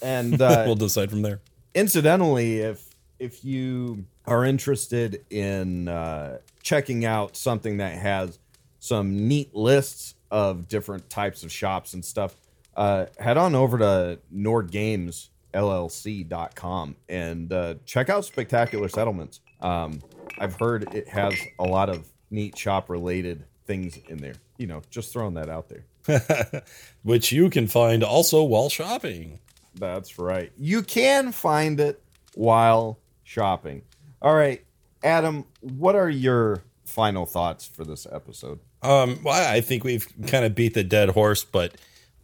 and 0.00 0.40
uh, 0.48 0.62
we'll 0.66 0.74
decide 0.76 1.10
from 1.10 1.22
there. 1.22 1.40
incidentally, 1.74 2.60
if 2.60 2.83
if 3.18 3.44
you 3.44 4.04
are 4.26 4.44
interested 4.44 5.24
in 5.30 5.88
uh, 5.88 6.38
checking 6.62 7.04
out 7.04 7.36
something 7.36 7.78
that 7.78 7.96
has 7.96 8.38
some 8.80 9.28
neat 9.28 9.54
lists 9.54 10.14
of 10.30 10.68
different 10.68 11.10
types 11.10 11.42
of 11.42 11.52
shops 11.52 11.94
and 11.94 12.04
stuff, 12.04 12.36
uh, 12.76 13.06
head 13.18 13.36
on 13.36 13.54
over 13.54 13.78
to 13.78 14.18
NordGamesLLC.com 14.34 16.96
and 17.08 17.52
uh, 17.52 17.74
check 17.84 18.10
out 18.10 18.24
Spectacular 18.24 18.88
Settlements. 18.88 19.38
Um, 19.60 20.00
I've 20.38 20.58
heard 20.58 20.92
it 20.94 21.08
has 21.08 21.34
a 21.58 21.64
lot 21.64 21.88
of 21.88 22.08
neat 22.30 22.56
shop 22.58 22.90
related 22.90 23.44
things 23.66 23.98
in 24.08 24.18
there. 24.18 24.34
You 24.58 24.66
know, 24.66 24.82
just 24.90 25.12
throwing 25.12 25.34
that 25.34 25.48
out 25.48 25.68
there. 25.68 25.84
Which 27.02 27.32
you 27.32 27.50
can 27.50 27.66
find 27.66 28.04
also 28.04 28.42
while 28.42 28.68
shopping. 28.68 29.38
That's 29.74 30.18
right. 30.18 30.52
You 30.56 30.82
can 30.82 31.32
find 31.32 31.80
it 31.80 32.02
while 32.34 32.98
shopping. 33.34 33.82
All 34.22 34.34
right, 34.34 34.64
Adam, 35.02 35.44
what 35.60 35.96
are 35.96 36.08
your 36.08 36.62
final 36.84 37.26
thoughts 37.26 37.66
for 37.66 37.84
this 37.84 38.06
episode? 38.10 38.60
Um, 38.80 39.18
well, 39.24 39.52
I 39.52 39.60
think 39.60 39.82
we've 39.82 40.06
kind 40.28 40.44
of 40.44 40.54
beat 40.54 40.74
the 40.74 40.84
dead 40.84 41.10
horse, 41.10 41.42
but 41.42 41.74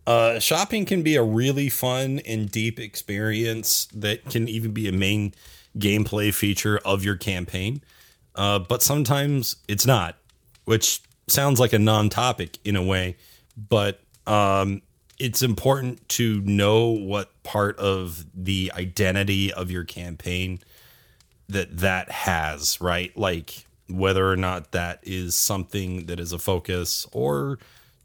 uh, 0.06 0.38
shopping 0.38 0.84
can 0.84 1.02
be 1.02 1.16
a 1.16 1.22
really 1.22 1.68
fun 1.68 2.20
and 2.20 2.50
deep 2.50 2.78
experience 2.78 3.86
that 3.94 4.24
can 4.30 4.48
even 4.48 4.72
be 4.72 4.88
a 4.88 4.92
main 4.92 5.34
gameplay 5.78 6.32
feature 6.32 6.78
of 6.84 7.04
your 7.04 7.16
campaign. 7.16 7.82
Uh, 8.36 8.60
but 8.60 8.82
sometimes 8.82 9.56
it's 9.66 9.86
not, 9.86 10.16
which 10.64 11.02
sounds 11.26 11.58
like 11.58 11.72
a 11.72 11.78
non-topic 11.78 12.58
in 12.64 12.76
a 12.76 12.82
way, 12.82 13.16
but 13.68 14.00
um, 14.26 14.82
it's 15.18 15.42
important 15.42 16.08
to 16.10 16.40
know 16.42 16.88
what 16.90 17.42
part 17.42 17.78
of 17.78 18.24
the 18.34 18.70
identity 18.74 19.52
of 19.52 19.70
your 19.70 19.84
campaign 19.84 20.60
that 21.52 21.78
that 21.78 22.10
has, 22.10 22.81
right? 22.81 23.16
Like 23.16 23.66
whether 23.89 24.31
or 24.31 24.36
not 24.36 24.72
that 24.72 25.01
is 25.02 25.35
something 25.35 26.06
that 26.06 26.20
is 26.20 26.32
a 26.32 26.39
focus 26.39 27.06
or 27.12 27.59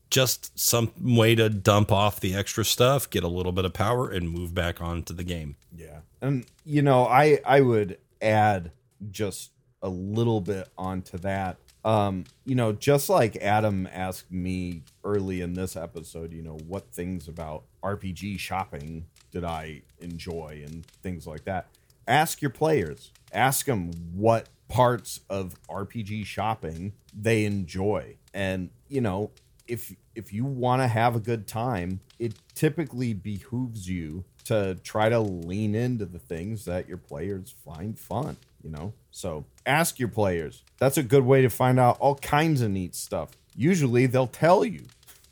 just 0.10 0.58
some 0.58 0.92
way 1.00 1.36
to 1.36 1.50
dump 1.50 1.92
off 1.92 2.20
the 2.20 2.36
extra 2.36 2.64
stuff, 2.64 3.10
get 3.10 3.24
a 3.24 3.28
little 3.28 3.52
bit 3.52 3.66
of 3.66 3.74
power 3.74 4.10
and 4.10 4.30
move 4.30 4.54
back 4.54 4.82
onto 4.82 5.14
the 5.14 5.24
game. 5.24 5.56
Yeah. 5.76 6.00
And 6.22 6.46
you 6.66 6.82
know, 6.82 7.06
I 7.06 7.40
I 7.46 7.62
would 7.62 7.98
add 8.22 8.72
just 9.12 9.52
a 9.82 9.90
little 9.90 10.42
bit 10.42 10.70
onto 10.78 11.18
that. 11.20 11.58
Um, 11.84 12.26
you 12.46 12.56
know, 12.56 12.72
just 12.72 13.10
like 13.10 13.36
Adam 13.38 13.88
asked 13.92 14.32
me 14.32 14.82
early 15.04 15.42
in 15.42 15.54
this 15.54 15.76
episode, 15.76 16.34
you 16.34 16.42
know, 16.42 16.58
what 16.68 16.92
things 16.92 17.28
about 17.28 17.64
RPG 17.84 18.40
shopping 18.40 19.06
did 19.32 19.44
I 19.44 19.84
enjoy 20.00 20.64
and 20.66 20.86
things 21.04 21.28
like 21.28 21.44
that. 21.46 21.68
Ask 22.08 22.42
your 22.42 22.52
players. 22.52 23.12
Ask 23.32 23.66
them 23.66 23.92
what 24.14 24.50
parts 24.68 25.22
of 25.30 25.56
RPG 25.70 26.26
shopping 26.26 26.94
they 27.14 27.46
enjoy. 27.46 28.18
And, 28.34 28.70
you 28.88 29.02
know, 29.02 29.32
if 29.68 29.94
if 30.16 30.32
you 30.32 30.46
want 30.46 30.82
to 30.82 30.88
have 30.88 31.16
a 31.16 31.20
good 31.20 31.48
time, 31.48 32.00
it 32.20 32.36
typically 32.54 33.14
behooves 33.14 33.90
you 33.90 34.24
to 34.46 34.76
try 34.84 35.10
to 35.10 35.20
lean 35.20 35.76
into 35.76 36.06
the 36.06 36.20
things 36.20 36.66
that 36.66 36.88
your 36.88 36.98
players 36.98 37.54
find 37.66 37.98
fun, 37.98 38.38
you 38.64 38.70
know? 38.70 38.94
So 39.12 39.46
ask 39.66 40.00
your 40.00 40.08
players. 40.08 40.64
That's 40.78 40.98
a 40.98 41.04
good 41.04 41.26
way 41.26 41.42
to 41.42 41.50
find 41.50 41.80
out 41.80 41.98
all 42.00 42.16
kinds 42.16 42.62
of 42.62 42.72
neat 42.72 42.96
stuff. 42.96 43.32
Usually 43.56 44.06
they'll 44.06 44.28
tell 44.28 44.64
you. 44.64 44.86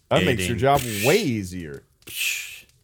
That 0.10 0.26
makes 0.26 0.48
your 0.48 0.58
job 0.58 0.82
way 1.06 1.18
easier. 1.18 1.84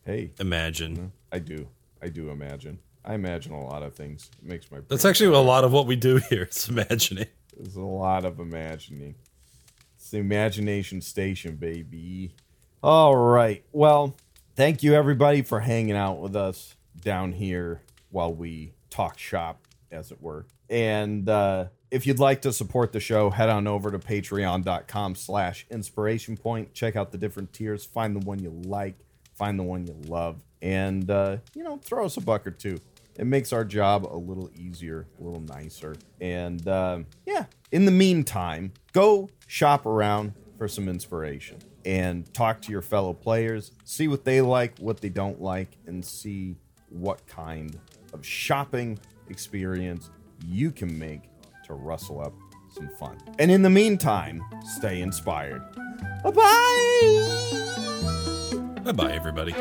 Hey, 0.03 0.31
imagine. 0.39 1.11
I 1.31 1.39
do. 1.39 1.67
I 2.01 2.09
do 2.09 2.29
imagine. 2.29 2.79
I 3.03 3.15
imagine 3.15 3.53
a 3.53 3.63
lot 3.63 3.83
of 3.83 3.95
things. 3.95 4.29
It 4.41 4.47
makes 4.47 4.71
my 4.71 4.79
That's 4.87 5.05
actually 5.05 5.35
a 5.35 5.39
lot 5.39 5.63
of 5.63 5.71
what 5.71 5.87
we 5.87 5.95
do 5.95 6.17
here. 6.29 6.43
It's 6.49 6.67
imagining. 6.69 7.27
There's 7.55 7.75
a 7.75 7.81
lot 7.81 8.25
of 8.25 8.39
imagining. 8.39 9.15
It's 9.95 10.11
the 10.11 10.17
imagination 10.17 11.01
station, 11.01 11.55
baby. 11.55 12.33
All 12.81 13.15
right. 13.15 13.63
Well, 13.71 14.15
thank 14.55 14.83
you 14.83 14.93
everybody 14.93 15.41
for 15.41 15.59
hanging 15.59 15.95
out 15.95 16.19
with 16.19 16.35
us 16.35 16.75
down 17.01 17.33
here 17.33 17.81
while 18.09 18.33
we 18.33 18.73
talk 18.89 19.17
shop, 19.17 19.67
as 19.91 20.11
it 20.11 20.21
were. 20.21 20.45
And 20.69 21.27
uh, 21.27 21.65
if 21.91 22.05
you'd 22.05 22.19
like 22.19 22.41
to 22.43 22.53
support 22.53 22.91
the 22.91 22.99
show, 22.99 23.29
head 23.29 23.49
on 23.49 23.67
over 23.67 23.91
to 23.91 23.99
patreon.com 23.99 25.15
slash 25.15 25.65
inspiration 25.69 26.37
point. 26.37 26.73
Check 26.73 26.95
out 26.95 27.11
the 27.11 27.17
different 27.17 27.53
tiers. 27.53 27.85
Find 27.85 28.15
the 28.15 28.25
one 28.25 28.39
you 28.39 28.51
like. 28.51 28.95
Find 29.39 29.57
the 29.57 29.63
one 29.63 29.87
you 29.87 29.95
love. 30.05 30.43
And, 30.61 31.09
uh, 31.09 31.37
you 31.55 31.63
know, 31.63 31.77
throw 31.77 32.05
us 32.05 32.17
a 32.17 32.21
buck 32.21 32.45
or 32.45 32.51
two 32.51 32.77
it 33.19 33.27
makes 33.27 33.51
our 33.51 33.65
job 33.65 34.07
a 34.09 34.15
little 34.15 34.49
easier, 34.55 35.05
a 35.19 35.23
little 35.23 35.41
nicer. 35.41 35.93
And 36.21 36.65
uh, 36.65 36.99
yeah, 37.25 37.45
in 37.69 37.83
the 37.83 37.91
meantime, 37.91 38.71
go 38.93 39.29
shop 39.45 39.85
around 39.85 40.33
for 40.57 40.69
some 40.69 40.87
inspiration 40.87 41.57
and 41.83 42.33
talk 42.33 42.61
to 42.61 42.71
your 42.71 42.81
fellow 42.81 43.11
players, 43.11 43.73
see 43.83 44.07
what 44.07 44.23
they 44.23 44.39
like, 44.39 44.79
what 44.79 45.01
they 45.01 45.09
don't 45.09 45.41
like, 45.41 45.77
and 45.85 46.03
see 46.03 46.55
what 46.87 47.27
kind 47.27 47.77
of 48.13 48.25
shopping 48.25 48.97
experience 49.27 50.09
you 50.45 50.71
can 50.71 50.97
make 50.97 51.23
to 51.65 51.73
rustle 51.73 52.21
up 52.21 52.33
some 52.73 52.89
fun. 52.97 53.17
And 53.37 53.51
in 53.51 53.61
the 53.63 53.69
meantime, 53.69 54.41
stay 54.77 55.01
inspired. 55.01 55.61
Bye 56.23 56.31
bye. 56.31 58.15
Bye 58.89 58.93
bye, 58.93 59.13
everybody. 59.13 59.53